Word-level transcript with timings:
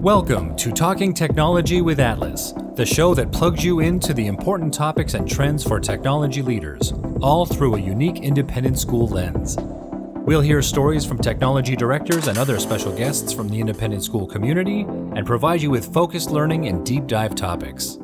Welcome 0.00 0.56
to 0.56 0.72
Talking 0.72 1.12
Technology 1.12 1.82
with 1.82 2.00
ATLIS, 2.00 2.54
the 2.74 2.86
show 2.86 3.12
that 3.12 3.32
plugs 3.32 3.62
you 3.62 3.80
into 3.80 4.14
the 4.14 4.28
important 4.28 4.72
topics 4.72 5.12
and 5.12 5.28
trends 5.28 5.62
for 5.62 5.78
technology 5.78 6.40
leaders, 6.40 6.94
all 7.20 7.44
through 7.44 7.74
a 7.74 7.78
unique 7.78 8.20
independent 8.20 8.78
school 8.78 9.08
lens. 9.08 9.58
We'll 9.58 10.40
hear 10.40 10.62
stories 10.62 11.04
from 11.04 11.18
technology 11.18 11.76
directors 11.76 12.28
and 12.28 12.38
other 12.38 12.58
special 12.58 12.96
guests 12.96 13.30
from 13.30 13.50
the 13.50 13.60
independent 13.60 14.02
school 14.02 14.26
community 14.26 14.86
and 14.88 15.26
provide 15.26 15.60
you 15.60 15.68
with 15.70 15.92
focused 15.92 16.30
learning 16.30 16.66
and 16.66 16.86
deep 16.86 17.06
dive 17.06 17.34
topics. 17.34 17.98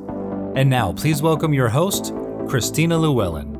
And 0.55 0.69
now, 0.69 0.93
please 0.93 1.23
welcome 1.23 1.51
your 1.51 1.69
host, 1.69 2.13
Christina 2.47 2.95
Lewellen. 2.95 3.56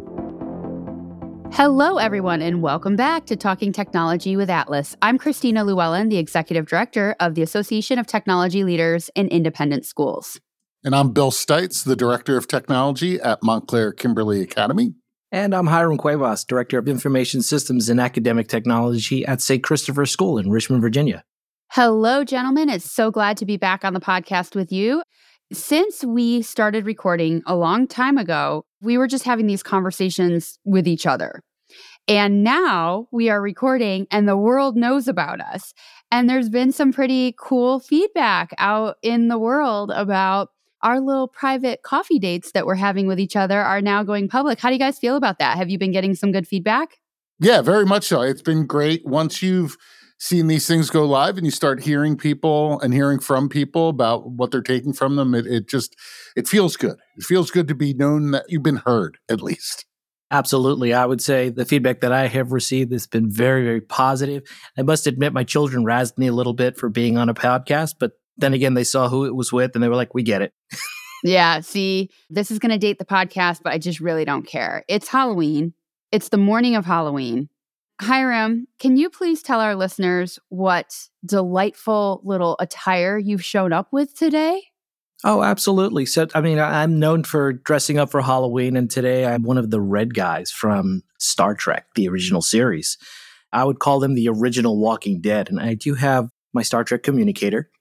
Hello, 1.52 1.98
everyone, 1.98 2.42
and 2.42 2.62
welcome 2.62 2.96
back 2.96 3.26
to 3.26 3.36
Talking 3.36 3.72
Technology 3.72 4.36
with 4.36 4.50
ATLIS. 4.50 4.96
I'm 5.02 5.18
Christina 5.18 5.64
Lewellen, 5.64 6.10
the 6.10 6.18
Executive 6.18 6.68
Director 6.68 7.16
of 7.20 7.36
the 7.36 7.42
Association 7.42 7.98
of 7.98 8.06
Technology 8.06 8.64
Leaders 8.64 9.10
in 9.16 9.28
Independent 9.28 9.86
Schools. 9.86 10.40
And 10.84 10.96
I'm 10.96 11.12
Bill 11.12 11.32
Stites, 11.32 11.84
the 11.84 11.96
Director 11.96 12.38
of 12.38 12.48
Technology 12.48 13.20
at 13.20 13.42
Montclair 13.42 13.92
Kimberly 13.92 14.42
Academy. 14.42 14.94
And 15.32 15.54
I'm 15.54 15.68
Hiram 15.68 15.98
Cuevas, 15.98 16.46
Director 16.46 16.78
of 16.78 16.88
Information 16.88 17.42
Systems 17.42 17.90
and 17.90 18.00
Academic 18.00 18.48
Technology 18.48 19.26
at 19.26 19.42
St. 19.42 19.64
Christopher 19.64 20.06
School 20.06 20.38
in 20.38 20.52
Richmond, 20.52 20.82
Virginia. 20.82 21.24
Hello, 21.72 22.24
gentlemen. 22.24 22.70
It's 22.70 22.90
so 22.90 23.12
glad 23.12 23.36
to 23.38 23.46
be 23.46 23.58
back 23.58 23.84
on 23.84 23.94
the 23.94 24.00
podcast 24.00 24.56
with 24.56 24.72
you. 24.72 25.04
Since 25.54 26.04
we 26.04 26.42
started 26.42 26.86
recording 26.86 27.42
a 27.46 27.56
long 27.56 27.88
time 27.88 28.18
ago, 28.18 28.66
we 28.82 28.98
were 28.98 29.08
just 29.08 29.24
having 29.24 29.48
these 29.48 29.64
conversations 29.64 30.60
with 30.66 30.88
each 30.88 31.06
other. 31.06 31.42
And 32.10 32.44
now 32.44 33.08
we 33.12 33.30
are 33.30 33.42
recording 33.42 34.08
and 34.12 34.28
the 34.28 34.36
world 34.38 34.76
knows 34.76 35.08
about 35.08 35.40
us. 35.40 35.74
And 36.12 36.30
there's 36.30 36.50
been 36.50 36.74
some 36.74 36.92
pretty 36.92 37.34
cool 37.40 37.80
feedback 37.80 38.54
out 38.58 38.98
in 39.02 39.30
the 39.30 39.40
world 39.40 39.92
about 39.92 40.50
our 40.84 41.00
little 41.00 41.30
private 41.30 41.82
coffee 41.82 42.20
dates 42.20 42.52
that 42.52 42.66
we're 42.66 42.76
having 42.76 43.08
with 43.08 43.20
each 43.20 43.36
other 43.36 43.62
are 43.62 43.82
now 43.82 44.04
going 44.04 44.28
public. 44.28 44.60
How 44.60 44.70
do 44.70 44.76
you 44.76 44.80
guys 44.80 45.00
feel 45.00 45.16
about 45.16 45.40
that? 45.40 45.58
Have 45.58 45.70
you 45.70 45.78
been 45.78 45.92
getting 45.94 46.14
some 46.14 46.34
good 46.34 46.48
feedback? 46.48 46.98
Yeah, 47.40 47.62
very 47.62 47.86
much 47.86 48.06
so. 48.06 48.22
It's 48.22 48.42
been 48.42 48.66
great. 48.66 49.06
Once 49.06 49.42
you've 49.42 49.78
seen 50.18 50.48
these 50.48 50.68
things 50.68 50.90
go 50.90 51.06
live 51.06 51.38
and 51.38 51.46
you 51.46 51.52
start 51.52 51.84
hearing 51.84 52.18
people 52.18 52.80
and 52.82 52.94
hearing 52.94 53.20
from 53.20 53.50
people 53.50 53.90
about 53.90 54.32
what 54.32 54.52
they're 54.52 54.62
taking 54.62 54.94
from 54.94 55.16
them, 55.16 55.36
it, 55.36 55.46
it 55.46 55.68
just 55.68 55.96
it 56.36 56.48
feels 56.48 56.76
good. 56.76 56.98
It 57.16 57.24
feels 57.24 57.52
good 57.52 57.68
to 57.68 57.76
be 57.76 57.94
known 57.94 58.32
that 58.32 58.46
you've 58.50 58.64
been 58.64 58.78
heard, 58.86 59.18
at 59.30 59.42
least. 59.42 59.86
Absolutely. 60.30 60.94
I 60.94 61.06
would 61.06 61.22
say 61.22 61.50
the 61.50 61.66
feedback 61.66 62.02
that 62.02 62.12
I 62.12 62.28
have 62.28 62.52
received 62.52 62.92
has 62.92 63.08
been 63.08 63.32
very, 63.32 63.64
very 63.64 63.80
positive. 63.80 64.44
I 64.78 64.82
must 64.82 65.08
admit, 65.08 65.32
my 65.32 65.46
children 65.46 65.86
razzed 65.86 66.18
me 66.18 66.28
a 66.28 66.34
little 66.34 66.54
bit 66.54 66.78
for 66.78 66.90
being 66.90 67.18
on 67.18 67.30
a 67.30 67.34
podcast, 67.34 67.96
but 67.98 68.14
then 68.36 68.54
again, 68.54 68.74
they 68.74 68.84
saw 68.84 69.08
who 69.08 69.26
it 69.26 69.36
was 69.36 69.54
with 69.54 69.72
and 69.74 69.84
they 69.84 69.88
were 69.88 69.96
like, 69.96 70.14
we 70.14 70.24
get 70.24 70.42
it. 70.42 70.54
yeah. 71.24 71.62
See, 71.62 72.10
this 72.30 72.52
is 72.52 72.60
going 72.60 72.72
to 72.72 72.78
date 72.78 73.00
the 73.00 73.06
podcast, 73.06 73.62
but 73.64 73.72
I 73.72 73.78
just 73.78 74.02
really 74.02 74.26
don't 74.26 74.46
care. 74.46 74.84
It's 74.90 75.08
Halloween, 75.08 75.74
it's 76.12 76.30
the 76.30 76.38
morning 76.38 76.76
of 76.76 76.86
Halloween. 76.86 77.50
Hiram, 78.00 78.68
can 78.80 78.96
you 78.96 79.10
please 79.10 79.42
tell 79.42 79.60
our 79.60 79.76
listeners 79.76 80.38
what 80.50 81.10
delightful 81.26 82.22
little 82.24 82.56
attire 82.60 83.18
you've 83.18 83.44
shown 83.44 83.74
up 83.74 83.88
with 83.92 84.16
today? 84.16 84.62
Oh, 85.24 85.42
absolutely. 85.42 86.06
So, 86.06 86.28
I 86.36 86.42
mean, 86.42 86.60
I'm 86.60 87.00
known 87.00 87.24
for 87.24 87.54
dressing 87.54 87.98
up 87.98 88.12
for 88.12 88.22
Halloween, 88.22 88.78
and 88.78 88.90
today 88.90 89.26
I'm 89.26 89.42
one 89.42 89.58
of 89.58 89.72
the 89.72 89.82
red 89.82 90.14
guys 90.14 90.52
from 90.52 91.02
Star 91.18 91.56
Trek, 91.56 91.88
the 91.96 92.08
original 92.08 92.44
series. 92.44 93.00
I 93.52 93.64
would 93.64 93.80
call 93.80 94.00
them 94.00 94.14
the 94.14 94.30
original 94.30 94.78
Walking 94.80 95.20
Dead, 95.20 95.50
and 95.50 95.60
I 95.60 95.74
do 95.74 95.96
have 95.96 96.30
my 96.54 96.62
Star 96.62 96.84
Trek 96.84 97.02
communicator. 97.02 97.72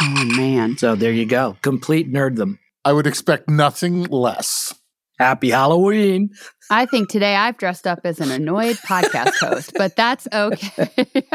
Oh, 0.00 0.24
man. 0.34 0.78
So 0.78 0.94
there 0.94 1.12
you 1.12 1.26
go. 1.26 1.58
Complete 1.60 2.10
nerddom. 2.10 2.58
I 2.86 2.94
would 2.94 3.06
expect 3.06 3.50
nothing 3.50 4.04
less. 4.04 4.74
Happy 5.18 5.50
Halloween. 5.50 6.30
I 6.70 6.86
think 6.86 7.08
today 7.08 7.34
I've 7.34 7.58
dressed 7.58 7.86
up 7.86 8.00
as 8.04 8.20
an 8.20 8.30
annoyed 8.30 8.76
podcast 8.76 9.34
host, 9.40 9.72
but 9.76 9.96
that's 9.96 10.28
okay. 10.32 11.06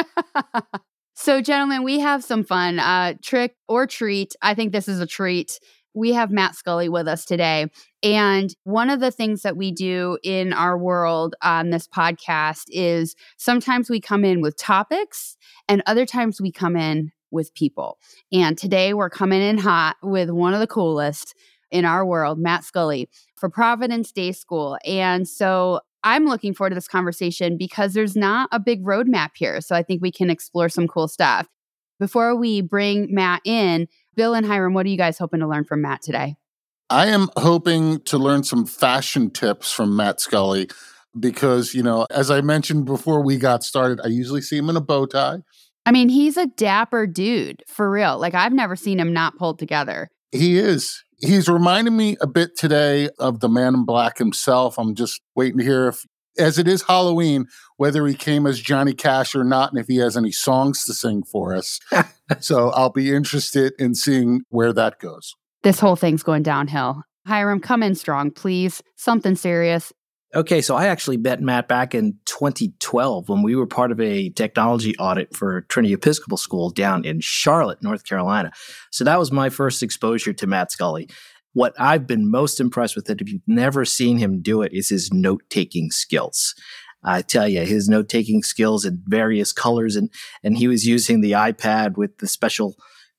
So, 1.17 1.41
gentlemen, 1.41 1.83
we 1.83 2.01
have 2.01 2.25
some 2.25 2.43
fun. 2.43 2.77
Uh, 2.77 3.13
trick 3.23 3.55
or 3.69 3.87
treat. 3.87 4.35
I 4.41 4.53
think 4.53 4.73
this 4.73 4.89
is 4.89 4.99
a 4.99 5.07
treat. 5.07 5.61
We 5.93 6.11
have 6.11 6.29
Matt 6.29 6.55
Scully 6.55 6.89
with 6.89 7.07
us 7.07 7.23
today. 7.23 7.67
And 8.03 8.53
one 8.65 8.89
of 8.89 8.99
the 8.99 9.11
things 9.11 9.41
that 9.43 9.55
we 9.55 9.71
do 9.71 10.17
in 10.23 10.51
our 10.51 10.77
world 10.77 11.33
on 11.41 11.69
this 11.69 11.87
podcast 11.87 12.65
is 12.67 13.15
sometimes 13.37 13.89
we 13.89 14.01
come 14.01 14.25
in 14.25 14.41
with 14.41 14.57
topics, 14.57 15.37
and 15.69 15.81
other 15.85 16.05
times 16.05 16.41
we 16.41 16.51
come 16.51 16.75
in 16.75 17.13
with 17.31 17.53
people. 17.55 17.97
And 18.33 18.57
today 18.57 18.93
we're 18.93 19.09
coming 19.09 19.41
in 19.41 19.57
hot 19.57 19.95
with 20.03 20.29
one 20.29 20.53
of 20.53 20.59
the 20.59 20.67
coolest 20.67 21.33
in 21.71 21.85
our 21.85 22.05
world, 22.05 22.39
Matt 22.39 22.63
Scully, 22.63 23.09
for 23.35 23.49
Providence 23.49 24.11
Day 24.11 24.31
School. 24.31 24.77
And 24.85 25.27
so 25.27 25.81
I'm 26.03 26.25
looking 26.25 26.53
forward 26.53 26.69
to 26.69 26.75
this 26.75 26.87
conversation 26.87 27.57
because 27.57 27.93
there's 27.93 28.15
not 28.15 28.49
a 28.51 28.59
big 28.59 28.83
roadmap 28.83 29.31
here. 29.35 29.59
So 29.61 29.75
I 29.75 29.83
think 29.83 30.01
we 30.01 30.11
can 30.11 30.29
explore 30.29 30.69
some 30.69 30.87
cool 30.87 31.07
stuff. 31.07 31.47
Before 31.99 32.35
we 32.35 32.61
bring 32.61 33.13
Matt 33.13 33.41
in, 33.45 33.87
Bill 34.15 34.33
and 34.33 34.45
Hiram, 34.45 34.73
what 34.73 34.85
are 34.85 34.89
you 34.89 34.97
guys 34.97 35.17
hoping 35.17 35.39
to 35.39 35.47
learn 35.47 35.63
from 35.63 35.81
Matt 35.81 36.01
today? 36.01 36.35
I 36.89 37.07
am 37.07 37.29
hoping 37.37 38.01
to 38.01 38.17
learn 38.17 38.43
some 38.43 38.65
fashion 38.65 39.31
tips 39.31 39.71
from 39.71 39.95
Matt 39.95 40.19
Scully 40.21 40.69
because, 41.19 41.73
you 41.73 41.81
know, 41.81 42.05
as 42.11 42.29
I 42.29 42.41
mentioned 42.41 42.85
before 42.85 43.23
we 43.23 43.37
got 43.37 43.63
started, 43.63 43.99
I 44.03 44.07
usually 44.07 44.41
see 44.41 44.57
him 44.57 44.69
in 44.69 44.75
a 44.75 44.81
bow 44.81 45.05
tie. 45.05 45.39
I 45.87 45.91
mean, 45.91 46.09
he's 46.09 46.37
a 46.37 46.47
dapper 46.47 47.07
dude 47.07 47.63
for 47.67 47.89
real. 47.89 48.19
Like, 48.19 48.33
I've 48.33 48.53
never 48.53 48.75
seen 48.75 48.99
him 48.99 49.13
not 49.13 49.37
pulled 49.37 49.57
together. 49.57 50.09
He 50.31 50.57
is 50.57 51.03
he's 51.19 51.47
reminding 51.47 51.95
me 51.95 52.17
a 52.21 52.27
bit 52.27 52.57
today 52.57 53.09
of 53.19 53.39
the 53.39 53.49
man 53.49 53.73
in 53.73 53.85
black 53.85 54.17
himself. 54.17 54.77
I'm 54.77 54.95
just 54.95 55.21
waiting 55.35 55.59
to 55.59 55.63
hear 55.63 55.87
if, 55.87 56.05
as 56.37 56.57
it 56.57 56.67
is 56.67 56.83
Halloween, 56.83 57.47
whether 57.77 58.05
he 58.05 58.13
came 58.13 58.45
as 58.45 58.59
Johnny 58.59 58.93
Cash 58.93 59.35
or 59.35 59.43
not, 59.43 59.71
and 59.71 59.79
if 59.79 59.87
he 59.87 59.97
has 59.97 60.17
any 60.17 60.31
songs 60.31 60.85
to 60.85 60.93
sing 60.93 61.23
for 61.23 61.55
us. 61.55 61.79
so 62.39 62.69
I'll 62.71 62.89
be 62.89 63.13
interested 63.13 63.73
in 63.79 63.95
seeing 63.95 64.41
where 64.49 64.73
that 64.73 64.99
goes. 64.99 65.35
This 65.63 65.79
whole 65.79 65.95
thing's 65.95 66.23
going 66.23 66.43
downhill. 66.43 67.03
Hiram, 67.25 67.59
come 67.59 67.81
in 67.81 67.95
strong, 67.95 68.29
please. 68.31 68.83
Something 68.97 69.35
serious. 69.35 69.91
Okay, 70.33 70.61
so 70.61 70.75
I 70.75 70.87
actually 70.87 71.17
met 71.17 71.41
Matt 71.41 71.67
back 71.67 71.95
in 71.95 72.17
2012 72.25 73.29
when 73.29 73.41
we 73.41 73.55
were 73.55 73.67
part 73.67 73.91
of 73.91 74.01
a 74.01 74.29
technology 74.31 74.95
audit 74.97 75.35
for 75.35 75.61
Trinity 75.61 75.93
Episcopal 75.93 76.37
School 76.37 76.71
down 76.71 77.05
in 77.05 77.21
Charlotte, 77.21 77.81
North 77.81 78.03
Carolina. 78.05 78.51
So 78.91 79.03
that 79.03 79.19
was 79.19 79.31
my 79.31 79.49
first 79.49 79.81
exposure 79.81 80.33
to 80.33 80.47
Matt 80.47 80.71
Scully. 80.71 81.07
What 81.53 81.73
I've 81.79 82.05
been 82.05 82.29
most 82.29 82.59
impressed 82.59 82.97
with 82.97 83.09
it, 83.09 83.21
if 83.21 83.31
you've 83.31 83.47
never 83.47 83.85
seen 83.85 84.17
him 84.17 84.41
do 84.41 84.61
it, 84.61 84.73
is 84.73 84.89
his 84.89 85.13
note 85.13 85.43
taking 85.49 85.89
skills. 85.89 86.53
I 87.01 87.21
tell 87.21 87.47
you, 87.47 87.61
his 87.61 87.87
note 87.87 88.09
taking 88.09 88.43
skills 88.43 88.83
in 88.83 89.03
various 89.05 89.53
colors, 89.53 89.95
and 89.95 90.09
and 90.43 90.57
he 90.57 90.67
was 90.67 90.85
using 90.85 91.21
the 91.21 91.31
iPad 91.31 91.97
with 91.97 92.17
the 92.17 92.27
special 92.27 92.75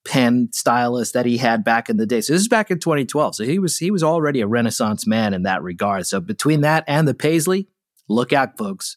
pen 0.07 0.49
stylus 0.53 1.13
that 1.13 1.27
he 1.27 1.37
had 1.37 1.65
back 1.65 1.91
in 1.91 1.97
the 1.97 2.07
day. 2.07 2.21
So 2.21 2.33
this 2.33 2.43
is 2.43 2.49
back 2.49 2.71
in 2.71 2.79
2012. 2.79 3.35
So 3.35 3.45
he 3.45 3.59
was 3.59 3.79
he 3.79 3.91
was 3.91 4.03
already 4.03 4.41
a 4.41 4.47
renaissance 4.47 5.07
man 5.07 5.35
in 5.35 5.43
that 5.43 5.63
regard. 5.63 6.07
So 6.07 6.21
between 6.21 6.61
that 6.63 6.85
and 6.87 7.07
the 7.07 7.15
Paisley, 7.15 7.69
look 8.09 8.33
out, 8.33 8.57
folks. 8.57 8.97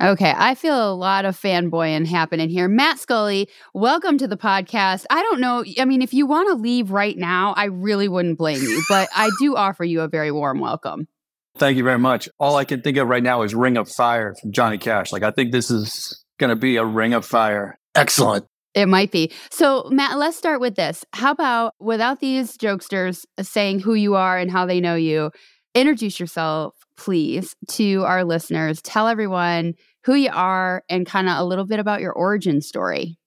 Okay, 0.00 0.32
I 0.36 0.54
feel 0.54 0.92
a 0.92 0.94
lot 0.94 1.24
of 1.24 1.36
fanboying 1.36 2.06
happening 2.06 2.48
here. 2.48 2.68
Matt 2.68 3.00
Scully, 3.00 3.48
welcome 3.74 4.16
to 4.18 4.28
the 4.28 4.36
podcast. 4.36 5.06
I 5.10 5.22
don't 5.22 5.40
know, 5.40 5.64
I 5.76 5.86
mean, 5.86 6.02
if 6.02 6.14
you 6.14 6.24
want 6.24 6.48
to 6.50 6.54
leave 6.54 6.92
right 6.92 7.16
now, 7.16 7.52
I 7.56 7.64
really 7.64 8.06
wouldn't 8.06 8.38
blame 8.38 8.62
you, 8.62 8.80
but 8.88 9.08
I 9.12 9.28
do 9.40 9.56
offer 9.56 9.82
you 9.82 10.02
a 10.02 10.08
very 10.08 10.30
warm 10.30 10.60
welcome. 10.60 11.08
Thank 11.56 11.78
you 11.78 11.82
very 11.82 11.98
much. 11.98 12.28
All 12.38 12.54
I 12.54 12.64
can 12.64 12.80
think 12.80 12.96
of 12.96 13.08
right 13.08 13.24
now 13.24 13.42
is 13.42 13.56
Ring 13.56 13.76
of 13.76 13.88
Fire 13.88 14.36
from 14.40 14.52
Johnny 14.52 14.78
Cash. 14.78 15.10
Like, 15.10 15.24
I 15.24 15.32
think 15.32 15.50
this 15.50 15.68
is 15.68 16.24
going 16.38 16.50
to 16.50 16.56
be 16.56 16.76
a 16.76 16.84
Ring 16.84 17.12
of 17.12 17.26
Fire. 17.26 17.76
Excellent. 17.96 18.46
It 18.78 18.86
might 18.86 19.10
be. 19.10 19.32
So, 19.50 19.88
Matt, 19.90 20.18
let's 20.18 20.36
start 20.36 20.60
with 20.60 20.76
this. 20.76 21.04
How 21.12 21.32
about 21.32 21.74
without 21.80 22.20
these 22.20 22.56
jokesters 22.56 23.24
uh, 23.36 23.42
saying 23.42 23.80
who 23.80 23.94
you 23.94 24.14
are 24.14 24.38
and 24.38 24.52
how 24.52 24.66
they 24.66 24.80
know 24.80 24.94
you, 24.94 25.32
introduce 25.74 26.20
yourself, 26.20 26.76
please, 26.96 27.56
to 27.70 28.04
our 28.04 28.22
listeners. 28.22 28.80
Tell 28.80 29.08
everyone 29.08 29.74
who 30.04 30.14
you 30.14 30.30
are 30.32 30.84
and 30.88 31.04
kind 31.04 31.28
of 31.28 31.38
a 31.38 31.44
little 31.44 31.66
bit 31.66 31.80
about 31.80 32.00
your 32.00 32.12
origin 32.12 32.60
story. 32.60 33.18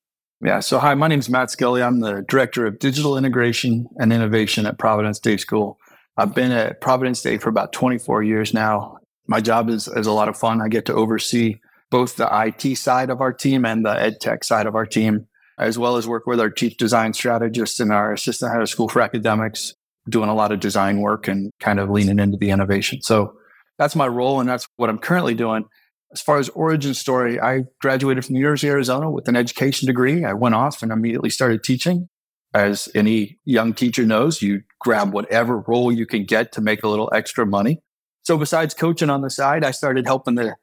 Yeah. 0.42 0.62
So, 0.62 0.80
hi, 0.80 0.96
my 0.96 1.10
name 1.10 1.20
is 1.20 1.30
Matt 1.30 1.52
Scully. 1.52 1.84
I'm 1.84 2.00
the 2.00 2.24
Director 2.30 2.66
of 2.66 2.80
Digital 2.80 3.18
Integration 3.18 3.88
and 3.98 4.14
Innovation 4.14 4.66
at 4.66 4.80
Providence 4.80 5.20
Day 5.20 5.36
School. 5.36 5.78
I've 6.16 6.34
been 6.34 6.54
at 6.54 6.80
Providence 6.80 7.22
Day 7.22 7.38
for 7.38 7.50
about 7.50 7.74
24 7.74 8.24
years 8.24 8.54
now. 8.54 9.00
My 9.28 9.42
job 9.42 9.70
is, 9.70 9.90
is 9.90 10.08
a 10.08 10.14
lot 10.14 10.30
of 10.30 10.38
fun. 10.38 10.62
I 10.62 10.70
get 10.70 10.86
to 10.86 10.94
oversee 10.94 11.58
both 11.90 12.16
the 12.16 12.30
IT 12.32 12.78
side 12.78 13.10
of 13.10 13.20
our 13.20 13.34
team 13.34 13.66
and 13.66 13.86
the 13.86 14.02
ed 14.02 14.22
tech 14.22 14.46
side 14.46 14.66
of 14.66 14.76
our 14.76 14.86
team 14.86 15.28
as 15.62 15.78
well 15.78 15.96
as 15.96 16.08
work 16.08 16.26
with 16.26 16.40
our 16.40 16.50
chief 16.50 16.76
design 16.76 17.14
strategist 17.14 17.80
and 17.80 17.94
our 17.94 18.12
assistant 18.12 18.52
head 18.52 18.62
of 18.62 18.70
school 18.70 18.90
for 18.90 19.02
academics, 19.02 19.74
doing 20.10 20.28
a 20.28 20.34
lot 20.34 20.52
of 20.52 20.60
design 20.60 21.00
work 21.00 21.28
and 21.28 21.52
kind 21.60 21.80
of 21.80 21.90
leaning 21.90 22.20
into 22.20 22.36
the 22.36 22.50
innovation. 22.50 23.02
So 23.02 23.36
that's 23.78 23.96
my 23.96 24.08
role, 24.08 24.40
and 24.40 24.50
that's 24.50 24.68
what 24.78 24.90
I'm 24.90 24.98
currently 24.98 25.36
doing. 25.36 25.66
As 26.12 26.22
far 26.22 26.40
as 26.40 26.50
origin 26.50 26.94
story, 26.94 27.40
I 27.40 27.66
graduated 27.80 28.26
from 28.26 28.36
University 28.36 28.68
of 28.68 28.74
Arizona 28.74 29.10
with 29.10 29.28
an 29.28 29.36
education 29.36 29.86
degree. 29.86 30.26
I 30.26 30.34
went 30.34 30.56
off 30.56 30.82
and 30.82 30.92
immediately 30.92 31.30
started 31.30 31.64
teaching. 31.64 32.10
as 32.54 32.90
any 32.94 33.38
young 33.46 33.74
teacher 33.74 34.06
knows, 34.06 34.42
you 34.42 34.62
grab 34.80 35.14
whatever 35.14 35.60
role 35.60 35.92
you 35.92 36.06
can 36.06 36.26
get 36.26 36.52
to 36.54 36.62
make 36.62 36.84
a 36.84 36.88
little 36.88 37.10
extra 37.14 37.46
money. 37.46 37.82
So 38.24 38.38
besides 38.38 38.74
coaching 38.74 39.10
on 39.10 39.22
the 39.22 39.30
side, 39.30 39.64
I 39.64 39.72
started 39.72 40.06
helping 40.06 40.36
the 40.36 40.56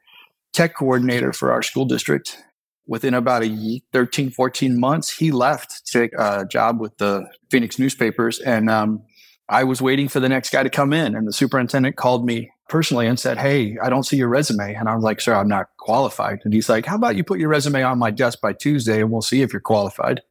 tech 0.53 0.75
coordinator 0.75 1.33
for 1.33 1.51
our 1.51 1.61
school 1.61 1.85
district. 1.85 2.37
Within 2.89 3.13
about 3.13 3.43
a 3.43 3.81
13, 3.93 4.31
14 4.31 4.79
months, 4.79 5.15
he 5.15 5.31
left 5.31 5.85
to 5.85 5.99
take 5.99 6.11
a 6.17 6.43
job 6.43 6.79
with 6.79 6.97
the 6.97 7.23
Phoenix 7.51 7.77
newspapers. 7.77 8.39
And 8.39 8.67
um, 8.67 9.03
I 9.47 9.63
was 9.63 9.79
waiting 9.79 10.07
for 10.07 10.19
the 10.19 10.27
next 10.27 10.49
guy 10.49 10.63
to 10.63 10.71
come 10.71 10.91
in. 10.91 11.15
And 11.15 11.27
the 11.27 11.31
superintendent 11.31 11.97
called 11.97 12.25
me 12.25 12.49
personally 12.67 13.05
and 13.05 13.19
said, 13.19 13.37
Hey, 13.37 13.77
I 13.77 13.91
don't 13.91 14.07
see 14.07 14.17
your 14.17 14.27
resume. 14.27 14.73
And 14.73 14.89
I 14.89 14.95
was 14.95 15.03
like, 15.03 15.21
Sir, 15.21 15.35
I'm 15.35 15.47
not 15.47 15.67
qualified. 15.77 16.39
And 16.43 16.51
he's 16.51 16.67
like, 16.67 16.87
How 16.87 16.95
about 16.95 17.15
you 17.15 17.23
put 17.23 17.39
your 17.39 17.49
resume 17.49 17.83
on 17.83 17.99
my 17.99 18.09
desk 18.09 18.41
by 18.41 18.53
Tuesday 18.53 19.01
and 19.01 19.11
we'll 19.11 19.21
see 19.21 19.43
if 19.43 19.53
you're 19.53 19.59
qualified? 19.59 20.21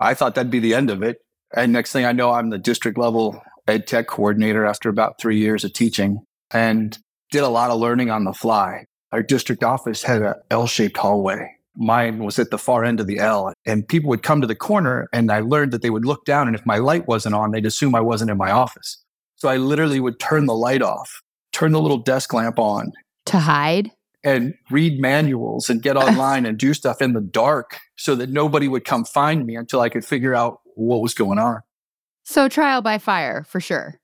I 0.00 0.14
thought 0.14 0.36
that'd 0.36 0.50
be 0.50 0.58
the 0.58 0.74
end 0.74 0.88
of 0.88 1.02
it. 1.02 1.18
And 1.54 1.70
next 1.70 1.92
thing 1.92 2.06
I 2.06 2.12
know, 2.12 2.32
I'm 2.32 2.48
the 2.48 2.58
district 2.58 2.96
level 2.96 3.42
ed 3.68 3.86
tech 3.86 4.06
coordinator 4.06 4.64
after 4.64 4.88
about 4.88 5.20
three 5.20 5.38
years 5.38 5.64
of 5.64 5.74
teaching 5.74 6.24
and 6.50 6.96
did 7.30 7.42
a 7.42 7.48
lot 7.48 7.70
of 7.70 7.78
learning 7.78 8.08
on 8.08 8.24
the 8.24 8.32
fly. 8.32 8.86
Our 9.12 9.22
district 9.22 9.62
office 9.62 10.02
had 10.02 10.22
an 10.22 10.34
L 10.50 10.66
shaped 10.66 10.96
hallway. 10.96 11.55
Mine 11.76 12.24
was 12.24 12.38
at 12.38 12.50
the 12.50 12.58
far 12.58 12.84
end 12.84 13.00
of 13.00 13.06
the 13.06 13.18
L, 13.18 13.52
and 13.64 13.86
people 13.86 14.08
would 14.08 14.22
come 14.22 14.40
to 14.40 14.46
the 14.46 14.54
corner, 14.54 15.08
and 15.12 15.30
I 15.30 15.40
learned 15.40 15.72
that 15.72 15.82
they 15.82 15.90
would 15.90 16.04
look 16.04 16.24
down, 16.24 16.46
and 16.46 16.56
if 16.56 16.64
my 16.64 16.78
light 16.78 17.06
wasn't 17.06 17.34
on, 17.34 17.50
they'd 17.50 17.66
assume 17.66 17.94
I 17.94 18.00
wasn't 18.00 18.30
in 18.30 18.38
my 18.38 18.50
office. 18.50 19.02
So 19.36 19.48
I 19.48 19.58
literally 19.58 20.00
would 20.00 20.18
turn 20.18 20.46
the 20.46 20.54
light 20.54 20.82
off, 20.82 21.22
turn 21.52 21.72
the 21.72 21.80
little 21.80 21.98
desk 21.98 22.32
lamp 22.32 22.58
on 22.58 22.92
to 23.26 23.38
hide 23.38 23.90
and 24.24 24.54
read 24.70 24.98
manuals 24.98 25.68
and 25.68 25.82
get 25.82 25.96
online 25.96 26.46
and 26.46 26.58
do 26.58 26.74
stuff 26.74 27.02
in 27.02 27.12
the 27.12 27.20
dark 27.20 27.78
so 27.96 28.14
that 28.14 28.30
nobody 28.30 28.68
would 28.68 28.84
come 28.84 29.04
find 29.04 29.46
me 29.46 29.56
until 29.56 29.80
I 29.80 29.88
could 29.88 30.04
figure 30.04 30.34
out 30.34 30.60
what 30.74 31.00
was 31.00 31.14
going 31.14 31.38
on. 31.38 31.60
So, 32.24 32.48
trial 32.48 32.82
by 32.82 32.98
fire 32.98 33.44
for 33.44 33.60
sure. 33.60 34.00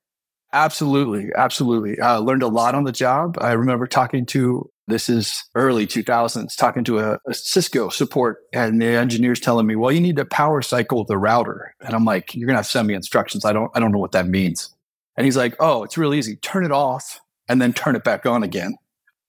Absolutely. 0.53 1.31
Absolutely. 1.35 1.99
I 1.99 2.17
learned 2.17 2.43
a 2.43 2.49
lot 2.49 2.75
on 2.75 2.85
the 2.85 2.93
job. 2.93 3.37
I 3.41 3.53
remember 3.53 3.87
talking 3.87 4.27
to 4.27 4.71
this 4.89 5.09
is 5.09 5.45
early 5.55 5.87
2000s, 5.87 6.57
talking 6.57 6.85
to 6.85 6.99
a, 6.99 7.19
a, 7.27 7.35
Cisco 7.35 7.89
support, 7.89 8.39
and 8.53 8.81
the 8.81 8.87
engineers 8.87 9.41
telling 9.41 9.67
me, 9.67 9.77
"Well, 9.77 9.93
you 9.93 10.01
need 10.01 10.17
to 10.17 10.25
power 10.25 10.61
cycle 10.63 11.05
the 11.05 11.19
router." 11.19 11.75
And 11.81 11.95
I'm 11.95 12.05
like, 12.05 12.35
"You're 12.35 12.47
gonna 12.47 12.59
have 12.59 12.67
to 12.67 12.71
send 12.71 12.89
me 12.89 12.95
instructions. 12.95 13.45
I 13.45 13.53
don't, 13.53 13.71
I 13.75 13.81
don't 13.81 13.93
know 13.93 13.99
what 13.99 14.13
that 14.13 14.27
means." 14.27 14.75
And 15.17 15.25
he's 15.25 15.37
like, 15.37 15.55
"Oh, 15.61 15.85
it's 15.85 15.97
real 15.97 16.15
easy. 16.15 16.37
Turn 16.37 16.65
it 16.65 16.73
off 16.73 17.21
and 17.49 17.63
then 17.63 17.73
turn 17.73 17.97
it 17.97 18.05
back 18.05 18.27
on 18.27 18.43
again." 18.43 18.77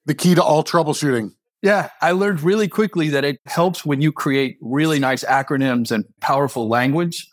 The 0.05 0.15
key 0.15 0.35
to 0.35 0.43
all 0.43 0.63
troubleshooting. 0.63 1.31
Yeah, 1.61 1.89
I 2.01 2.11
learned 2.11 2.41
really 2.41 2.67
quickly 2.67 3.07
that 3.09 3.23
it 3.23 3.39
helps 3.45 3.85
when 3.85 4.01
you 4.01 4.11
create 4.11 4.57
really 4.59 4.99
nice 4.99 5.23
acronyms 5.23 5.91
and 5.91 6.03
powerful 6.19 6.67
language 6.67 7.25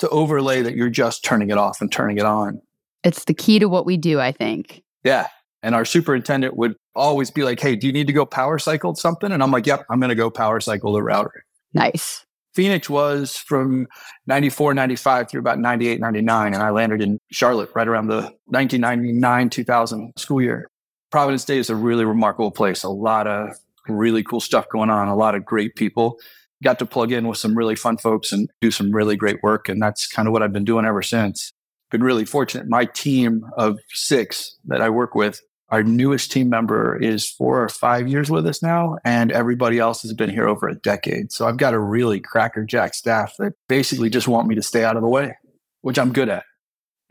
to 0.00 0.08
overlay 0.08 0.62
that 0.62 0.74
you're 0.74 0.90
just 0.90 1.24
turning 1.24 1.50
it 1.50 1.58
off 1.58 1.80
and 1.80 1.90
turning 1.90 2.18
it 2.18 2.24
on. 2.24 2.60
It's 3.04 3.24
the 3.24 3.34
key 3.34 3.58
to 3.60 3.68
what 3.68 3.86
we 3.86 3.96
do, 3.96 4.18
I 4.20 4.32
think. 4.32 4.82
Yeah. 5.04 5.28
And 5.62 5.74
our 5.74 5.84
superintendent 5.84 6.56
would 6.56 6.74
always 6.96 7.30
be 7.30 7.44
like, 7.44 7.60
Hey, 7.60 7.76
do 7.76 7.86
you 7.86 7.92
need 7.92 8.06
to 8.08 8.12
go 8.12 8.26
power 8.26 8.58
cycle 8.58 8.94
something? 8.94 9.30
And 9.30 9.42
I'm 9.42 9.50
like, 9.50 9.66
Yep, 9.66 9.86
I'm 9.90 10.00
going 10.00 10.08
to 10.08 10.14
go 10.14 10.30
power 10.30 10.60
cycle 10.60 10.92
the 10.92 11.02
router. 11.02 11.44
Nice. 11.74 12.26
Phoenix 12.56 12.88
was 12.88 13.36
from 13.36 13.86
94, 14.26 14.72
95 14.72 15.28
through 15.28 15.40
about 15.40 15.58
98, 15.58 16.00
99. 16.00 16.54
And 16.54 16.62
I 16.62 16.70
landed 16.70 17.02
in 17.02 17.20
Charlotte 17.30 17.70
right 17.74 17.86
around 17.86 18.06
the 18.06 18.32
1999, 18.46 19.50
2000 19.50 20.12
school 20.16 20.40
year. 20.40 20.70
Providence 21.10 21.44
Day 21.44 21.58
is 21.58 21.68
a 21.68 21.76
really 21.76 22.06
remarkable 22.06 22.50
place. 22.50 22.82
A 22.82 22.88
lot 22.88 23.26
of 23.26 23.50
really 23.88 24.22
cool 24.22 24.40
stuff 24.40 24.66
going 24.70 24.88
on, 24.88 25.08
a 25.08 25.14
lot 25.14 25.34
of 25.34 25.44
great 25.44 25.76
people. 25.76 26.18
Got 26.64 26.78
to 26.78 26.86
plug 26.86 27.12
in 27.12 27.28
with 27.28 27.36
some 27.36 27.56
really 27.56 27.76
fun 27.76 27.98
folks 27.98 28.32
and 28.32 28.50
do 28.62 28.70
some 28.70 28.90
really 28.90 29.16
great 29.16 29.42
work. 29.42 29.68
And 29.68 29.80
that's 29.80 30.06
kind 30.06 30.26
of 30.26 30.32
what 30.32 30.42
I've 30.42 30.52
been 30.52 30.64
doing 30.64 30.86
ever 30.86 31.02
since. 31.02 31.52
Been 31.90 32.02
really 32.02 32.24
fortunate. 32.24 32.68
My 32.68 32.86
team 32.86 33.44
of 33.58 33.78
six 33.90 34.56
that 34.64 34.80
I 34.80 34.88
work 34.88 35.14
with, 35.14 35.42
our 35.68 35.82
newest 35.82 36.30
team 36.30 36.48
member 36.48 36.96
is 36.96 37.28
four 37.28 37.62
or 37.62 37.68
five 37.68 38.08
years 38.08 38.30
with 38.30 38.46
us 38.46 38.62
now, 38.62 38.96
and 39.04 39.32
everybody 39.32 39.78
else 39.78 40.02
has 40.02 40.12
been 40.12 40.30
here 40.30 40.48
over 40.48 40.68
a 40.68 40.76
decade. 40.76 41.32
So 41.32 41.46
I've 41.46 41.56
got 41.56 41.74
a 41.74 41.78
really 41.78 42.20
crackerjack 42.20 42.94
staff 42.94 43.34
that 43.38 43.54
basically 43.68 44.10
just 44.10 44.28
want 44.28 44.48
me 44.48 44.54
to 44.54 44.62
stay 44.62 44.84
out 44.84 44.96
of 44.96 45.02
the 45.02 45.08
way, 45.08 45.36
which 45.80 45.98
I'm 45.98 46.12
good 46.12 46.28
at. 46.28 46.44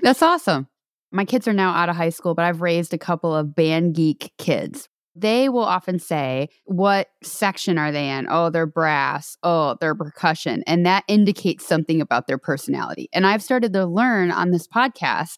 That's 0.02 0.22
awesome. 0.22 0.68
My 1.12 1.26
kids 1.26 1.48
are 1.48 1.54
now 1.54 1.72
out 1.74 1.90
of 1.90 1.96
high 1.96 2.10
school, 2.10 2.36
but 2.36 2.46
I've 2.46 2.62
raised 2.62 2.94
a 2.94 2.98
couple 2.98 3.36
of 3.36 3.56
band 3.56 3.96
geek 3.96 4.32
kids 4.38 4.90
they 5.16 5.48
will 5.48 5.64
often 5.64 5.98
say, 5.98 6.50
What 6.66 7.08
section 7.24 7.78
are 7.78 7.92
they 7.92 8.10
in? 8.10 8.28
Oh, 8.30 8.50
they're 8.50 8.66
brass. 8.66 9.38
Oh, 9.44 9.78
they're 9.80 9.96
percussion. 9.96 10.64
And 10.68 10.86
that 10.86 11.06
indicates 11.08 11.66
something 11.66 12.02
about 12.02 12.28
their 12.28 12.38
personality. 12.38 13.10
And 13.14 13.26
I've 13.26 13.42
started 13.42 13.74
to 13.74 13.86
learn 13.86 14.32
on 14.32 14.52
this 14.52 14.68
podcast 14.68 15.38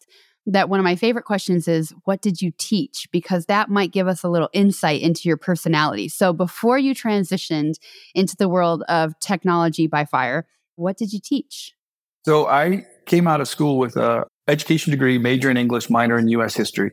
that 0.52 0.68
one 0.68 0.80
of 0.80 0.84
my 0.84 0.96
favorite 0.96 1.24
questions 1.24 1.68
is, 1.68 1.94
What 2.04 2.20
did 2.22 2.42
you 2.42 2.52
teach? 2.58 3.08
Because 3.12 3.46
that 3.46 3.68
might 3.68 3.92
give 3.92 4.08
us 4.08 4.22
a 4.22 4.28
little 4.28 4.48
insight 4.52 5.02
into 5.02 5.28
your 5.28 5.36
personality. 5.36 6.08
So 6.08 6.32
before 6.32 6.78
you 6.78 6.94
transitioned 6.94 7.74
into 8.14 8.36
the 8.36 8.48
world 8.48 8.82
of 8.88 9.18
technology 9.20 9.86
by 9.86 10.04
fire, 10.04 10.46
what 10.76 10.96
did 10.96 11.12
you 11.12 11.20
teach? 11.22 11.72
So 12.24 12.46
I 12.46 12.86
came 13.06 13.26
out 13.26 13.40
of 13.40 13.48
school 13.48 13.78
with 13.78 13.96
a 13.96 14.24
education 14.48 14.90
degree, 14.90 15.18
major 15.18 15.50
in 15.50 15.56
English, 15.56 15.90
minor 15.90 16.18
in 16.18 16.28
US 16.28 16.54
history 16.54 16.90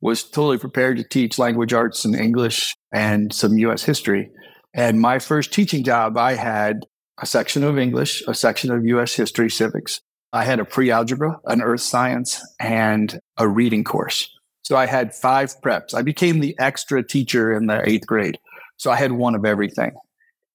was 0.00 0.22
totally 0.22 0.58
prepared 0.58 0.96
to 0.96 1.04
teach 1.04 1.38
language 1.38 1.72
arts 1.72 2.04
and 2.04 2.14
English 2.14 2.74
and 2.92 3.32
some 3.32 3.58
US 3.58 3.82
history. 3.82 4.30
And 4.74 5.00
my 5.00 5.18
first 5.18 5.52
teaching 5.52 5.82
job, 5.82 6.16
I 6.16 6.34
had 6.34 6.86
a 7.20 7.26
section 7.26 7.64
of 7.64 7.78
English, 7.78 8.22
a 8.28 8.34
section 8.34 8.70
of 8.70 8.84
US 8.84 9.14
history, 9.14 9.50
civics. 9.50 10.00
I 10.38 10.44
had 10.44 10.60
a 10.60 10.64
pre 10.64 10.92
algebra, 10.92 11.40
an 11.46 11.60
earth 11.60 11.80
science, 11.80 12.40
and 12.60 13.18
a 13.38 13.48
reading 13.48 13.82
course. 13.82 14.32
So 14.62 14.76
I 14.76 14.86
had 14.86 15.12
five 15.12 15.52
preps. 15.60 15.94
I 15.94 16.02
became 16.02 16.38
the 16.38 16.54
extra 16.60 17.02
teacher 17.02 17.52
in 17.52 17.66
the 17.66 17.82
eighth 17.88 18.06
grade. 18.06 18.38
So 18.76 18.92
I 18.92 18.96
had 18.96 19.10
one 19.10 19.34
of 19.34 19.44
everything. 19.44 19.96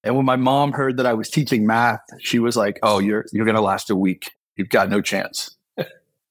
And 0.05 0.15
when 0.15 0.25
my 0.25 0.37
mom 0.37 0.71
heard 0.71 0.95
that 0.97 1.05
I 1.05 1.13
was 1.13 1.29
teaching 1.29 1.67
math, 1.67 1.99
she 2.19 2.39
was 2.39 2.55
like, 2.55 2.79
Oh, 2.81 2.99
you're, 2.99 3.25
you're 3.33 3.43
going 3.43 3.57
to 3.57 3.61
last 3.61 3.89
a 3.89 3.95
week. 3.95 4.31
You've 4.55 4.69
got 4.69 4.89
no 4.89 5.01
chance. 5.01 5.53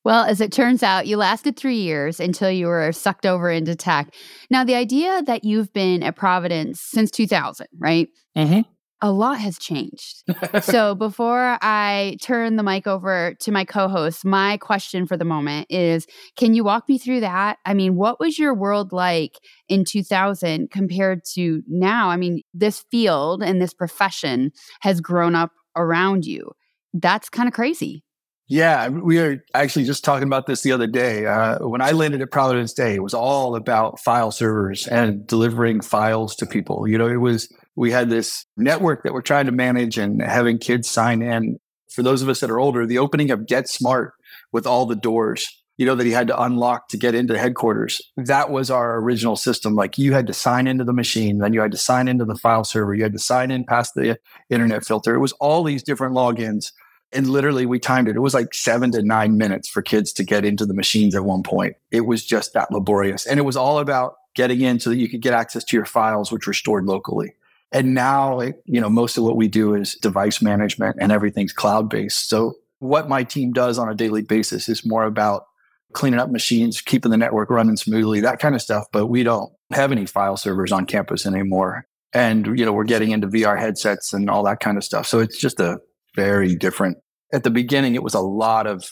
Well, 0.05 0.25
as 0.25 0.41
it 0.41 0.51
turns 0.51 0.83
out, 0.83 1.07
you 1.07 1.17
lasted 1.17 1.57
three 1.57 1.77
years 1.77 2.19
until 2.19 2.51
you 2.51 2.67
were 2.67 2.91
sucked 2.91 3.25
over 3.25 3.49
into 3.49 3.77
tech. 3.77 4.13
Now, 4.51 4.65
the 4.65 4.75
idea 4.75 5.23
that 5.23 5.45
you've 5.45 5.73
been 5.73 6.03
at 6.03 6.17
Providence 6.17 6.81
since 6.81 7.09
2000, 7.13 7.69
right? 7.79 8.09
Mm-hmm. 8.37 8.63
A 9.05 9.11
lot 9.11 9.41
has 9.41 9.59
changed. 9.59 10.23
so, 10.63 10.95
before 10.95 11.59
I 11.61 12.17
turn 12.23 12.55
the 12.55 12.63
mic 12.63 12.87
over 12.87 13.35
to 13.41 13.51
my 13.51 13.65
co 13.65 13.89
host, 13.89 14.25
my 14.25 14.57
question 14.59 15.07
for 15.07 15.17
the 15.17 15.25
moment 15.25 15.67
is 15.71 16.07
Can 16.37 16.55
you 16.55 16.63
walk 16.63 16.89
me 16.89 16.99
through 16.99 17.21
that? 17.21 17.59
I 17.67 17.75
mean, 17.75 17.97
what 17.97 18.21
was 18.21 18.39
your 18.39 18.55
world 18.55 18.93
like 18.93 19.39
in 19.69 19.85
2000 19.85 20.71
compared 20.71 21.25
to 21.35 21.63
now? 21.67 22.11
I 22.11 22.17
mean, 22.17 22.43
this 22.55 22.85
field 22.91 23.43
and 23.43 23.61
this 23.61 23.75
profession 23.75 24.53
has 24.81 25.01
grown 25.01 25.35
up 25.35 25.51
around 25.77 26.25
you. 26.25 26.53
That's 26.95 27.29
kind 27.29 27.49
of 27.49 27.55
crazy. 27.55 28.05
Yeah, 28.49 28.89
we 28.89 29.19
were 29.19 29.39
actually 29.55 29.87
just 29.87 30.05
talking 30.05 30.27
about 30.27 30.47
this 30.47 30.61
the 30.61 30.73
other 30.73 30.87
day. 30.87 31.25
Uh, 31.25 31.67
when 31.67 31.81
I 31.81 31.93
landed 31.93 32.21
at 32.21 32.31
Providence 32.31 32.75
Day, 32.75 32.95
it 32.95 33.03
was 33.03 33.15
all 33.15 33.57
about 33.57 33.99
file 33.99 34.31
servers 34.31 34.87
and 34.87 35.27
delivering 35.27 35.81
files 35.81 36.37
to 36.37 36.47
people. 36.47 36.87
You 36.87 36.99
know, 36.99 37.09
it 37.09 37.17
was, 37.17 37.51
we 37.77 37.91
had 37.91 38.11
this 38.11 38.47
network 38.57 39.03
that 39.03 39.13
we're 39.13 39.23
trying 39.23 39.47
to 39.47 39.53
manage 39.53 39.99
and 39.99 40.23
having 40.23 40.59
kids 40.59 40.89
sign 40.89 41.23
in. 41.23 41.59
For 41.91 42.03
those 42.03 42.23
of 42.23 42.29
us 42.29 42.41
that 42.41 42.51
are 42.51 42.61
older, 42.61 42.87
the 42.87 42.99
opening 42.99 43.31
of 43.31 43.47
Get 43.47 43.69
Smart 43.69 44.15
with 44.51 44.67
all 44.67 44.87
the 44.87 44.97
doors, 44.97 45.63
you 45.77 45.87
know, 45.87 45.95
that 45.95 46.07
he 46.07 46.13
had 46.13 46.29
to 46.29 46.43
unlock 46.43 46.89
to 46.89 46.97
get 46.97 47.15
into 47.15 47.39
headquarters. 47.39 48.01
That 48.17 48.51
was 48.51 48.71
our 48.71 48.99
original 48.99 49.37
system. 49.37 49.75
Like 49.75 49.99
you 49.99 50.13
had 50.13 50.27
to 50.27 50.33
sign 50.33 50.67
into 50.67 50.85
the 50.85 50.93
machine, 50.93 51.39
then 51.39 51.53
you 51.53 51.61
had 51.61 51.73
to 51.73 51.79
sign 51.79 52.09
into 52.09 52.25
the 52.25 52.35
file 52.35 52.65
server, 52.65 52.95
you 52.95 53.03
had 53.03 53.13
to 53.13 53.19
sign 53.19 53.51
in 53.51 53.65
past 53.65 53.95
the 53.95 54.19
internet 54.49 54.85
filter. 54.85 55.15
It 55.15 55.21
was 55.21 55.33
all 55.33 55.65
these 55.65 55.83
different 55.83 56.15
logins 56.15 56.73
and 57.13 57.29
literally, 57.29 57.67
we 57.67 57.79
timed 57.79 58.09
it. 58.09 58.17
It 58.17 58.21
was 58.21 58.35
like 58.35 58.55
seven 58.55 58.91
to 58.93 59.03
nine 59.03 59.37
minutes 59.37 59.69
for 59.69 59.83
kids 59.83 60.13
to 60.15 60.25
get 60.25 60.45
into 60.45 60.65
the 60.65 60.75
machines 60.75 61.15
at 61.15 61.25
one 61.25 61.43
point. 61.43 61.77
It 61.91 62.07
was 62.07 62.25
just 62.25 62.55
that 62.55 62.71
laborious. 62.71 63.27
And 63.27 63.39
it 63.39 63.43
was 63.43 63.57
all 63.57 63.79
about 63.79 64.15
getting 64.35 64.63
in 64.63 64.81
so 64.81 64.91
that 64.91 64.97
you 64.97 65.09
could 65.09 65.21
get 65.21 65.35
access 65.35 65.63
to 65.65 65.77
your 65.77 65.85
files, 65.85 66.33
which 66.33 66.47
were 66.47 66.55
stored 66.55 66.87
locally. 66.87 67.35
And 67.73 67.95
now, 67.95 68.41
you 68.41 68.81
know, 68.81 68.91
most 68.91 69.17
of 69.17 69.25
what 69.25 69.37
we 69.37 69.49
do 69.49 69.75
is 69.75 69.95
device 69.95 70.43
management 70.43 70.97
and 71.01 71.11
everything's 71.11 71.53
cloud 71.53 71.89
based. 71.89 72.29
So, 72.29 72.55
what 72.81 73.09
my 73.09 73.23
team 73.23 73.53
does 73.53 73.79
on 73.79 73.89
a 73.89 73.95
daily 73.95 74.23
basis 74.23 74.69
is 74.69 74.85
more 74.85 75.05
about 75.05 75.45
cleaning 75.93 76.21
up 76.21 76.31
machines, 76.31 76.81
keeping 76.81 77.11
the 77.11 77.17
network 77.17 77.49
running 77.49 77.77
smoothly, 77.77 78.21
that 78.21 78.41
kind 78.41 78.55
of 78.55 78.63
stuff. 78.63 78.87
But 78.93 79.07
we 79.07 79.23
don't 79.23 79.53
have 79.73 79.93
any 79.93 80.05
file 80.05 80.37
servers 80.37 80.73
on 80.73 80.87
campus 80.87 81.25
anymore. 81.25 81.87
And, 82.13 82.59
you 82.59 82.67
know, 82.67 82.73
we're 82.73 82.85
getting 82.85 83.11
into 83.11 83.27
VR 83.27 83.59
headsets 83.59 84.13
and 84.13 84.29
all 84.29 84.43
that 84.45 84.61
kind 84.61 84.77
of 84.77 84.85
stuff. 84.85 85.07
So, 85.07 85.21
it's 85.21 85.39
just 85.39 85.59
a 85.59 85.79
very 86.15 86.55
different. 86.55 86.99
At 87.33 87.45
the 87.45 87.51
beginning, 87.51 87.95
it 87.95 88.03
was 88.03 88.15
a 88.15 88.21
lot 88.21 88.67
of 88.67 88.85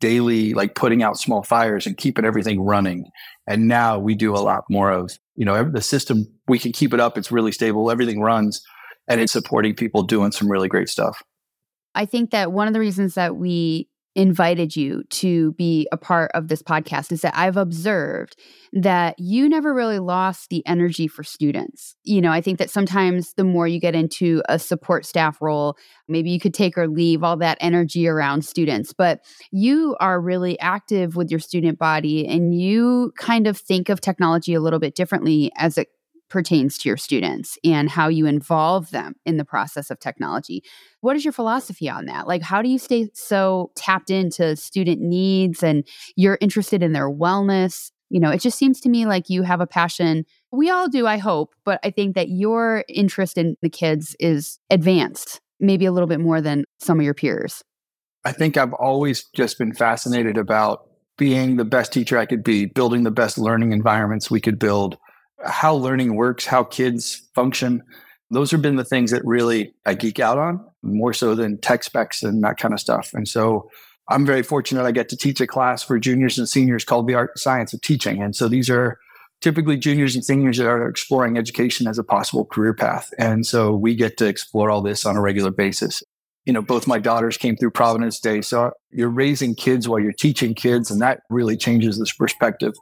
daily, 0.00 0.54
like 0.54 0.76
putting 0.76 1.02
out 1.02 1.18
small 1.18 1.42
fires 1.42 1.86
and 1.86 1.96
keeping 1.96 2.24
everything 2.24 2.60
running. 2.60 3.10
And 3.48 3.66
now 3.66 3.98
we 3.98 4.14
do 4.14 4.34
a 4.34 4.38
lot 4.38 4.62
more 4.70 4.92
of, 4.92 5.18
you 5.38 5.44
know, 5.44 5.70
the 5.70 5.80
system, 5.80 6.26
we 6.48 6.58
can 6.58 6.72
keep 6.72 6.92
it 6.92 6.98
up. 6.98 7.16
It's 7.16 7.30
really 7.30 7.52
stable. 7.52 7.92
Everything 7.92 8.20
runs 8.20 8.60
and 9.06 9.20
it's 9.20 9.32
supporting 9.32 9.72
people 9.72 10.02
doing 10.02 10.32
some 10.32 10.50
really 10.50 10.66
great 10.66 10.88
stuff. 10.88 11.22
I 11.94 12.06
think 12.06 12.32
that 12.32 12.50
one 12.50 12.66
of 12.66 12.74
the 12.74 12.80
reasons 12.80 13.14
that 13.14 13.36
we 13.36 13.88
invited 14.18 14.74
you 14.74 15.04
to 15.10 15.52
be 15.52 15.86
a 15.92 15.96
part 15.96 16.32
of 16.34 16.48
this 16.48 16.60
podcast 16.60 17.12
is 17.12 17.20
that 17.20 17.36
I've 17.36 17.56
observed 17.56 18.36
that 18.72 19.14
you 19.16 19.48
never 19.48 19.72
really 19.72 20.00
lost 20.00 20.50
the 20.50 20.66
energy 20.66 21.06
for 21.06 21.22
students. 21.22 21.94
You 22.02 22.20
know, 22.20 22.32
I 22.32 22.40
think 22.40 22.58
that 22.58 22.68
sometimes 22.68 23.34
the 23.34 23.44
more 23.44 23.68
you 23.68 23.78
get 23.78 23.94
into 23.94 24.42
a 24.48 24.58
support 24.58 25.06
staff 25.06 25.40
role, 25.40 25.76
maybe 26.08 26.30
you 26.30 26.40
could 26.40 26.52
take 26.52 26.76
or 26.76 26.88
leave 26.88 27.22
all 27.22 27.36
that 27.36 27.58
energy 27.60 28.08
around 28.08 28.44
students, 28.44 28.92
but 28.92 29.20
you 29.52 29.96
are 30.00 30.20
really 30.20 30.58
active 30.58 31.14
with 31.14 31.30
your 31.30 31.40
student 31.40 31.78
body 31.78 32.26
and 32.26 32.60
you 32.60 33.12
kind 33.16 33.46
of 33.46 33.56
think 33.56 33.88
of 33.88 34.00
technology 34.00 34.52
a 34.52 34.60
little 34.60 34.80
bit 34.80 34.96
differently 34.96 35.52
as 35.56 35.78
it 35.78 35.86
pertains 36.28 36.78
to 36.78 36.88
your 36.88 36.96
students 36.96 37.58
and 37.64 37.88
how 37.88 38.08
you 38.08 38.26
involve 38.26 38.90
them 38.90 39.14
in 39.24 39.36
the 39.36 39.44
process 39.44 39.90
of 39.90 39.98
technology. 39.98 40.62
What 41.00 41.16
is 41.16 41.24
your 41.24 41.32
philosophy 41.32 41.88
on 41.88 42.06
that? 42.06 42.26
Like, 42.26 42.42
how 42.42 42.62
do 42.62 42.68
you 42.68 42.78
stay 42.78 43.08
so 43.14 43.70
tapped 43.74 44.10
into 44.10 44.56
student 44.56 45.00
needs 45.00 45.62
and 45.62 45.86
you're 46.16 46.38
interested 46.40 46.82
in 46.82 46.92
their 46.92 47.10
wellness? 47.10 47.90
You 48.10 48.20
know, 48.20 48.30
it 48.30 48.40
just 48.40 48.58
seems 48.58 48.80
to 48.82 48.88
me 48.88 49.06
like 49.06 49.28
you 49.28 49.42
have 49.42 49.60
a 49.60 49.66
passion. 49.66 50.24
We 50.50 50.70
all 50.70 50.88
do, 50.88 51.06
I 51.06 51.18
hope, 51.18 51.54
but 51.64 51.80
I 51.84 51.90
think 51.90 52.14
that 52.14 52.28
your 52.28 52.84
interest 52.88 53.36
in 53.36 53.56
the 53.60 53.68
kids 53.68 54.16
is 54.18 54.58
advanced, 54.70 55.40
maybe 55.60 55.84
a 55.84 55.92
little 55.92 56.06
bit 56.06 56.20
more 56.20 56.40
than 56.40 56.64
some 56.78 56.98
of 56.98 57.04
your 57.04 57.14
peers. 57.14 57.62
I 58.24 58.32
think 58.32 58.56
I've 58.56 58.72
always 58.72 59.24
just 59.34 59.58
been 59.58 59.74
fascinated 59.74 60.36
about 60.36 60.88
being 61.16 61.56
the 61.56 61.64
best 61.64 61.92
teacher 61.92 62.16
I 62.16 62.26
could 62.26 62.42
be, 62.44 62.66
building 62.66 63.02
the 63.02 63.10
best 63.10 63.38
learning 63.38 63.72
environments 63.72 64.30
we 64.30 64.40
could 64.40 64.58
build, 64.58 64.96
how 65.44 65.74
learning 65.74 66.16
works, 66.16 66.46
how 66.46 66.64
kids 66.64 67.28
function. 67.34 67.82
Those 68.30 68.50
have 68.50 68.62
been 68.62 68.76
the 68.76 68.84
things 68.84 69.10
that 69.10 69.24
really 69.24 69.74
I 69.86 69.94
geek 69.94 70.20
out 70.20 70.38
on 70.38 70.64
more 70.82 71.12
so 71.12 71.34
than 71.34 71.58
tech 71.58 71.82
specs 71.82 72.22
and 72.22 72.42
that 72.44 72.58
kind 72.58 72.74
of 72.74 72.80
stuff. 72.80 73.12
And 73.14 73.26
so 73.26 73.70
I'm 74.08 74.24
very 74.24 74.42
fortunate 74.42 74.84
I 74.84 74.92
get 74.92 75.08
to 75.10 75.16
teach 75.16 75.40
a 75.40 75.46
class 75.46 75.82
for 75.82 75.98
juniors 75.98 76.38
and 76.38 76.48
seniors 76.48 76.84
called 76.84 77.06
the 77.06 77.14
Art 77.14 77.30
and 77.34 77.40
Science 77.40 77.72
of 77.72 77.80
Teaching. 77.82 78.22
And 78.22 78.34
so 78.34 78.48
these 78.48 78.70
are 78.70 78.98
typically 79.40 79.76
juniors 79.76 80.14
and 80.14 80.24
seniors 80.24 80.58
that 80.58 80.66
are 80.66 80.88
exploring 80.88 81.38
education 81.38 81.86
as 81.86 81.98
a 81.98 82.04
possible 82.04 82.44
career 82.44 82.74
path. 82.74 83.10
And 83.18 83.46
so 83.46 83.74
we 83.74 83.94
get 83.94 84.16
to 84.18 84.26
explore 84.26 84.70
all 84.70 84.82
this 84.82 85.06
on 85.06 85.16
a 85.16 85.20
regular 85.20 85.50
basis. 85.50 86.02
You 86.44 86.52
know, 86.52 86.62
both 86.62 86.86
my 86.86 86.98
daughters 86.98 87.36
came 87.36 87.56
through 87.56 87.72
Providence 87.72 88.18
Day. 88.18 88.40
So 88.40 88.72
you're 88.90 89.10
raising 89.10 89.54
kids 89.54 89.86
while 89.86 90.00
you're 90.00 90.12
teaching 90.12 90.54
kids, 90.54 90.90
and 90.90 91.00
that 91.02 91.20
really 91.28 91.56
changes 91.56 91.98
this 91.98 92.12
perspective 92.12 92.72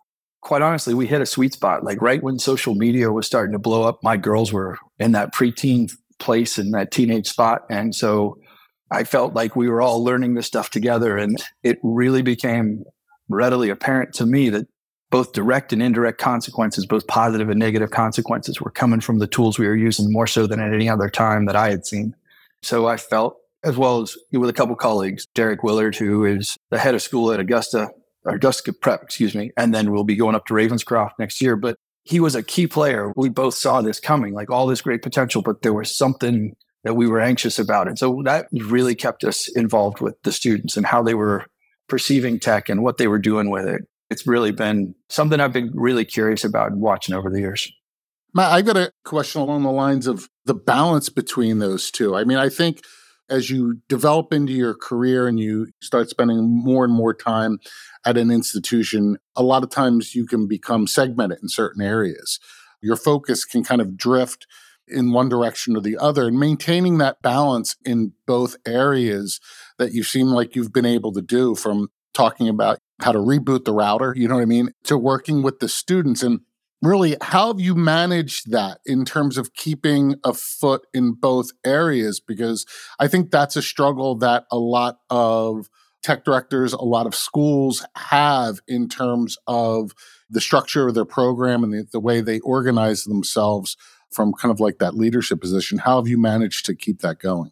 quite 0.46 0.62
honestly, 0.62 0.94
we 0.94 1.08
hit 1.08 1.20
a 1.20 1.26
sweet 1.26 1.52
spot. 1.52 1.82
Like 1.82 2.00
right 2.00 2.22
when 2.22 2.38
social 2.38 2.76
media 2.76 3.10
was 3.10 3.26
starting 3.26 3.52
to 3.52 3.58
blow 3.58 3.82
up, 3.82 3.98
my 4.04 4.16
girls 4.16 4.52
were 4.52 4.78
in 4.96 5.10
that 5.10 5.34
preteen 5.34 5.90
place 6.20 6.56
in 6.56 6.70
that 6.70 6.92
teenage 6.92 7.26
spot. 7.26 7.62
And 7.68 7.92
so 7.92 8.38
I 8.92 9.02
felt 9.02 9.34
like 9.34 9.56
we 9.56 9.68
were 9.68 9.82
all 9.82 10.04
learning 10.04 10.34
this 10.34 10.46
stuff 10.46 10.70
together. 10.70 11.16
And 11.16 11.42
it 11.64 11.80
really 11.82 12.22
became 12.22 12.84
readily 13.28 13.70
apparent 13.70 14.14
to 14.14 14.24
me 14.24 14.48
that 14.50 14.68
both 15.10 15.32
direct 15.32 15.72
and 15.72 15.82
indirect 15.82 16.20
consequences, 16.20 16.86
both 16.86 17.08
positive 17.08 17.50
and 17.50 17.58
negative 17.58 17.90
consequences, 17.90 18.60
were 18.60 18.70
coming 18.70 19.00
from 19.00 19.18
the 19.18 19.26
tools 19.26 19.58
we 19.58 19.66
were 19.66 19.74
using 19.74 20.12
more 20.12 20.28
so 20.28 20.46
than 20.46 20.60
at 20.60 20.72
any 20.72 20.88
other 20.88 21.10
time 21.10 21.46
that 21.46 21.56
I 21.56 21.70
had 21.70 21.84
seen. 21.84 22.14
So 22.62 22.86
I 22.86 22.98
felt, 22.98 23.36
as 23.64 23.76
well 23.76 24.00
as 24.00 24.16
with 24.30 24.48
a 24.48 24.52
couple 24.52 24.76
colleagues, 24.76 25.26
Derek 25.34 25.64
Willard, 25.64 25.96
who 25.96 26.24
is 26.24 26.56
the 26.70 26.78
head 26.78 26.94
of 26.94 27.02
school 27.02 27.32
at 27.32 27.40
Augusta, 27.40 27.90
Augusta 28.26 28.72
Prep, 28.72 29.02
excuse 29.02 29.34
me, 29.34 29.50
and 29.56 29.74
then 29.74 29.90
we'll 29.90 30.04
be 30.04 30.16
going 30.16 30.34
up 30.34 30.46
to 30.46 30.54
Ravenscroft 30.54 31.12
next 31.18 31.40
year. 31.40 31.56
But 31.56 31.76
he 32.04 32.20
was 32.20 32.34
a 32.34 32.42
key 32.42 32.66
player. 32.66 33.12
We 33.16 33.28
both 33.28 33.54
saw 33.54 33.82
this 33.82 33.98
coming, 34.00 34.32
like 34.34 34.50
all 34.50 34.66
this 34.66 34.80
great 34.80 35.02
potential, 35.02 35.42
but 35.42 35.62
there 35.62 35.74
was 35.74 35.96
something 35.96 36.54
that 36.84 36.94
we 36.94 37.08
were 37.08 37.20
anxious 37.20 37.58
about. 37.58 37.88
And 37.88 37.98
so 37.98 38.22
that 38.24 38.46
really 38.52 38.94
kept 38.94 39.24
us 39.24 39.48
involved 39.48 40.00
with 40.00 40.14
the 40.22 40.30
students 40.30 40.76
and 40.76 40.86
how 40.86 41.02
they 41.02 41.14
were 41.14 41.46
perceiving 41.88 42.38
tech 42.38 42.68
and 42.68 42.82
what 42.82 42.96
they 42.96 43.08
were 43.08 43.18
doing 43.18 43.50
with 43.50 43.66
it. 43.66 43.82
It's 44.08 44.26
really 44.26 44.52
been 44.52 44.94
something 45.08 45.40
I've 45.40 45.52
been 45.52 45.72
really 45.74 46.04
curious 46.04 46.44
about 46.44 46.70
and 46.70 46.80
watching 46.80 47.14
over 47.14 47.28
the 47.28 47.40
years. 47.40 47.72
Matt, 48.34 48.52
I 48.52 48.62
got 48.62 48.76
a 48.76 48.92
question 49.04 49.40
along 49.40 49.64
the 49.64 49.72
lines 49.72 50.06
of 50.06 50.28
the 50.44 50.54
balance 50.54 51.08
between 51.08 51.58
those 51.58 51.90
two. 51.90 52.14
I 52.14 52.22
mean, 52.22 52.38
I 52.38 52.48
think 52.48 52.82
as 53.28 53.50
you 53.50 53.80
develop 53.88 54.32
into 54.32 54.52
your 54.52 54.74
career 54.74 55.26
and 55.26 55.38
you 55.40 55.68
start 55.80 56.08
spending 56.08 56.48
more 56.48 56.84
and 56.84 56.92
more 56.92 57.14
time 57.14 57.58
at 58.04 58.16
an 58.16 58.30
institution, 58.30 59.18
a 59.34 59.42
lot 59.42 59.62
of 59.62 59.70
times 59.70 60.14
you 60.14 60.26
can 60.26 60.46
become 60.46 60.86
segmented 60.86 61.38
in 61.42 61.48
certain 61.48 61.82
areas. 61.82 62.38
Your 62.80 62.96
focus 62.96 63.44
can 63.44 63.64
kind 63.64 63.80
of 63.80 63.96
drift 63.96 64.46
in 64.88 65.12
one 65.12 65.28
direction 65.28 65.76
or 65.76 65.80
the 65.80 65.98
other, 65.98 66.28
and 66.28 66.38
maintaining 66.38 66.98
that 66.98 67.20
balance 67.20 67.74
in 67.84 68.12
both 68.26 68.56
areas 68.64 69.40
that 69.78 69.92
you 69.92 70.04
seem 70.04 70.28
like 70.28 70.54
you've 70.54 70.72
been 70.72 70.86
able 70.86 71.12
to 71.12 71.22
do 71.22 71.56
from 71.56 71.88
talking 72.14 72.48
about 72.48 72.78
how 73.00 73.12
to 73.12 73.18
reboot 73.18 73.64
the 73.64 73.74
router, 73.74 74.14
you 74.16 74.28
know 74.28 74.36
what 74.36 74.42
I 74.42 74.46
mean, 74.46 74.70
to 74.84 74.96
working 74.96 75.42
with 75.42 75.58
the 75.58 75.68
students. 75.68 76.22
And 76.22 76.40
really, 76.82 77.16
how 77.20 77.48
have 77.48 77.60
you 77.60 77.74
managed 77.74 78.50
that 78.50 78.80
in 78.84 79.04
terms 79.04 79.38
of 79.38 79.54
keeping 79.54 80.16
a 80.24 80.32
foot 80.32 80.86
in 80.92 81.12
both 81.12 81.50
areas? 81.64 82.20
Because 82.20 82.66
I 82.98 83.08
think 83.08 83.30
that's 83.30 83.56
a 83.56 83.62
struggle 83.62 84.16
that 84.16 84.44
a 84.50 84.58
lot 84.58 84.98
of 85.10 85.68
tech 86.02 86.24
directors, 86.24 86.72
a 86.72 86.82
lot 86.82 87.06
of 87.06 87.14
schools 87.14 87.84
have 87.96 88.60
in 88.68 88.88
terms 88.88 89.36
of 89.46 89.92
the 90.30 90.40
structure 90.40 90.88
of 90.88 90.94
their 90.94 91.04
program 91.04 91.64
and 91.64 91.72
the, 91.72 91.86
the 91.90 92.00
way 92.00 92.20
they 92.20 92.40
organize 92.40 93.04
themselves 93.04 93.76
from 94.12 94.32
kind 94.32 94.52
of 94.52 94.60
like 94.60 94.78
that 94.78 94.94
leadership 94.94 95.40
position. 95.40 95.78
How 95.78 95.96
have 95.96 96.08
you 96.08 96.18
managed 96.18 96.64
to 96.66 96.74
keep 96.74 97.00
that 97.00 97.18
going? 97.18 97.50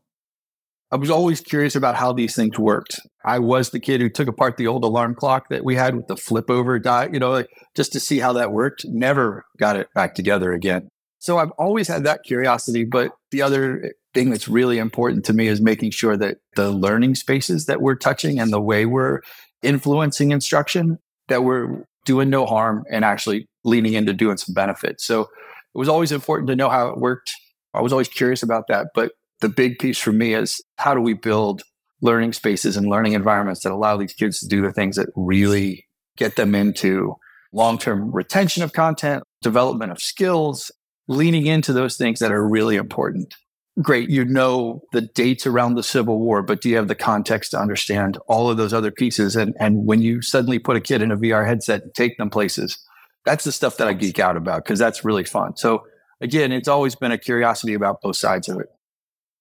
I 0.94 0.96
was 0.96 1.10
always 1.10 1.40
curious 1.40 1.74
about 1.74 1.96
how 1.96 2.12
these 2.12 2.36
things 2.36 2.56
worked. 2.56 3.00
I 3.24 3.40
was 3.40 3.70
the 3.70 3.80
kid 3.80 4.00
who 4.00 4.08
took 4.08 4.28
apart 4.28 4.58
the 4.58 4.68
old 4.68 4.84
alarm 4.84 5.16
clock 5.16 5.48
that 5.48 5.64
we 5.64 5.74
had 5.74 5.96
with 5.96 6.06
the 6.06 6.16
flip 6.16 6.48
over 6.48 6.78
die, 6.78 7.08
you 7.12 7.18
know, 7.18 7.32
like 7.32 7.48
just 7.74 7.92
to 7.94 8.00
see 8.00 8.20
how 8.20 8.32
that 8.34 8.52
worked. 8.52 8.84
Never 8.84 9.44
got 9.58 9.74
it 9.74 9.88
back 9.96 10.14
together 10.14 10.52
again. 10.52 10.88
So 11.18 11.38
I've 11.38 11.50
always 11.58 11.88
had 11.88 12.04
that 12.04 12.20
curiosity. 12.24 12.84
But 12.84 13.10
the 13.32 13.42
other 13.42 13.92
thing 14.14 14.30
that's 14.30 14.46
really 14.46 14.78
important 14.78 15.24
to 15.24 15.32
me 15.32 15.48
is 15.48 15.60
making 15.60 15.90
sure 15.90 16.16
that 16.16 16.36
the 16.54 16.70
learning 16.70 17.16
spaces 17.16 17.66
that 17.66 17.82
we're 17.82 17.96
touching 17.96 18.38
and 18.38 18.52
the 18.52 18.60
way 18.60 18.86
we're 18.86 19.18
influencing 19.62 20.30
instruction, 20.30 20.98
that 21.26 21.42
we're 21.42 21.82
doing 22.04 22.30
no 22.30 22.46
harm 22.46 22.84
and 22.88 23.04
actually 23.04 23.48
leaning 23.64 23.94
into 23.94 24.12
doing 24.12 24.36
some 24.36 24.54
benefit. 24.54 25.00
So 25.00 25.22
it 25.22 25.28
was 25.74 25.88
always 25.88 26.12
important 26.12 26.50
to 26.50 26.56
know 26.56 26.68
how 26.68 26.86
it 26.90 26.98
worked. 26.98 27.32
I 27.74 27.80
was 27.80 27.92
always 27.92 28.06
curious 28.06 28.44
about 28.44 28.68
that. 28.68 28.90
But 28.94 29.10
the 29.44 29.48
big 29.50 29.78
piece 29.78 29.98
for 29.98 30.10
me 30.10 30.32
is 30.32 30.64
how 30.78 30.94
do 30.94 31.02
we 31.02 31.12
build 31.12 31.60
learning 32.00 32.32
spaces 32.32 32.78
and 32.78 32.88
learning 32.88 33.12
environments 33.12 33.62
that 33.62 33.72
allow 33.72 33.94
these 33.94 34.14
kids 34.14 34.40
to 34.40 34.48
do 34.48 34.62
the 34.62 34.72
things 34.72 34.96
that 34.96 35.10
really 35.16 35.86
get 36.16 36.36
them 36.36 36.54
into 36.54 37.14
long 37.52 37.76
term 37.76 38.10
retention 38.10 38.62
of 38.62 38.72
content, 38.72 39.22
development 39.42 39.92
of 39.92 40.00
skills, 40.00 40.72
leaning 41.08 41.44
into 41.44 41.74
those 41.74 41.98
things 41.98 42.20
that 42.20 42.32
are 42.32 42.48
really 42.48 42.76
important. 42.76 43.34
Great, 43.82 44.08
you 44.08 44.24
know 44.24 44.80
the 44.92 45.02
dates 45.02 45.46
around 45.46 45.74
the 45.74 45.82
Civil 45.82 46.18
War, 46.20 46.42
but 46.42 46.62
do 46.62 46.70
you 46.70 46.76
have 46.76 46.88
the 46.88 46.94
context 46.94 47.50
to 47.50 47.60
understand 47.60 48.16
all 48.26 48.48
of 48.48 48.56
those 48.56 48.72
other 48.72 48.90
pieces? 48.90 49.36
And, 49.36 49.54
and 49.60 49.84
when 49.84 50.00
you 50.00 50.22
suddenly 50.22 50.58
put 50.58 50.78
a 50.78 50.80
kid 50.80 51.02
in 51.02 51.12
a 51.12 51.18
VR 51.18 51.46
headset 51.46 51.82
and 51.82 51.94
take 51.94 52.16
them 52.16 52.30
places, 52.30 52.78
that's 53.26 53.44
the 53.44 53.52
stuff 53.52 53.76
that 53.76 53.88
I 53.88 53.92
geek 53.92 54.18
out 54.18 54.38
about 54.38 54.64
because 54.64 54.78
that's 54.78 55.04
really 55.04 55.24
fun. 55.24 55.54
So, 55.58 55.84
again, 56.22 56.50
it's 56.50 56.68
always 56.68 56.94
been 56.94 57.12
a 57.12 57.18
curiosity 57.18 57.74
about 57.74 58.00
both 58.00 58.16
sides 58.16 58.48
of 58.48 58.58
it. 58.58 58.68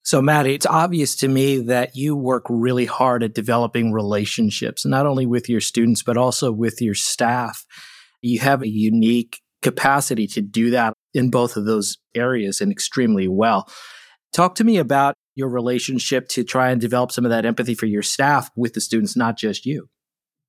So, 0.04 0.20
Matt, 0.20 0.46
it's 0.46 0.66
obvious 0.66 1.16
to 1.16 1.28
me 1.28 1.60
that 1.62 1.96
you 1.96 2.14
work 2.14 2.44
really 2.50 2.84
hard 2.84 3.22
at 3.22 3.34
developing 3.34 3.90
relationships, 3.90 4.84
not 4.84 5.06
only 5.06 5.24
with 5.24 5.48
your 5.48 5.62
students, 5.62 6.02
but 6.02 6.18
also 6.18 6.52
with 6.52 6.82
your 6.82 6.94
staff. 6.94 7.64
You 8.20 8.38
have 8.40 8.62
a 8.62 8.68
unique 8.68 9.40
capacity 9.62 10.26
to 10.26 10.42
do 10.42 10.70
that 10.70 10.92
in 11.14 11.30
both 11.30 11.56
of 11.56 11.64
those 11.64 11.96
areas 12.14 12.60
and 12.60 12.70
extremely 12.70 13.28
well. 13.28 13.66
Talk 14.34 14.56
to 14.56 14.64
me 14.64 14.76
about 14.76 15.14
your 15.36 15.48
relationship 15.48 16.28
to 16.28 16.44
try 16.44 16.70
and 16.70 16.80
develop 16.80 17.10
some 17.10 17.24
of 17.24 17.30
that 17.30 17.46
empathy 17.46 17.74
for 17.74 17.86
your 17.86 18.02
staff 18.02 18.50
with 18.56 18.74
the 18.74 18.82
students, 18.82 19.16
not 19.16 19.38
just 19.38 19.64
you. 19.64 19.88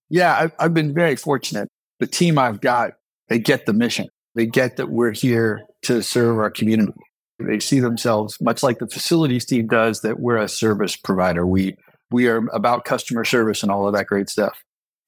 Yeah, 0.10 0.50
I've 0.60 0.74
been 0.74 0.94
very 0.94 1.16
fortunate. 1.16 1.70
The 2.02 2.08
team 2.08 2.38
I've 2.38 2.60
got, 2.60 2.92
they 3.30 3.40
get 3.40 3.66
the 3.66 3.74
mission. 3.74 4.08
They 4.36 4.48
get 4.48 4.76
that 4.78 4.90
we're 4.90 5.14
here 5.14 5.62
to 5.84 6.04
serve 6.04 6.40
our 6.40 6.52
community. 6.52 6.92
They 7.40 7.60
see 7.60 7.80
themselves 7.80 8.38
much 8.40 8.64
like 8.64 8.80
the 8.80 8.88
facilities 8.88 9.46
team 9.46 9.68
does 9.68 10.02
that 10.02 10.20
we're 10.20 10.38
a 10.38 10.48
service 10.48 10.96
provider. 10.96 11.46
We 11.46 11.78
we 12.12 12.28
are 12.28 12.48
about 12.54 12.86
customer 12.86 13.26
service 13.26 13.64
and 13.64 13.72
all 13.72 13.88
of 13.88 13.94
that 13.94 14.08
great 14.08 14.30
stuff. 14.30 14.64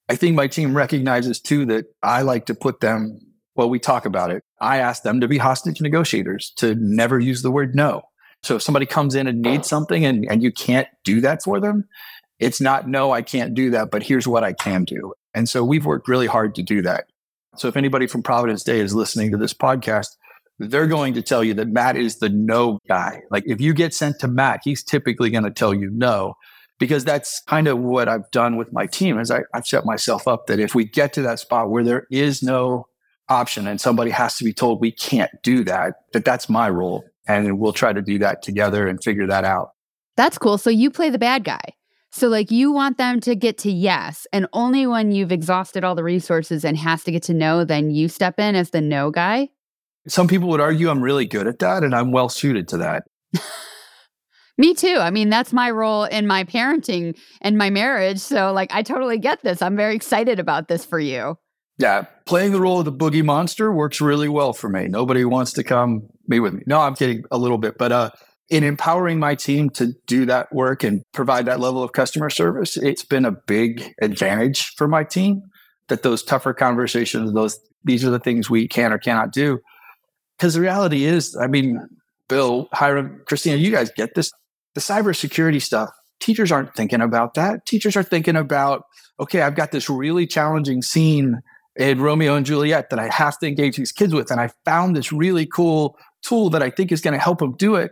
I 0.09 0.15
think 0.15 0.35
my 0.35 0.47
team 0.47 0.75
recognizes 0.75 1.39
too 1.39 1.65
that 1.67 1.85
I 2.01 2.21
like 2.21 2.45
to 2.47 2.55
put 2.55 2.79
them 2.79 3.19
well, 3.57 3.69
we 3.69 3.79
talk 3.79 4.05
about 4.05 4.29
it. 4.29 4.43
I 4.61 4.77
ask 4.77 5.01
them 5.01 5.19
to 5.19 5.27
be 5.27 5.39
hostage 5.39 5.81
negotiators, 5.81 6.53
to 6.57 6.75
never 6.75 7.19
use 7.19 7.41
the 7.41 7.51
word 7.51 7.75
no. 7.75 8.03
So 8.43 8.57
if 8.57 8.61
somebody 8.61 8.85
comes 8.85 9.15
in 9.15 9.25
and 9.25 9.41
needs 9.41 9.67
something 9.67 10.05
and, 10.05 10.27
and 10.29 10.43
you 10.43 10.51
can't 10.51 10.87
do 11.03 11.21
that 11.21 11.41
for 11.43 11.59
them, 11.59 11.85
it's 12.39 12.61
not 12.61 12.87
no, 12.87 13.11
I 13.11 13.23
can't 13.23 13.55
do 13.55 13.71
that, 13.71 13.89
but 13.89 14.03
here's 14.03 14.27
what 14.27 14.43
I 14.43 14.53
can 14.53 14.83
do. 14.83 15.13
And 15.33 15.49
so 15.49 15.63
we've 15.63 15.85
worked 15.85 16.07
really 16.07 16.27
hard 16.27 16.53
to 16.55 16.63
do 16.63 16.83
that. 16.83 17.05
So 17.55 17.67
if 17.67 17.75
anybody 17.75 18.05
from 18.05 18.21
Providence 18.21 18.63
Day 18.63 18.79
is 18.79 18.93
listening 18.93 19.31
to 19.31 19.37
this 19.37 19.55
podcast, 19.55 20.09
they're 20.59 20.87
going 20.87 21.13
to 21.13 21.21
tell 21.21 21.43
you 21.43 21.53
that 21.55 21.67
Matt 21.67 21.97
is 21.97 22.17
the 22.17 22.29
no 22.29 22.79
guy. 22.87 23.21
Like 23.29 23.43
if 23.45 23.61
you 23.61 23.73
get 23.73 23.93
sent 23.93 24.19
to 24.19 24.27
Matt, 24.27 24.61
he's 24.63 24.83
typically 24.83 25.29
going 25.29 25.43
to 25.43 25.51
tell 25.51 25.73
you 25.73 25.89
no 25.91 26.35
because 26.79 27.03
that's 27.03 27.41
kind 27.41 27.67
of 27.67 27.79
what 27.79 28.07
I've 28.07 28.29
done 28.31 28.57
with 28.57 28.71
my 28.71 28.85
team 28.85 29.19
is 29.19 29.31
I, 29.31 29.41
I've 29.53 29.67
set 29.67 29.85
myself 29.85 30.27
up 30.27 30.47
that 30.47 30.59
if 30.59 30.75
we 30.75 30.85
get 30.85 31.13
to 31.13 31.21
that 31.23 31.39
spot 31.39 31.69
where 31.69 31.83
there 31.83 32.07
is 32.11 32.43
no 32.43 32.87
option 33.29 33.67
and 33.67 33.81
somebody 33.81 34.11
has 34.11 34.37
to 34.37 34.43
be 34.43 34.53
told 34.53 34.79
we 34.79 34.91
can't 34.91 35.31
do 35.43 35.63
that, 35.65 35.95
that 36.13 36.25
that's 36.25 36.49
my 36.49 36.69
role. 36.69 37.03
And 37.27 37.59
we'll 37.59 37.73
try 37.73 37.93
to 37.93 38.01
do 38.01 38.19
that 38.19 38.41
together 38.41 38.87
and 38.87 39.03
figure 39.03 39.27
that 39.27 39.43
out. 39.43 39.71
That's 40.15 40.37
cool. 40.37 40.57
So 40.57 40.69
you 40.69 40.89
play 40.89 41.09
the 41.09 41.19
bad 41.19 41.43
guy. 41.43 41.73
So 42.11 42.29
like 42.29 42.51
you 42.51 42.71
want 42.71 42.97
them 42.97 43.19
to 43.21 43.35
get 43.35 43.57
to 43.59 43.71
yes, 43.71 44.25
and 44.31 44.47
only 44.53 44.87
when 44.87 45.11
you've 45.11 45.31
exhausted 45.31 45.83
all 45.83 45.93
the 45.93 46.05
resources 46.05 46.63
and 46.63 46.77
has 46.77 47.03
to 47.03 47.11
get 47.11 47.23
to 47.23 47.33
no, 47.33 47.65
then 47.65 47.91
you 47.91 48.07
step 48.07 48.39
in 48.39 48.55
as 48.55 48.69
the 48.69 48.81
no 48.81 49.11
guy. 49.11 49.49
Some 50.07 50.27
people 50.27 50.49
would 50.49 50.61
argue 50.61 50.89
I'm 50.89 51.01
really 51.01 51.25
good 51.25 51.47
at 51.47 51.59
that 51.59 51.83
and 51.83 51.93
I'm 51.93 52.11
well 52.11 52.29
suited 52.29 52.67
to 52.69 52.77
that. 52.77 53.03
Me 54.57 54.73
too. 54.73 54.97
I 54.99 55.11
mean, 55.11 55.29
that's 55.29 55.53
my 55.53 55.69
role 55.69 56.05
in 56.05 56.25
my 56.25 56.43
parenting 56.43 57.15
and 57.41 57.57
my 57.57 57.69
marriage. 57.69 58.19
So, 58.19 58.51
like, 58.53 58.73
I 58.73 58.81
totally 58.81 59.19
get 59.19 59.43
this. 59.43 59.61
I'm 59.61 59.75
very 59.75 59.95
excited 59.95 60.39
about 60.39 60.67
this 60.67 60.83
for 60.83 60.99
you. 60.99 61.35
Yeah, 61.77 62.05
playing 62.25 62.53
the 62.53 62.59
role 62.59 62.79
of 62.79 62.85
the 62.85 62.91
boogie 62.91 63.23
monster 63.23 63.71
works 63.71 64.01
really 64.01 64.27
well 64.27 64.53
for 64.53 64.67
me. 64.67 64.87
Nobody 64.87 65.23
wants 65.25 65.53
to 65.53 65.63
come 65.63 66.07
be 66.27 66.39
with 66.39 66.53
me. 66.53 66.63
No, 66.65 66.79
I'm 66.79 66.95
kidding 66.95 67.23
a 67.29 67.37
little 67.37 67.59
bit, 67.59 67.77
but 67.77 67.91
uh, 67.91 68.09
in 68.49 68.63
empowering 68.63 69.19
my 69.19 69.35
team 69.35 69.69
to 69.71 69.93
do 70.07 70.25
that 70.25 70.47
work 70.51 70.83
and 70.83 71.03
provide 71.13 71.45
that 71.45 71.59
level 71.59 71.83
of 71.83 71.91
customer 71.91 72.31
service, 72.31 72.77
it's 72.77 73.05
been 73.05 73.25
a 73.25 73.31
big 73.45 73.93
advantage 74.01 74.73
for 74.75 74.87
my 74.87 75.03
team 75.03 75.43
that 75.87 76.01
those 76.01 76.23
tougher 76.23 76.53
conversations, 76.53 77.31
those 77.33 77.59
these 77.83 78.03
are 78.03 78.09
the 78.09 78.19
things 78.19 78.49
we 78.49 78.67
can 78.67 78.91
or 78.91 78.97
cannot 78.97 79.31
do. 79.31 79.59
Because 80.37 80.53
the 80.53 80.61
reality 80.61 81.05
is, 81.05 81.35
I 81.35 81.47
mean, 81.47 81.79
Bill, 82.29 82.67
Hiram, 82.73 83.21
Christina, 83.25 83.57
you 83.57 83.71
guys 83.71 83.91
get 83.91 84.15
this. 84.15 84.31
The 84.75 84.81
cybersecurity 84.81 85.61
stuff, 85.61 85.89
teachers 86.19 86.51
aren't 86.51 86.75
thinking 86.75 87.01
about 87.01 87.33
that. 87.33 87.65
Teachers 87.65 87.95
are 87.95 88.03
thinking 88.03 88.35
about, 88.35 88.83
okay, 89.19 89.41
I've 89.41 89.55
got 89.55 89.71
this 89.71 89.89
really 89.89 90.27
challenging 90.27 90.81
scene 90.83 91.41
in 91.75 92.01
Romeo 92.01 92.35
and 92.35 92.45
Juliet 92.45 92.89
that 92.89 92.99
I 92.99 93.07
have 93.07 93.39
to 93.39 93.47
engage 93.47 93.77
these 93.77 93.91
kids 93.91 94.13
with. 94.13 94.29
And 94.29 94.39
I 94.39 94.51
found 94.65 94.95
this 94.95 95.11
really 95.11 95.45
cool 95.45 95.97
tool 96.21 96.49
that 96.51 96.61
I 96.61 96.69
think 96.69 96.91
is 96.91 97.01
going 97.01 97.13
to 97.13 97.19
help 97.19 97.39
them 97.39 97.55
do 97.55 97.75
it. 97.75 97.91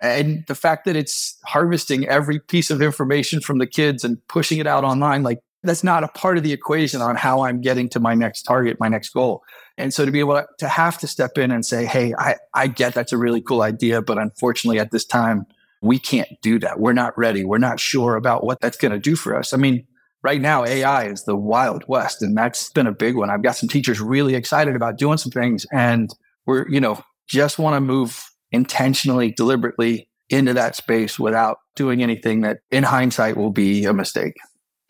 And 0.00 0.44
the 0.48 0.54
fact 0.54 0.84
that 0.84 0.96
it's 0.96 1.38
harvesting 1.44 2.06
every 2.06 2.40
piece 2.40 2.70
of 2.70 2.82
information 2.82 3.40
from 3.40 3.58
the 3.58 3.66
kids 3.66 4.04
and 4.04 4.18
pushing 4.28 4.58
it 4.58 4.66
out 4.66 4.84
online, 4.84 5.22
like 5.22 5.38
that's 5.64 5.82
not 5.82 6.04
a 6.04 6.08
part 6.08 6.36
of 6.36 6.42
the 6.42 6.52
equation 6.52 7.00
on 7.00 7.16
how 7.16 7.42
I'm 7.42 7.60
getting 7.60 7.88
to 7.90 8.00
my 8.00 8.14
next 8.14 8.42
target, 8.42 8.78
my 8.78 8.88
next 8.88 9.10
goal. 9.10 9.42
And 9.76 9.92
so 9.92 10.04
to 10.04 10.10
be 10.10 10.20
able 10.20 10.44
to 10.58 10.68
have 10.68 10.98
to 10.98 11.06
step 11.06 11.36
in 11.38 11.50
and 11.50 11.64
say, 11.64 11.84
hey, 11.84 12.14
I, 12.16 12.36
I 12.52 12.66
get 12.68 12.94
that's 12.94 13.12
a 13.12 13.18
really 13.18 13.40
cool 13.40 13.62
idea, 13.62 14.02
but 14.02 14.18
unfortunately 14.18 14.78
at 14.78 14.90
this 14.90 15.04
time, 15.04 15.46
we 15.82 15.98
can't 15.98 16.28
do 16.42 16.58
that. 16.60 16.80
We're 16.80 16.92
not 16.92 17.16
ready. 17.18 17.44
We're 17.44 17.58
not 17.58 17.80
sure 17.80 18.16
about 18.16 18.44
what 18.44 18.60
that's 18.60 18.76
going 18.76 18.92
to 18.92 18.98
do 18.98 19.16
for 19.16 19.36
us. 19.36 19.52
I 19.52 19.56
mean, 19.56 19.86
right 20.22 20.40
now 20.40 20.64
AI 20.64 21.06
is 21.06 21.24
the 21.24 21.36
wild 21.36 21.84
west 21.88 22.22
and 22.22 22.36
that's 22.36 22.70
been 22.70 22.86
a 22.86 22.92
big 22.92 23.16
one. 23.16 23.30
I've 23.30 23.42
got 23.42 23.56
some 23.56 23.68
teachers 23.68 24.00
really 24.00 24.34
excited 24.34 24.76
about 24.76 24.96
doing 24.96 25.18
some 25.18 25.32
things 25.32 25.66
and 25.72 26.10
we're, 26.46 26.68
you 26.68 26.80
know, 26.80 27.02
just 27.26 27.58
want 27.58 27.74
to 27.74 27.80
move 27.80 28.30
intentionally, 28.52 29.30
deliberately 29.32 30.08
into 30.30 30.54
that 30.54 30.76
space 30.76 31.18
without 31.18 31.58
doing 31.76 32.02
anything 32.02 32.42
that 32.42 32.60
in 32.70 32.82
hindsight 32.82 33.36
will 33.36 33.50
be 33.50 33.84
a 33.84 33.92
mistake. 33.92 34.34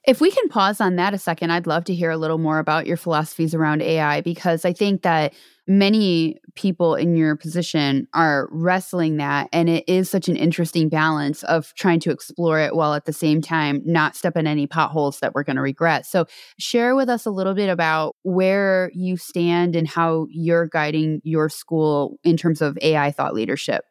If 0.06 0.20
we 0.20 0.30
can 0.30 0.49
pause 0.49 0.82
on 0.82 0.96
that 0.96 1.14
a 1.14 1.18
second, 1.18 1.50
I'd 1.50 1.66
love 1.66 1.84
to 1.84 1.94
hear 1.94 2.11
a 2.11 2.18
little 2.18 2.37
more 2.37 2.58
about 2.58 2.87
your 2.87 2.99
philosophies 2.99 3.54
around 3.54 3.80
AI 3.80 4.20
because 4.20 4.66
I 4.66 4.75
think 4.75 5.00
that 5.00 5.32
many 5.66 6.38
people 6.54 6.94
in 6.94 7.16
your 7.16 7.37
position 7.37 8.06
are 8.12 8.49
wrestling 8.50 9.16
that. 9.16 9.49
And 9.50 9.70
it 9.70 9.84
is 9.88 10.11
such 10.11 10.28
an 10.28 10.37
interesting 10.37 10.90
balance 10.90 11.42
of 11.44 11.73
trying 11.75 12.00
to 12.00 12.11
explore 12.11 12.61
it 12.61 12.76
while 12.76 12.92
at 12.92 13.06
the 13.06 13.14
same 13.14 13.40
time 13.40 13.80
not 13.87 14.14
step 14.14 14.37
in 14.37 14.46
any 14.46 14.66
potholes 14.66 15.20
that 15.20 15.34
we're 15.34 15.42
going 15.42 15.56
to 15.56 15.62
regret. 15.62 16.04
So, 16.04 16.26
share 16.58 16.94
with 16.94 17.09
us 17.09 17.24
a 17.24 17.31
little 17.31 17.55
bit 17.55 17.70
about 17.70 18.14
where 18.24 18.90
you 18.92 19.16
stand 19.16 19.74
and 19.74 19.88
how 19.88 20.26
you're 20.29 20.66
guiding 20.66 21.22
your 21.24 21.48
school 21.48 22.18
in 22.22 22.37
terms 22.37 22.61
of 22.61 22.76
AI 22.83 23.11
thought 23.11 23.33
leadership. 23.33 23.85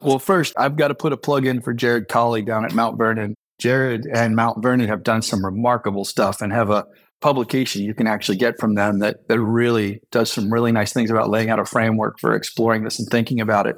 Well, 0.00 0.20
first, 0.20 0.54
I've 0.56 0.76
got 0.76 0.88
to 0.88 0.94
put 0.94 1.12
a 1.12 1.16
plug 1.16 1.44
in 1.44 1.60
for 1.60 1.74
Jared 1.74 2.06
Colley 2.06 2.42
down 2.42 2.64
at 2.64 2.72
Mount 2.72 2.96
Vernon. 2.96 3.34
Jared 3.60 4.06
and 4.12 4.34
Mount 4.34 4.62
Vernon 4.62 4.88
have 4.88 5.02
done 5.02 5.22
some 5.22 5.44
remarkable 5.44 6.04
stuff 6.04 6.40
and 6.40 6.52
have 6.52 6.70
a 6.70 6.86
publication 7.20 7.82
you 7.82 7.94
can 7.94 8.06
actually 8.06 8.38
get 8.38 8.58
from 8.58 8.74
them 8.74 8.98
that, 9.00 9.28
that 9.28 9.38
really 9.38 10.00
does 10.10 10.32
some 10.32 10.52
really 10.52 10.72
nice 10.72 10.92
things 10.92 11.10
about 11.10 11.28
laying 11.28 11.50
out 11.50 11.58
a 11.58 11.64
framework 11.64 12.18
for 12.18 12.34
exploring 12.34 12.82
this 12.82 12.98
and 12.98 13.08
thinking 13.10 13.40
about 13.40 13.66
it. 13.66 13.76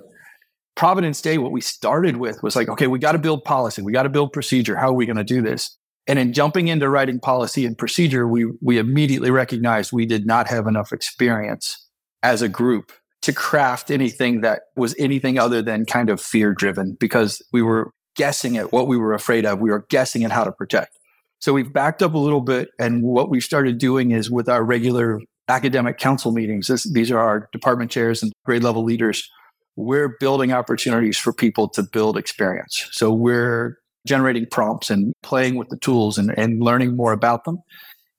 Providence 0.77 1.21
Day, 1.21 1.39
what 1.39 1.53
we 1.53 1.61
started 1.61 2.17
with 2.17 2.43
was 2.43 2.57
like, 2.57 2.69
okay, 2.69 2.87
we 2.87 2.99
got 2.99 3.13
to 3.13 3.19
build 3.19 3.45
policy, 3.45 3.83
we 3.83 3.93
got 3.93 4.05
to 4.05 4.09
build 4.09 4.33
procedure. 4.33 4.77
How 4.77 4.89
are 4.89 4.95
we 4.95 5.07
going 5.07 5.17
to 5.17 5.25
do 5.25 5.43
this? 5.43 5.77
And 6.07 6.19
in 6.19 6.33
jumping 6.33 6.69
into 6.69 6.89
writing 6.89 7.21
policy 7.21 7.65
and 7.67 7.77
procedure, 7.79 8.27
we 8.27 8.47
we 8.61 8.79
immediately 8.79 9.31
recognized 9.31 9.93
we 9.93 10.07
did 10.07 10.27
not 10.27 10.49
have 10.49 10.67
enough 10.67 10.93
experience 10.93 11.89
as 12.23 12.43
a 12.43 12.49
group 12.49 12.93
to 13.23 13.33
craft 13.33 13.91
anything 13.91 14.41
that 14.41 14.63
was 14.75 14.97
anything 14.99 15.39
other 15.39 15.63
than 15.63 15.85
kind 15.85 16.11
of 16.11 16.21
fear 16.21 16.53
driven 16.55 16.97
because 16.99 17.41
we 17.53 17.63
were 17.63 17.93
guessing 18.17 18.57
at 18.57 18.73
what 18.73 18.87
we 18.87 18.97
were 18.97 19.15
afraid 19.15 19.47
of. 19.47 19.61
We 19.61 19.71
were 19.71 19.87
guessing 19.89 20.25
at 20.25 20.33
how 20.33 20.45
to 20.45 20.53
protect. 20.53 20.99
So 21.41 21.53
we've 21.53 21.73
backed 21.73 22.03
up 22.03 22.15
a 22.15 22.19
little 22.19 22.41
bit. 22.41 22.69
And 22.79 23.03
what 23.03 23.29
we've 23.29 23.43
started 23.43 23.79
doing 23.79 24.13
is 24.13 24.31
with 24.31 24.49
our 24.49 24.63
regular 24.63 25.21
academic 25.49 25.99
council 25.99 26.33
meetings, 26.33 26.69
this, 26.69 26.85
these 26.93 27.11
are 27.11 27.19
our 27.19 27.49
department 27.53 27.91
chairs 27.91 28.23
and 28.23 28.33
grade 28.45 28.63
level 28.63 28.85
leaders. 28.85 29.29
We're 29.75 30.17
building 30.21 30.53
opportunities 30.53 31.19
for 31.19 31.33
people 31.33 31.69
to 31.71 31.83
build 31.83 32.17
experience. 32.17 32.89
So 32.93 33.13
we're 33.13 33.79
generating 34.07 34.47
prompts 34.51 34.91
and 34.91 35.13
playing 35.23 35.57
with 35.57 35.69
the 35.69 35.79
tools 35.79 36.19
and, 36.19 36.37
and 36.37 36.63
learning 36.63 36.97
more 36.97 37.13
about 37.13 37.45
them. 37.45 37.59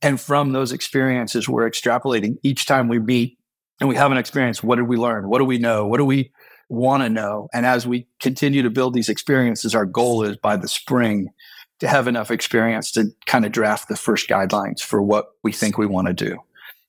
And 0.02 0.20
from 0.20 0.52
those 0.52 0.72
experiences, 0.72 1.48
we're 1.48 1.70
extrapolating 1.70 2.36
each 2.44 2.66
time 2.66 2.88
we 2.88 3.00
meet 3.00 3.38
and 3.80 3.88
we 3.88 3.96
have 3.96 4.12
an 4.12 4.18
experience. 4.18 4.62
What 4.62 4.76
did 4.76 4.88
we 4.88 4.98
learn? 4.98 5.30
What 5.30 5.40
do 5.40 5.46
we 5.46 5.58
know? 5.58 5.88
What 5.88 5.98
do 5.98 6.06
we 6.06 6.32
want 6.74 7.04
to 7.04 7.10
know. 7.10 7.50
And 7.54 7.66
as 7.66 7.86
we 7.86 8.08
continue 8.20 8.64
to 8.64 8.70
build 8.70 8.94
these 8.94 9.10
experiences, 9.10 9.76
our 9.76 9.86
goal 9.86 10.24
is 10.24 10.38
by 10.38 10.58
the 10.58 10.68
spring 10.68 11.30
to 11.80 11.88
have 11.88 12.08
enough 12.08 12.32
experience 12.32 12.92
to 12.92 13.12
kind 13.26 13.46
of 13.46 13.52
draft 13.52 13.90
the 13.90 13.96
first 13.96 14.28
guidelines 14.28 14.82
for 14.82 15.02
what 15.02 15.28
we 15.44 15.52
think 15.52 15.78
we 15.78 15.86
want 15.86 16.08
to 16.08 16.14
do. 16.14 16.40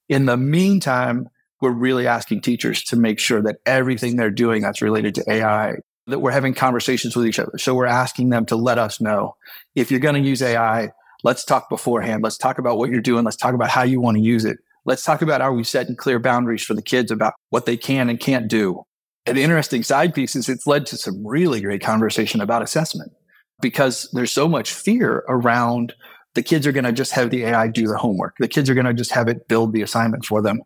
In 0.08 0.26
the 0.26 0.36
meantime, 0.36 1.28
we're 1.60 1.70
really 1.70 2.06
asking 2.06 2.40
teachers 2.40 2.82
to 2.84 2.96
make 2.96 3.18
sure 3.18 3.42
that 3.42 3.56
everything 3.66 4.16
they're 4.16 4.30
doing 4.30 4.62
that's 4.62 4.82
related 4.82 5.14
to 5.16 5.30
AI, 5.30 5.76
that 6.06 6.20
we're 6.20 6.30
having 6.30 6.54
conversations 6.54 7.14
with 7.16 7.26
each 7.26 7.38
other. 7.38 7.58
So 7.58 7.74
we're 7.74 7.86
asking 7.86 8.30
them 8.30 8.46
to 8.46 8.56
let 8.56 8.78
us 8.78 9.00
know 9.00 9.36
if 9.74 9.90
you're 9.90 10.00
going 10.00 10.20
to 10.22 10.28
use 10.28 10.42
AI, 10.42 10.92
let's 11.22 11.44
talk 11.44 11.68
beforehand. 11.68 12.22
Let's 12.22 12.38
talk 12.38 12.58
about 12.58 12.78
what 12.78 12.90
you're 12.90 13.00
doing. 13.00 13.24
Let's 13.24 13.36
talk 13.36 13.54
about 13.54 13.70
how 13.70 13.82
you 13.82 14.00
want 14.00 14.16
to 14.16 14.22
use 14.22 14.44
it. 14.44 14.58
Let's 14.86 15.04
talk 15.04 15.22
about 15.22 15.40
are 15.40 15.52
we 15.52 15.64
setting 15.64 15.96
clear 15.96 16.18
boundaries 16.18 16.62
for 16.62 16.74
the 16.74 16.82
kids 16.82 17.10
about 17.10 17.34
what 17.50 17.66
they 17.66 17.76
can 17.76 18.08
and 18.08 18.20
can't 18.20 18.48
do? 18.48 18.84
An 19.26 19.36
interesting 19.36 19.82
side 19.82 20.14
piece 20.14 20.36
is 20.36 20.48
it's 20.48 20.66
led 20.66 20.86
to 20.86 20.96
some 20.96 21.26
really 21.26 21.60
great 21.60 21.82
conversation 21.82 22.40
about 22.40 22.62
assessment 22.62 23.12
because 23.60 24.08
there's 24.12 24.32
so 24.32 24.48
much 24.48 24.72
fear 24.72 25.24
around 25.28 25.94
the 26.34 26.42
kids 26.42 26.66
are 26.66 26.72
going 26.72 26.84
to 26.84 26.92
just 26.92 27.12
have 27.12 27.30
the 27.30 27.44
AI 27.44 27.68
do 27.68 27.86
the 27.86 27.96
homework. 27.96 28.34
The 28.38 28.48
kids 28.48 28.68
are 28.68 28.74
going 28.74 28.86
to 28.86 28.94
just 28.94 29.12
have 29.12 29.28
it 29.28 29.48
build 29.48 29.72
the 29.72 29.82
assignment 29.82 30.24
for 30.24 30.42
them. 30.42 30.60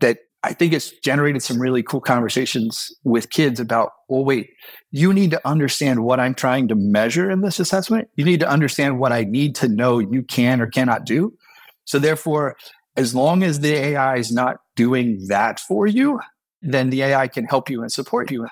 That 0.00 0.18
I 0.44 0.52
think 0.52 0.72
it's 0.72 0.92
generated 1.00 1.42
some 1.42 1.60
really 1.60 1.82
cool 1.82 2.00
conversations 2.00 2.92
with 3.02 3.30
kids 3.30 3.58
about, 3.58 3.90
well, 4.08 4.24
wait, 4.24 4.50
you 4.92 5.12
need 5.12 5.32
to 5.32 5.46
understand 5.46 6.04
what 6.04 6.20
I'm 6.20 6.34
trying 6.34 6.68
to 6.68 6.76
measure 6.76 7.30
in 7.30 7.40
this 7.40 7.58
assessment. 7.58 8.08
You 8.14 8.24
need 8.24 8.40
to 8.40 8.48
understand 8.48 9.00
what 9.00 9.12
I 9.12 9.24
need 9.24 9.56
to 9.56 9.68
know 9.68 9.98
you 9.98 10.22
can 10.22 10.60
or 10.60 10.68
cannot 10.68 11.04
do. 11.04 11.36
So 11.84 11.98
therefore, 11.98 12.56
as 12.96 13.14
long 13.14 13.42
as 13.42 13.60
the 13.60 13.74
AI 13.74 14.16
is 14.16 14.30
not 14.30 14.58
doing 14.76 15.26
that 15.26 15.58
for 15.58 15.88
you, 15.88 16.20
then 16.62 16.90
the 16.90 17.02
AI 17.02 17.28
can 17.28 17.44
help 17.44 17.70
you 17.70 17.82
and 17.82 17.92
support 17.92 18.30
you. 18.30 18.46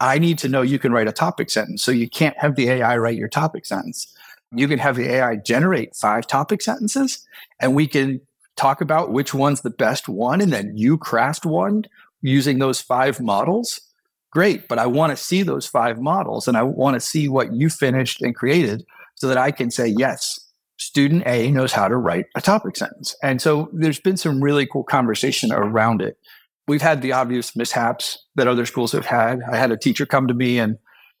I 0.00 0.18
need 0.18 0.38
to 0.38 0.48
know 0.48 0.62
you 0.62 0.78
can 0.78 0.92
write 0.92 1.08
a 1.08 1.12
topic 1.12 1.50
sentence. 1.50 1.82
So 1.82 1.90
you 1.90 2.08
can't 2.08 2.36
have 2.38 2.56
the 2.56 2.68
AI 2.68 2.96
write 2.98 3.16
your 3.16 3.28
topic 3.28 3.64
sentence. 3.64 4.12
You 4.52 4.68
can 4.68 4.78
have 4.78 4.96
the 4.96 5.08
AI 5.08 5.36
generate 5.36 5.96
five 5.96 6.26
topic 6.26 6.62
sentences 6.62 7.26
and 7.60 7.74
we 7.74 7.86
can 7.86 8.20
talk 8.56 8.80
about 8.80 9.12
which 9.12 9.34
one's 9.34 9.62
the 9.62 9.70
best 9.70 10.08
one. 10.08 10.40
And 10.40 10.52
then 10.52 10.76
you 10.76 10.98
craft 10.98 11.44
one 11.46 11.84
using 12.22 12.58
those 12.58 12.80
five 12.80 13.20
models. 13.20 13.80
Great. 14.30 14.68
But 14.68 14.78
I 14.78 14.86
want 14.86 15.10
to 15.10 15.22
see 15.22 15.42
those 15.42 15.66
five 15.66 15.98
models 16.00 16.46
and 16.46 16.56
I 16.56 16.62
want 16.62 16.94
to 16.94 17.00
see 17.00 17.28
what 17.28 17.54
you 17.54 17.70
finished 17.70 18.22
and 18.22 18.34
created 18.34 18.84
so 19.14 19.28
that 19.28 19.38
I 19.38 19.50
can 19.50 19.70
say, 19.70 19.86
yes, 19.86 20.38
student 20.78 21.22
A 21.26 21.50
knows 21.50 21.72
how 21.72 21.88
to 21.88 21.96
write 21.96 22.26
a 22.34 22.40
topic 22.40 22.76
sentence. 22.76 23.16
And 23.22 23.40
so 23.40 23.70
there's 23.72 24.00
been 24.00 24.16
some 24.18 24.42
really 24.42 24.66
cool 24.66 24.84
conversation 24.84 25.52
around 25.52 26.02
it 26.02 26.18
we've 26.68 26.82
had 26.82 27.02
the 27.02 27.12
obvious 27.12 27.54
mishaps 27.56 28.18
that 28.34 28.48
other 28.48 28.66
schools 28.66 28.92
have 28.92 29.06
had. 29.06 29.40
I 29.50 29.56
had 29.56 29.70
a 29.70 29.76
teacher 29.76 30.06
come 30.06 30.26
to 30.26 30.34
me 30.34 30.58
and 30.58 30.76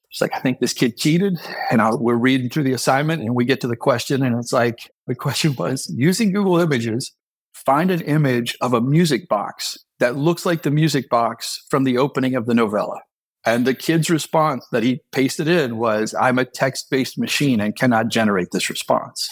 she's 0.08 0.20
like, 0.20 0.34
I 0.34 0.40
think 0.40 0.60
this 0.60 0.72
kid 0.72 0.96
cheated. 0.96 1.38
And 1.70 1.80
I, 1.80 1.94
we're 1.94 2.14
reading 2.14 2.50
through 2.50 2.64
the 2.64 2.72
assignment 2.72 3.22
and 3.22 3.34
we 3.34 3.44
get 3.44 3.60
to 3.62 3.68
the 3.68 3.76
question. 3.76 4.22
And 4.22 4.36
it's 4.36 4.52
like, 4.52 4.90
the 5.06 5.14
question 5.14 5.54
was 5.58 5.92
using 5.94 6.32
Google 6.32 6.58
Images, 6.58 7.12
find 7.54 7.90
an 7.90 8.00
image 8.02 8.56
of 8.60 8.74
a 8.74 8.80
music 8.80 9.28
box 9.28 9.78
that 9.98 10.16
looks 10.16 10.44
like 10.44 10.62
the 10.62 10.70
music 10.70 11.08
box 11.08 11.64
from 11.70 11.84
the 11.84 11.98
opening 11.98 12.34
of 12.34 12.46
the 12.46 12.54
novella. 12.54 13.00
And 13.44 13.64
the 13.64 13.74
kid's 13.74 14.10
response 14.10 14.66
that 14.72 14.82
he 14.82 15.00
pasted 15.12 15.46
in 15.46 15.78
was, 15.78 16.14
I'm 16.14 16.38
a 16.38 16.44
text 16.44 16.90
based 16.90 17.16
machine 17.16 17.60
and 17.60 17.76
cannot 17.76 18.08
generate 18.08 18.48
this 18.50 18.68
response. 18.68 19.30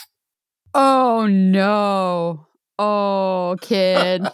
Oh, 0.72 1.26
no. 1.26 2.46
Oh, 2.78 3.56
kid. 3.60 4.26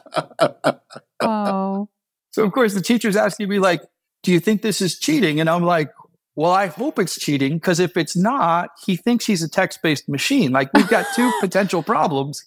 oh. 1.21 1.89
So, 2.31 2.45
of 2.45 2.53
course, 2.53 2.75
the 2.75 2.81
teacher's 2.81 3.17
asking 3.17 3.49
me, 3.49 3.59
like, 3.59 3.83
do 4.23 4.33
you 4.33 4.41
think 4.41 4.63
this 4.63 4.81
is 4.81 4.99
cheating? 4.99 5.41
And 5.41 5.51
I'm 5.51 5.63
like, 5.63 5.91
well, 6.37 6.53
I 6.53 6.67
hope 6.67 6.99
it's 6.99 7.19
cheating 7.19 7.55
because 7.55 7.81
if 7.81 7.97
it's 7.97 8.17
not, 8.17 8.71
he 8.85 8.97
thinks 8.97 9.27
he's 9.27 9.43
a 9.43 9.49
text 9.49 9.83
based 9.83 10.09
machine. 10.09 10.53
Like, 10.53 10.71
we've 10.75 10.89
got 10.89 11.07
two 11.15 11.31
potential 11.41 11.83
problems. 11.83 12.45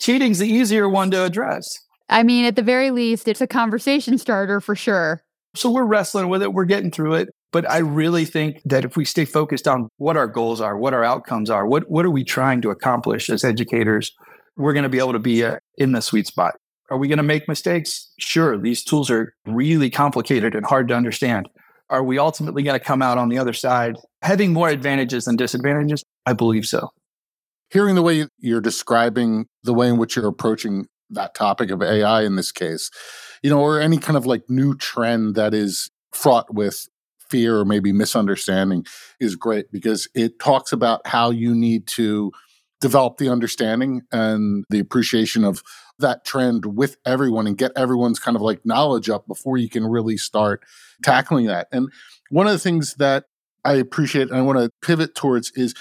Cheating's 0.00 0.38
the 0.38 0.48
easier 0.48 0.88
one 0.88 1.10
to 1.10 1.24
address. 1.24 1.80
I 2.08 2.22
mean, 2.22 2.44
at 2.44 2.56
the 2.56 2.62
very 2.62 2.90
least, 2.90 3.26
it's 3.26 3.40
a 3.40 3.46
conversation 3.46 4.18
starter 4.18 4.60
for 4.60 4.76
sure. 4.76 5.22
So 5.56 5.70
we're 5.70 5.84
wrestling 5.84 6.28
with 6.28 6.42
it, 6.42 6.52
we're 6.52 6.66
getting 6.66 6.90
through 6.90 7.14
it. 7.14 7.30
But 7.50 7.68
I 7.70 7.78
really 7.78 8.26
think 8.26 8.60
that 8.66 8.84
if 8.84 8.96
we 8.96 9.04
stay 9.04 9.24
focused 9.24 9.66
on 9.66 9.88
what 9.96 10.16
our 10.16 10.26
goals 10.26 10.60
are, 10.60 10.76
what 10.76 10.92
our 10.92 11.02
outcomes 11.02 11.48
are, 11.48 11.66
what, 11.66 11.90
what 11.90 12.04
are 12.04 12.10
we 12.10 12.22
trying 12.22 12.60
to 12.62 12.70
accomplish 12.70 13.30
as 13.30 13.44
educators, 13.44 14.12
we're 14.56 14.72
going 14.72 14.84
to 14.84 14.88
be 14.88 14.98
able 14.98 15.12
to 15.12 15.18
be 15.18 15.44
uh, 15.44 15.58
in 15.76 15.92
the 15.92 16.00
sweet 16.00 16.26
spot. 16.26 16.54
Are 16.90 16.98
we 16.98 17.08
going 17.08 17.18
to 17.18 17.24
make 17.24 17.48
mistakes? 17.48 18.12
Sure. 18.18 18.56
These 18.56 18.84
tools 18.84 19.10
are 19.10 19.34
really 19.46 19.90
complicated 19.90 20.54
and 20.54 20.64
hard 20.64 20.88
to 20.88 20.94
understand. 20.94 21.48
Are 21.88 22.02
we 22.02 22.18
ultimately 22.18 22.62
going 22.62 22.78
to 22.78 22.84
come 22.84 23.02
out 23.02 23.18
on 23.18 23.28
the 23.28 23.38
other 23.38 23.52
side 23.52 23.96
having 24.22 24.52
more 24.52 24.68
advantages 24.68 25.24
than 25.24 25.36
disadvantages? 25.36 26.04
I 26.24 26.32
believe 26.32 26.66
so. 26.66 26.90
Hearing 27.70 27.96
the 27.96 28.02
way 28.02 28.26
you're 28.38 28.60
describing 28.60 29.46
the 29.64 29.74
way 29.74 29.88
in 29.88 29.96
which 29.96 30.16
you're 30.16 30.26
approaching 30.26 30.86
that 31.10 31.34
topic 31.34 31.70
of 31.70 31.82
AI 31.82 32.22
in 32.22 32.36
this 32.36 32.52
case, 32.52 32.90
you 33.42 33.50
know, 33.50 33.60
or 33.60 33.80
any 33.80 33.98
kind 33.98 34.16
of 34.16 34.26
like 34.26 34.42
new 34.48 34.76
trend 34.76 35.34
that 35.34 35.54
is 35.54 35.90
fraught 36.12 36.52
with 36.52 36.88
fear 37.28 37.58
or 37.58 37.64
maybe 37.64 37.92
misunderstanding 37.92 38.84
is 39.20 39.34
great 39.34 39.70
because 39.72 40.08
it 40.14 40.38
talks 40.38 40.72
about 40.72 41.04
how 41.06 41.30
you 41.30 41.54
need 41.54 41.86
to 41.88 42.30
develop 42.80 43.16
the 43.16 43.28
understanding 43.28 44.02
and 44.12 44.64
the 44.70 44.78
appreciation 44.78 45.44
of 45.44 45.62
that 45.98 46.24
trend 46.24 46.76
with 46.76 46.96
everyone 47.06 47.46
and 47.46 47.56
get 47.56 47.72
everyone's 47.74 48.18
kind 48.18 48.36
of 48.36 48.42
like 48.42 48.64
knowledge 48.66 49.08
up 49.08 49.26
before 49.26 49.56
you 49.56 49.68
can 49.68 49.86
really 49.86 50.16
start 50.16 50.62
tackling 51.02 51.46
that. 51.46 51.68
And 51.72 51.90
one 52.30 52.46
of 52.46 52.52
the 52.52 52.58
things 52.58 52.94
that 52.94 53.24
I 53.64 53.74
appreciate 53.74 54.28
and 54.28 54.36
I 54.36 54.42
want 54.42 54.58
to 54.58 54.70
pivot 54.82 55.14
towards 55.14 55.50
is 55.52 55.74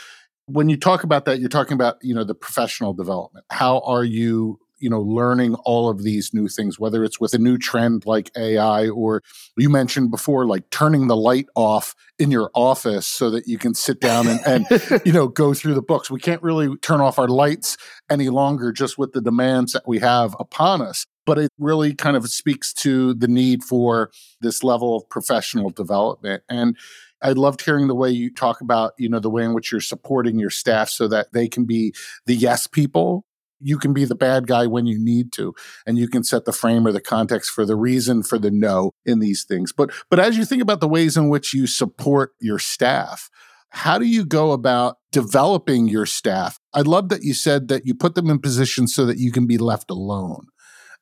when 0.48 0.70
you 0.70 0.78
talk 0.78 1.04
about 1.04 1.26
that, 1.26 1.40
you're 1.40 1.50
talking 1.50 1.74
about, 1.74 1.98
you 2.02 2.14
know, 2.14 2.24
the 2.24 2.36
professional 2.36 2.94
development. 2.94 3.46
How 3.50 3.80
are 3.80 4.04
you 4.04 4.60
you 4.86 4.92
know 4.92 5.02
learning 5.02 5.56
all 5.66 5.90
of 5.90 6.04
these 6.04 6.32
new 6.32 6.48
things 6.48 6.78
whether 6.78 7.04
it's 7.04 7.20
with 7.20 7.34
a 7.34 7.40
new 7.40 7.58
trend 7.58 8.06
like 8.06 8.30
ai 8.38 8.88
or 8.90 9.24
you 9.58 9.68
mentioned 9.68 10.12
before 10.12 10.46
like 10.46 10.70
turning 10.70 11.08
the 11.08 11.18
light 11.18 11.48
off 11.56 11.96
in 12.20 12.30
your 12.32 12.52
office 12.54 13.08
so 13.08 13.30
that 13.30 13.48
you 13.48 13.58
can 13.58 13.74
sit 13.74 14.00
down 14.00 14.28
and, 14.28 14.40
and 14.46 15.02
you 15.06 15.12
know 15.12 15.28
go 15.28 15.54
through 15.54 15.74
the 15.74 15.82
books. 15.82 16.10
We 16.10 16.20
can't 16.20 16.42
really 16.42 16.76
turn 16.78 17.02
off 17.02 17.20
our 17.20 17.28
lights 17.28 17.78
any 18.10 18.30
longer 18.30 18.72
just 18.72 18.98
with 18.98 19.14
the 19.14 19.22
demands 19.22 19.74
that 19.74 19.88
we 19.88 20.00
have 20.00 20.36
upon 20.40 20.82
us 20.82 21.06
but 21.26 21.40
it 21.40 21.52
really 21.58 21.96
kind 21.96 22.16
of 22.16 22.30
speaks 22.30 22.72
to 22.72 23.16
the 23.16 23.28
need 23.28 23.64
for 23.64 24.12
this 24.42 24.64
level 24.64 24.96
of 24.96 25.10
professional 25.10 25.72
development. 25.72 26.44
And 26.50 26.78
I 27.20 27.32
loved 27.32 27.66
hearing 27.66 27.88
the 27.88 27.96
way 27.96 28.12
you 28.12 28.32
talk 28.32 28.62
about, 28.62 28.94
you 29.00 29.10
know, 29.10 29.20
the 29.20 29.32
way 29.32 29.44
in 29.44 29.56
which 29.56 29.72
you're 29.72 29.82
supporting 29.82 30.38
your 30.38 30.52
staff 30.52 30.88
so 30.88 31.08
that 31.08 31.34
they 31.34 31.48
can 31.48 31.66
be 31.66 31.96
the 32.28 32.36
yes 32.36 32.68
people 32.68 33.26
you 33.66 33.78
can 33.78 33.94
be 33.94 34.06
the 34.06 34.16
bad 34.16 34.48
guy 34.48 34.68
when 34.68 34.86
you 34.86 34.98
need 34.98 35.32
to 35.34 35.54
and 35.86 35.98
you 35.98 36.08
can 36.08 36.24
set 36.24 36.46
the 36.46 36.54
frame 36.54 36.86
or 36.86 36.92
the 36.92 37.02
context 37.02 37.52
for 37.52 37.66
the 37.66 37.76
reason 37.76 38.24
for 38.24 38.38
the 38.38 38.52
no 38.52 38.92
in 39.06 39.20
these 39.20 39.44
things. 39.44 39.72
But 39.72 39.92
but 40.10 40.20
as 40.20 40.38
you 40.38 40.46
think 40.46 40.62
about 40.62 40.80
the 40.80 40.88
ways 40.88 41.18
in 41.18 41.30
which 41.30 41.54
you 41.54 41.68
support 41.68 42.34
your 42.40 42.60
staff 42.60 43.30
how 43.76 43.98
do 43.98 44.06
you 44.06 44.26
go 44.26 44.54
about 44.54 45.00
developing 45.12 45.90
your 45.90 46.06
staff? 46.06 46.60
I 46.74 46.80
love 46.80 47.10
that 47.10 47.24
you 47.24 47.34
said 47.34 47.68
that 47.68 47.86
you 47.86 47.94
put 47.94 48.16
them 48.16 48.30
in 48.30 48.40
positions 48.40 48.96
so 48.96 49.06
that 49.06 49.18
you 49.18 49.34
can 49.34 49.48
be 49.48 49.58
left 49.58 49.92
alone. 49.92 50.48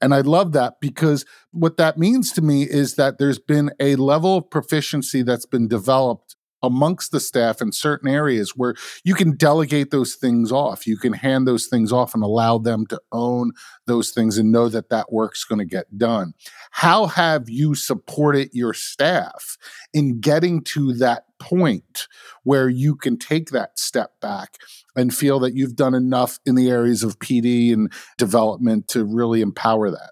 And 0.02 0.12
I 0.12 0.22
love 0.22 0.54
that 0.54 0.76
because 0.82 1.24
what 1.52 1.78
that 1.78 2.00
means 2.00 2.32
to 2.34 2.42
me 2.42 2.64
is 2.64 2.96
that 2.96 3.20
there's 3.20 3.38
been 3.38 3.70
a 3.80 3.96
level 3.96 4.38
of 4.38 4.50
proficiency 4.50 5.22
that's 5.22 5.46
been 5.46 5.68
developed 5.68 6.33
amongst 6.64 7.12
the 7.12 7.20
staff 7.20 7.62
in 7.62 7.72
certain 7.72 8.10
areas 8.10 8.54
where 8.56 8.74
you 9.04 9.14
can 9.14 9.36
delegate 9.36 9.92
those 9.92 10.16
things 10.16 10.52
off. 10.52 10.88
You 10.88 10.98
can 10.98 11.14
hand 11.14 11.48
those 11.48 11.68
things 11.68 11.92
off 11.92 12.14
and 12.16 12.24
allow 12.24 12.58
them 12.58 12.88
to 12.88 13.00
own 13.12 13.52
those 13.86 14.12
things 14.12 14.38
and 14.38 14.52
know 14.52 14.70
that 14.70 14.90
that 14.90 15.12
work's 15.12 15.44
going 15.44 15.60
to 15.60 15.66
get 15.66 15.98
done. 15.98 16.34
How 16.72 17.06
have 17.08 17.50
you 17.50 17.76
supported 17.76 18.50
your 18.54 18.74
staff 18.74 19.58
in 19.94 20.20
getting 20.22 20.64
to 20.64 20.94
that 20.94 21.26
point 21.40 22.08
where 22.44 22.70
you 22.70 22.96
can 22.96 23.18
take 23.18 23.50
that 23.50 23.78
step 23.78 24.20
back 24.22 24.56
and 24.96 25.14
feel 25.14 25.40
that 25.40 25.54
you've 25.54 25.76
done 25.76 25.94
enough 25.94 26.40
in 26.46 26.56
the 26.56 26.70
areas 26.70 27.04
of 27.04 27.20
PD 27.20 27.74
and 27.74 27.92
development 28.18 28.88
to 28.90 29.04
really 29.04 29.42
empower 29.42 29.92
that? 29.92 30.12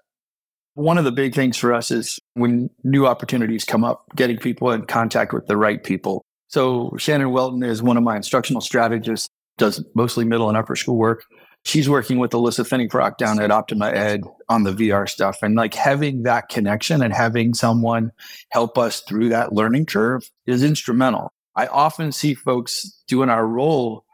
One 0.74 0.96
of 0.96 1.04
the 1.04 1.12
big 1.12 1.34
things 1.34 1.58
for 1.58 1.74
us 1.74 1.90
is 1.90 2.18
when 2.34 2.70
new 2.82 3.06
opportunities 3.06 3.64
come 3.64 3.84
up, 3.84 4.06
getting 4.16 4.38
people 4.38 4.70
in 4.70 4.86
contact 4.86 5.32
with 5.32 5.46
the 5.46 5.56
right 5.56 5.82
people 5.82 6.24
so 6.52 6.94
Shannon 6.98 7.30
Welton 7.30 7.62
is 7.62 7.82
one 7.82 7.96
of 7.96 8.02
my 8.02 8.14
instructional 8.14 8.60
strategists, 8.60 9.28
does 9.56 9.82
mostly 9.94 10.24
middle 10.26 10.48
and 10.48 10.56
upper 10.56 10.76
school 10.76 10.96
work. 10.96 11.24
She's 11.64 11.88
working 11.88 12.18
with 12.18 12.32
Alyssa 12.32 12.66
Finney-Brock 12.66 13.16
down 13.16 13.40
at 13.40 13.50
Optima 13.50 13.90
Ed 13.90 14.22
on 14.48 14.64
the 14.64 14.72
VR 14.72 15.08
stuff. 15.08 15.38
And 15.42 15.54
like 15.54 15.74
having 15.74 16.24
that 16.24 16.48
connection 16.48 17.02
and 17.02 17.14
having 17.14 17.54
someone 17.54 18.10
help 18.50 18.76
us 18.76 19.00
through 19.00 19.30
that 19.30 19.52
learning 19.52 19.86
curve 19.86 20.28
is 20.44 20.62
instrumental. 20.62 21.30
I 21.54 21.68
often 21.68 22.12
see 22.12 22.34
folks 22.34 23.02
doing 23.06 23.30
our 23.30 23.46
role 23.46 24.04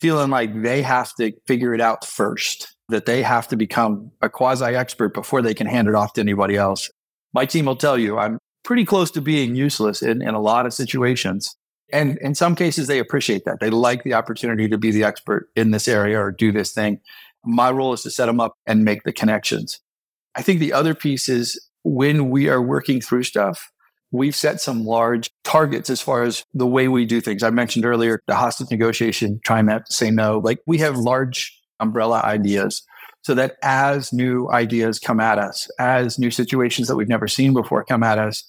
feeling 0.00 0.30
like 0.30 0.62
they 0.62 0.80
have 0.82 1.14
to 1.16 1.32
figure 1.46 1.74
it 1.74 1.80
out 1.80 2.04
first, 2.06 2.74
that 2.88 3.06
they 3.06 3.22
have 3.22 3.48
to 3.48 3.56
become 3.56 4.10
a 4.20 4.28
quasi 4.30 4.64
expert 4.74 5.12
before 5.12 5.42
they 5.42 5.54
can 5.54 5.66
hand 5.66 5.88
it 5.88 5.94
off 5.94 6.14
to 6.14 6.20
anybody 6.20 6.56
else. 6.56 6.90
My 7.34 7.44
team 7.44 7.66
will 7.66 7.76
tell 7.76 7.98
you 7.98 8.18
I'm 8.18 8.38
pretty 8.62 8.84
close 8.84 9.10
to 9.10 9.20
being 9.20 9.56
useless 9.56 10.02
in, 10.02 10.22
in 10.22 10.34
a 10.34 10.40
lot 10.40 10.66
of 10.66 10.72
situations. 10.72 11.54
And 11.92 12.18
in 12.18 12.34
some 12.34 12.54
cases, 12.54 12.86
they 12.86 12.98
appreciate 12.98 13.44
that. 13.44 13.60
They 13.60 13.70
like 13.70 14.02
the 14.02 14.14
opportunity 14.14 14.68
to 14.68 14.78
be 14.78 14.90
the 14.90 15.04
expert 15.04 15.50
in 15.54 15.70
this 15.70 15.86
area 15.86 16.18
or 16.18 16.32
do 16.32 16.50
this 16.50 16.72
thing. 16.72 17.00
My 17.44 17.70
role 17.70 17.92
is 17.92 18.02
to 18.02 18.10
set 18.10 18.26
them 18.26 18.40
up 18.40 18.56
and 18.66 18.84
make 18.84 19.02
the 19.02 19.12
connections. 19.12 19.80
I 20.34 20.42
think 20.42 20.60
the 20.60 20.72
other 20.72 20.94
piece 20.94 21.28
is 21.28 21.60
when 21.84 22.30
we 22.30 22.48
are 22.48 22.62
working 22.62 23.00
through 23.00 23.24
stuff, 23.24 23.70
we've 24.10 24.36
set 24.36 24.60
some 24.60 24.84
large 24.84 25.30
targets 25.44 25.90
as 25.90 26.00
far 26.00 26.22
as 26.22 26.44
the 26.54 26.66
way 26.66 26.88
we 26.88 27.04
do 27.04 27.20
things. 27.20 27.42
I 27.42 27.50
mentioned 27.50 27.84
earlier 27.84 28.22
the 28.26 28.34
hostage 28.34 28.70
negotiation, 28.70 29.40
trying 29.44 29.66
not 29.66 29.86
to 29.86 29.92
say 29.92 30.10
no. 30.10 30.38
Like 30.38 30.60
we 30.66 30.78
have 30.78 30.96
large 30.96 31.58
umbrella 31.80 32.20
ideas 32.22 32.82
so 33.22 33.34
that 33.34 33.56
as 33.62 34.12
new 34.12 34.50
ideas 34.50 34.98
come 34.98 35.20
at 35.20 35.38
us, 35.38 35.68
as 35.78 36.18
new 36.18 36.30
situations 36.30 36.88
that 36.88 36.96
we've 36.96 37.08
never 37.08 37.28
seen 37.28 37.52
before 37.52 37.84
come 37.84 38.02
at 38.02 38.18
us, 38.18 38.44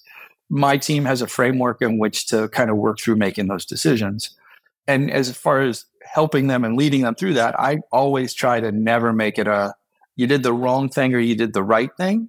my 0.50 0.76
team 0.76 1.04
has 1.04 1.22
a 1.22 1.26
framework 1.26 1.82
in 1.82 1.98
which 1.98 2.26
to 2.28 2.48
kind 2.48 2.70
of 2.70 2.76
work 2.76 2.98
through 3.00 3.16
making 3.16 3.48
those 3.48 3.64
decisions. 3.64 4.30
And 4.86 5.10
as 5.10 5.34
far 5.36 5.62
as 5.62 5.86
helping 6.02 6.46
them 6.46 6.64
and 6.64 6.76
leading 6.76 7.02
them 7.02 7.14
through 7.14 7.34
that, 7.34 7.58
I 7.58 7.78
always 7.90 8.34
try 8.34 8.60
to 8.60 8.70
never 8.70 9.12
make 9.12 9.38
it 9.38 9.46
a 9.46 9.74
you 10.16 10.26
did 10.26 10.42
the 10.42 10.52
wrong 10.52 10.88
thing 10.88 11.14
or 11.14 11.18
you 11.18 11.34
did 11.34 11.54
the 11.54 11.62
right 11.62 11.90
thing. 11.96 12.28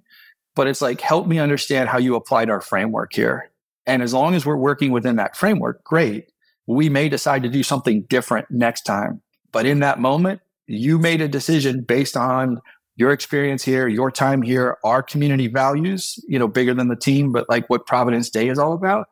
But 0.55 0.67
it's 0.67 0.81
like, 0.81 1.01
help 1.01 1.27
me 1.27 1.37
understand 1.37 1.89
how 1.89 1.97
you 1.97 2.15
applied 2.15 2.49
our 2.49 2.61
framework 2.61 3.13
here. 3.13 3.51
And 3.85 4.01
as 4.01 4.13
long 4.13 4.33
as 4.33 4.45
we're 4.45 4.55
working 4.55 4.91
within 4.91 5.17
that 5.17 5.35
framework, 5.35 5.83
great. 5.83 6.31
We 6.65 6.89
may 6.89 7.09
decide 7.09 7.43
to 7.43 7.49
do 7.49 7.61
something 7.61 8.03
different 8.03 8.49
next 8.49 8.83
time. 8.83 9.21
But 9.51 9.65
in 9.65 9.81
that 9.81 9.99
moment, 9.99 10.41
you 10.65 10.97
made 10.97 11.21
a 11.21 11.27
decision 11.27 11.81
based 11.81 12.17
on 12.17 12.61
your 12.95 13.11
experience 13.11 13.63
here, 13.63 13.87
your 13.87 14.09
time 14.09 14.41
here, 14.41 14.77
our 14.83 15.03
community 15.03 15.47
values, 15.47 16.17
you 16.27 16.39
know, 16.39 16.47
bigger 16.47 16.73
than 16.73 16.87
the 16.87 16.95
team, 16.95 17.31
but 17.31 17.49
like 17.49 17.69
what 17.69 17.85
Providence 17.85 18.29
Day 18.29 18.47
is 18.47 18.57
all 18.57 18.73
about. 18.73 19.07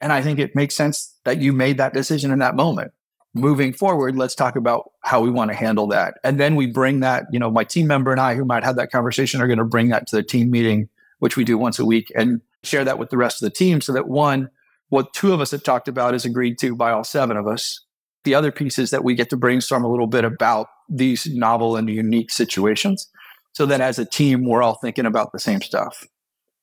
And 0.00 0.12
I 0.12 0.22
think 0.22 0.38
it 0.38 0.54
makes 0.54 0.74
sense 0.74 1.14
that 1.24 1.38
you 1.38 1.52
made 1.52 1.78
that 1.78 1.92
decision 1.92 2.30
in 2.30 2.40
that 2.40 2.56
moment. 2.56 2.92
Moving 3.34 3.72
forward, 3.72 4.16
let's 4.16 4.34
talk 4.34 4.56
about 4.56 4.90
how 5.02 5.20
we 5.20 5.30
want 5.30 5.50
to 5.50 5.56
handle 5.56 5.86
that. 5.88 6.14
And 6.24 6.40
then 6.40 6.56
we 6.56 6.66
bring 6.66 7.00
that, 7.00 7.26
you 7.30 7.38
know, 7.38 7.50
my 7.50 7.62
team 7.62 7.86
member 7.86 8.10
and 8.10 8.20
I 8.20 8.34
who 8.34 8.44
might 8.44 8.64
have 8.64 8.76
that 8.76 8.90
conversation 8.90 9.40
are 9.40 9.46
going 9.46 9.58
to 9.58 9.64
bring 9.64 9.90
that 9.90 10.06
to 10.08 10.16
the 10.16 10.22
team 10.22 10.50
meeting, 10.50 10.88
which 11.18 11.36
we 11.36 11.44
do 11.44 11.58
once 11.58 11.78
a 11.78 11.84
week, 11.84 12.10
and 12.16 12.40
share 12.64 12.84
that 12.84 12.98
with 12.98 13.10
the 13.10 13.16
rest 13.16 13.42
of 13.42 13.46
the 13.46 13.54
team 13.54 13.80
so 13.80 13.92
that 13.92 14.08
one, 14.08 14.48
what 14.88 15.12
two 15.12 15.32
of 15.32 15.40
us 15.40 15.50
have 15.50 15.62
talked 15.62 15.86
about 15.86 16.14
is 16.14 16.24
agreed 16.24 16.58
to 16.58 16.74
by 16.74 16.90
all 16.90 17.04
seven 17.04 17.36
of 17.36 17.46
us. 17.46 17.84
The 18.24 18.34
other 18.34 18.50
piece 18.50 18.78
is 18.78 18.90
that 18.90 19.04
we 19.04 19.14
get 19.14 19.30
to 19.30 19.36
brainstorm 19.36 19.84
a 19.84 19.90
little 19.90 20.06
bit 20.06 20.24
about 20.24 20.68
these 20.88 21.26
novel 21.26 21.76
and 21.76 21.88
unique 21.88 22.30
situations 22.30 23.08
so 23.52 23.66
that 23.66 23.80
as 23.80 23.98
a 23.98 24.04
team, 24.04 24.44
we're 24.44 24.62
all 24.62 24.78
thinking 24.80 25.06
about 25.06 25.32
the 25.32 25.38
same 25.38 25.60
stuff. 25.60 26.06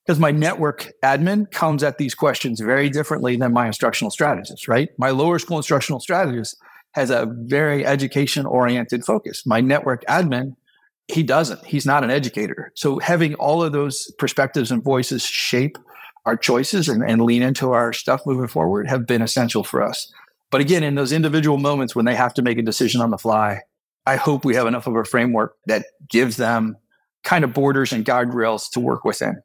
Because 0.05 0.19
my 0.19 0.31
network 0.31 0.91
admin 1.03 1.49
comes 1.51 1.83
at 1.83 1.97
these 1.97 2.13
questions 2.13 2.59
very 2.59 2.89
differently 2.89 3.35
than 3.37 3.53
my 3.53 3.65
instructional 3.65 4.11
strategist, 4.11 4.67
right? 4.67 4.89
My 4.97 5.09
lower 5.09 5.39
school 5.39 5.57
instructional 5.57 5.99
strategist 5.99 6.57
has 6.91 7.09
a 7.09 7.27
very 7.31 7.85
education 7.85 8.45
oriented 8.45 9.03
focus. 9.03 9.45
My 9.45 9.61
network 9.61 10.05
admin 10.05 10.55
he 11.07 11.23
doesn't. 11.23 11.63
He's 11.65 11.85
not 11.85 12.03
an 12.03 12.09
educator. 12.09 12.71
So 12.75 12.99
having 12.99 13.35
all 13.35 13.63
of 13.63 13.71
those 13.71 14.11
perspectives 14.17 14.71
and 14.71 14.83
voices 14.83 15.23
shape 15.23 15.77
our 16.25 16.35
choices 16.35 16.89
and, 16.89 17.03
and 17.07 17.21
lean 17.21 17.43
into 17.43 17.71
our 17.71 17.93
stuff 17.93 18.21
moving 18.25 18.47
forward 18.47 18.87
have 18.87 19.05
been 19.05 19.21
essential 19.21 19.63
for 19.63 19.83
us. 19.83 20.11
But 20.49 20.61
again, 20.61 20.83
in 20.83 20.95
those 20.95 21.11
individual 21.11 21.57
moments 21.57 21.95
when 21.95 22.05
they 22.05 22.15
have 22.15 22.33
to 22.35 22.41
make 22.41 22.57
a 22.57 22.63
decision 22.63 23.01
on 23.01 23.11
the 23.11 23.17
fly, 23.17 23.61
I 24.05 24.17
hope 24.17 24.45
we 24.45 24.55
have 24.55 24.67
enough 24.67 24.87
of 24.87 24.95
a 24.95 25.03
framework 25.03 25.55
that 25.67 25.85
gives 26.09 26.37
them 26.37 26.77
kind 27.23 27.43
of 27.43 27.53
borders 27.53 27.91
and 27.91 28.05
guardrails 28.05 28.69
to 28.71 28.79
work 28.79 29.03
within. 29.03 29.41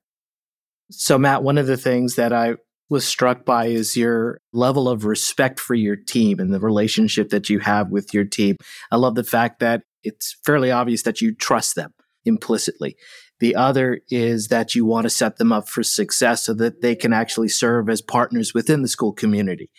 So, 0.91 1.19
Matt, 1.19 1.43
one 1.43 1.57
of 1.57 1.67
the 1.67 1.77
things 1.77 2.17
that 2.17 2.33
I 2.33 2.57
was 2.91 3.07
struck 3.07 3.45
by 3.45 3.67
is 3.67 3.97
your 3.97 4.41
level 4.53 4.89
of 4.89 5.05
respect 5.05 5.61
for 5.61 5.75
your 5.75 5.97
team 5.97 6.41
and 6.41 6.53
the 6.53 6.61
relationship 6.61 7.31
that 7.31 7.49
you 7.49 7.61
have 7.61 7.91
with 7.91 8.13
your 8.13 8.25
team. 8.25 8.57
I 8.91 8.97
love 8.97 9.15
the 9.15 9.25
fact 9.25 9.61
that 9.61 9.83
it's 10.03 10.37
fairly 10.45 10.71
obvious 10.71 11.05
that 11.05 11.21
you 11.21 11.35
trust 11.35 11.77
them 11.77 11.93
implicitly. 12.25 12.97
The 13.39 13.55
other 13.55 14.01
is 14.11 14.49
that 14.49 14.75
you 14.75 14.85
want 14.85 15.05
to 15.05 15.11
set 15.11 15.39
them 15.39 15.53
up 15.53 15.69
for 15.69 15.83
success 15.83 16.45
so 16.45 16.55
that 16.55 16.83
they 16.83 16.95
can 16.95 17.13
actually 17.13 17.49
serve 17.49 17.89
as 17.89 18.03
partners 18.03 18.53
within 18.53 18.83
the 18.83 18.89
school 18.89 19.13
community. 19.13 19.71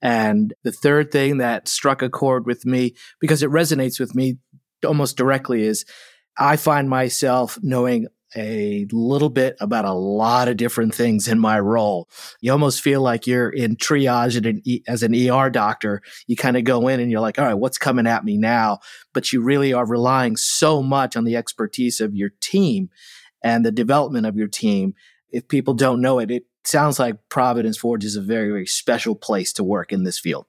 And 0.00 0.54
the 0.62 0.72
third 0.72 1.10
thing 1.10 1.38
that 1.38 1.68
struck 1.68 2.02
a 2.02 2.10
chord 2.10 2.46
with 2.46 2.64
me, 2.64 2.94
because 3.20 3.42
it 3.42 3.50
resonates 3.50 3.98
with 3.98 4.14
me 4.14 4.38
almost 4.84 5.16
directly, 5.16 5.64
is 5.64 5.84
I 6.38 6.56
find 6.56 6.88
myself 6.88 7.58
knowing 7.62 8.06
a 8.36 8.86
little 8.92 9.30
bit 9.30 9.56
about 9.60 9.84
a 9.84 9.92
lot 9.92 10.48
of 10.48 10.56
different 10.56 10.94
things 10.94 11.28
in 11.28 11.38
my 11.38 11.58
role. 11.58 12.08
You 12.40 12.52
almost 12.52 12.82
feel 12.82 13.00
like 13.00 13.26
you're 13.26 13.48
in 13.48 13.76
triage 13.76 14.36
an, 14.36 14.62
as 14.86 15.02
an 15.02 15.14
ER 15.14 15.50
doctor. 15.50 16.02
You 16.26 16.36
kind 16.36 16.56
of 16.56 16.64
go 16.64 16.88
in 16.88 17.00
and 17.00 17.10
you're 17.10 17.20
like, 17.20 17.38
all 17.38 17.46
right, 17.46 17.54
what's 17.54 17.78
coming 17.78 18.06
at 18.06 18.24
me 18.24 18.36
now? 18.36 18.80
But 19.14 19.32
you 19.32 19.40
really 19.40 19.72
are 19.72 19.86
relying 19.86 20.36
so 20.36 20.82
much 20.82 21.16
on 21.16 21.24
the 21.24 21.36
expertise 21.36 22.00
of 22.00 22.14
your 22.14 22.30
team 22.40 22.90
and 23.42 23.64
the 23.64 23.72
development 23.72 24.26
of 24.26 24.36
your 24.36 24.48
team. 24.48 24.94
If 25.30 25.48
people 25.48 25.74
don't 25.74 26.00
know 26.00 26.18
it, 26.18 26.30
it 26.30 26.44
sounds 26.68 26.98
like 26.98 27.16
Providence 27.28 27.76
Forge 27.76 28.04
is 28.04 28.16
a 28.16 28.20
very, 28.20 28.48
very 28.48 28.66
special 28.66 29.14
place 29.14 29.52
to 29.54 29.64
work 29.64 29.92
in 29.92 30.04
this 30.04 30.18
field. 30.18 30.46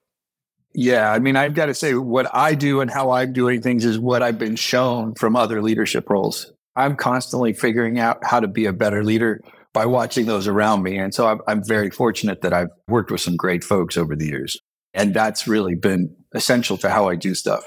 Yeah, 0.73 1.11
I 1.11 1.19
mean, 1.19 1.35
I've 1.35 1.55
got 1.55 1.65
to 1.65 1.73
say, 1.73 1.95
what 1.95 2.27
I 2.33 2.53
do 2.53 2.81
and 2.81 2.91
how 2.91 3.11
I'm 3.11 3.33
doing 3.33 3.61
things 3.61 3.85
is 3.85 3.97
what 3.97 4.21
I've 4.21 4.37
been 4.37 4.55
shown 4.55 5.15
from 5.15 5.35
other 5.35 5.61
leadership 5.61 6.09
roles. 6.09 6.51
I'm 6.75 6.95
constantly 6.95 7.53
figuring 7.53 7.99
out 7.99 8.23
how 8.23 8.39
to 8.39 8.47
be 8.47 8.65
a 8.65 8.73
better 8.73 9.03
leader 9.03 9.41
by 9.73 9.85
watching 9.85 10.25
those 10.25 10.47
around 10.47 10.83
me. 10.83 10.97
And 10.97 11.13
so 11.13 11.27
I'm, 11.27 11.41
I'm 11.47 11.63
very 11.63 11.89
fortunate 11.89 12.41
that 12.41 12.53
I've 12.53 12.69
worked 12.87 13.11
with 13.11 13.21
some 13.21 13.35
great 13.35 13.63
folks 13.63 13.97
over 13.97 14.15
the 14.15 14.27
years. 14.27 14.57
And 14.93 15.13
that's 15.13 15.47
really 15.47 15.75
been 15.75 16.15
essential 16.33 16.77
to 16.77 16.89
how 16.89 17.07
I 17.09 17.15
do 17.15 17.35
stuff. 17.35 17.63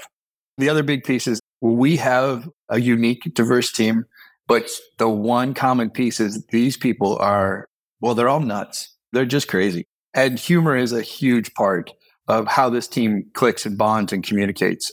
The 0.59 0.69
other 0.69 0.83
big 0.83 1.05
piece 1.05 1.27
is 1.27 1.41
we 1.61 1.97
have 1.97 2.49
a 2.69 2.81
unique, 2.81 3.33
diverse 3.35 3.73
team, 3.73 4.05
but 4.47 4.71
the 4.99 5.09
one 5.09 5.55
common 5.55 5.91
piece 5.91 6.21
is 6.21 6.45
these 6.51 6.77
people 6.77 7.17
are, 7.19 7.67
well, 8.03 8.15
they're 8.15 8.29
all 8.29 8.41
nuts. 8.41 8.95
They're 9.13 9.25
just 9.25 9.49
crazy. 9.49 9.87
And 10.13 10.39
humor 10.39 10.77
is 10.77 10.93
a 10.93 11.01
huge 11.01 11.55
part 11.55 11.91
of 12.29 12.47
how 12.47 12.69
this 12.69 12.87
team 12.87 13.31
clicks 13.33 13.65
and 13.65 13.79
bonds 13.79 14.13
and 14.13 14.23
communicates 14.23 14.93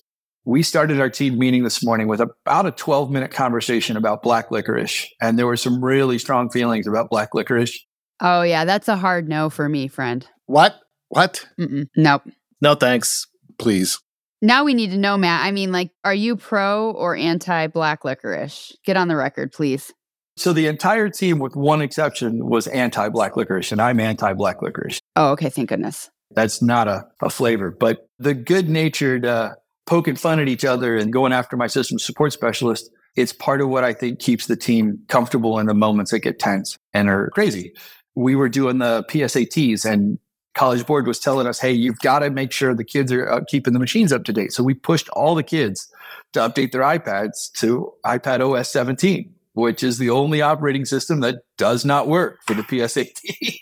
we 0.49 0.63
started 0.63 0.99
our 0.99 1.09
team 1.09 1.37
meeting 1.37 1.63
this 1.63 1.83
morning 1.83 2.07
with 2.07 2.21
about 2.21 2.65
a 2.65 2.71
12 2.71 3.11
minute 3.11 3.31
conversation 3.31 3.95
about 3.95 4.23
black 4.23 4.49
licorice. 4.49 5.07
And 5.21 5.37
there 5.37 5.45
were 5.45 5.57
some 5.57 5.83
really 5.83 6.17
strong 6.17 6.49
feelings 6.49 6.87
about 6.87 7.09
black 7.09 7.35
licorice. 7.35 7.85
Oh, 8.19 8.41
yeah. 8.41 8.65
That's 8.65 8.87
a 8.87 8.97
hard 8.97 9.29
no 9.29 9.49
for 9.49 9.69
me, 9.69 9.87
friend. 9.87 10.27
What? 10.47 10.75
What? 11.09 11.45
Mm-mm. 11.59 11.87
Nope. 11.95 12.23
No, 12.61 12.73
thanks. 12.73 13.27
Please. 13.59 13.99
Now 14.41 14.63
we 14.63 14.73
need 14.73 14.91
to 14.91 14.97
know, 14.97 15.17
Matt. 15.17 15.45
I 15.45 15.51
mean, 15.51 15.71
like, 15.71 15.91
are 16.03 16.13
you 16.13 16.35
pro 16.35 16.91
or 16.91 17.15
anti 17.15 17.67
black 17.67 18.03
licorice? 18.03 18.75
Get 18.85 18.97
on 18.97 19.07
the 19.07 19.15
record, 19.15 19.51
please. 19.51 19.93
So 20.39 20.53
the 20.53 20.67
entire 20.67 21.09
team, 21.09 21.39
with 21.39 21.57
one 21.57 21.81
exception, 21.81 22.47
was 22.47 22.65
anti 22.67 23.09
black 23.09 23.35
licorice, 23.35 23.73
and 23.73 23.81
I'm 23.81 23.99
anti 23.99 24.31
black 24.31 24.61
licorice. 24.61 25.01
Oh, 25.17 25.31
okay. 25.31 25.49
Thank 25.49 25.67
goodness. 25.67 26.09
That's 26.31 26.61
not 26.61 26.87
a, 26.87 27.05
a 27.21 27.29
flavor. 27.29 27.71
But 27.71 28.07
the 28.19 28.33
good 28.33 28.69
natured 28.69 29.25
uh, 29.25 29.55
poking 29.85 30.15
fun 30.15 30.39
at 30.39 30.47
each 30.47 30.63
other 30.63 30.95
and 30.95 31.11
going 31.11 31.33
after 31.33 31.57
my 31.57 31.67
system 31.67 31.99
support 31.99 32.31
specialist, 32.31 32.89
it's 33.17 33.33
part 33.33 33.59
of 33.59 33.67
what 33.67 33.83
I 33.83 33.91
think 33.91 34.19
keeps 34.19 34.47
the 34.47 34.55
team 34.55 34.99
comfortable 35.09 35.59
in 35.59 35.65
the 35.65 35.73
moments 35.73 36.11
that 36.11 36.19
get 36.19 36.39
tense 36.39 36.77
and 36.93 37.09
are 37.09 37.29
crazy. 37.31 37.73
We 38.15 38.35
were 38.35 38.47
doing 38.47 38.77
the 38.77 39.03
PSATs 39.09 39.83
and 39.83 40.19
College 40.53 40.85
Board 40.85 41.05
was 41.05 41.19
telling 41.19 41.47
us, 41.47 41.59
hey, 41.59 41.73
you've 41.73 41.99
got 41.99 42.19
to 42.19 42.29
make 42.29 42.53
sure 42.53 42.73
the 42.73 42.85
kids 42.85 43.11
are 43.11 43.29
uh, 43.29 43.41
keeping 43.47 43.73
the 43.73 43.79
machines 43.79 44.13
up 44.13 44.23
to 44.23 44.31
date. 44.31 44.53
So 44.53 44.63
we 44.63 44.73
pushed 44.73 45.09
all 45.09 45.35
the 45.35 45.43
kids 45.43 45.91
to 46.31 46.39
update 46.39 46.71
their 46.71 46.81
iPads 46.81 47.51
to 47.57 47.91
iPad 48.05 48.39
OS 48.39 48.71
17, 48.71 49.33
which 49.53 49.83
is 49.83 49.97
the 49.97 50.09
only 50.09 50.41
operating 50.41 50.85
system 50.85 51.21
that 51.21 51.35
does 51.57 51.85
not 51.85 52.07
work 52.07 52.39
for 52.45 52.53
the 52.53 52.63
PSAT. 52.63 53.59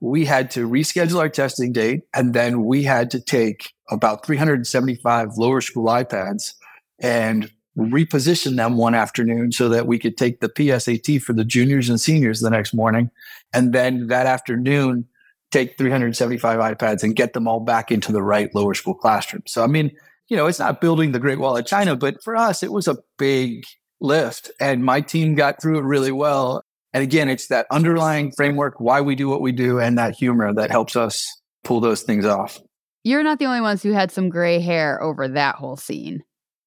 we 0.00 0.24
had 0.24 0.50
to 0.50 0.68
reschedule 0.68 1.18
our 1.18 1.28
testing 1.28 1.72
date 1.72 2.02
and 2.14 2.34
then 2.34 2.64
we 2.64 2.82
had 2.82 3.10
to 3.10 3.20
take 3.20 3.72
about 3.90 4.26
375 4.26 5.36
lower 5.36 5.60
school 5.60 5.86
iPads 5.86 6.54
and 7.00 7.50
reposition 7.76 8.56
them 8.56 8.76
one 8.76 8.94
afternoon 8.94 9.52
so 9.52 9.68
that 9.68 9.86
we 9.86 9.98
could 9.98 10.16
take 10.16 10.40
the 10.40 10.48
PSAT 10.48 11.20
for 11.22 11.32
the 11.32 11.44
juniors 11.44 11.88
and 11.88 12.00
seniors 12.00 12.40
the 12.40 12.50
next 12.50 12.72
morning. 12.72 13.10
And 13.52 13.72
then 13.72 14.06
that 14.08 14.26
afternoon, 14.26 15.06
take 15.52 15.78
375 15.78 16.58
iPads 16.58 17.02
and 17.02 17.14
get 17.14 17.32
them 17.32 17.46
all 17.46 17.60
back 17.60 17.90
into 17.90 18.12
the 18.12 18.22
right 18.22 18.54
lower 18.54 18.74
school 18.74 18.94
classroom. 18.94 19.42
So, 19.46 19.62
I 19.62 19.66
mean, 19.66 19.90
you 20.28 20.36
know, 20.36 20.46
it's 20.46 20.58
not 20.58 20.80
building 20.80 21.12
the 21.12 21.20
Great 21.20 21.38
Wall 21.38 21.56
of 21.56 21.66
China, 21.66 21.94
but 21.96 22.22
for 22.22 22.36
us, 22.36 22.62
it 22.62 22.72
was 22.72 22.88
a 22.88 22.98
big 23.18 23.64
lift. 24.00 24.50
And 24.60 24.84
my 24.84 25.00
team 25.00 25.34
got 25.34 25.60
through 25.60 25.78
it 25.78 25.84
really 25.84 26.12
well. 26.12 26.62
And 26.92 27.02
again, 27.02 27.28
it's 27.28 27.48
that 27.48 27.66
underlying 27.70 28.32
framework, 28.36 28.80
why 28.80 29.00
we 29.00 29.14
do 29.14 29.28
what 29.28 29.42
we 29.42 29.52
do, 29.52 29.78
and 29.78 29.98
that 29.98 30.14
humor 30.14 30.52
that 30.54 30.70
helps 30.70 30.96
us 30.96 31.26
pull 31.62 31.80
those 31.80 32.02
things 32.02 32.24
off. 32.24 32.58
You're 33.04 33.22
not 33.22 33.38
the 33.38 33.44
only 33.44 33.60
ones 33.60 33.82
who 33.82 33.92
had 33.92 34.10
some 34.10 34.28
gray 34.28 34.60
hair 34.60 35.00
over 35.02 35.28
that 35.28 35.56
whole 35.56 35.76
scene. 35.76 36.22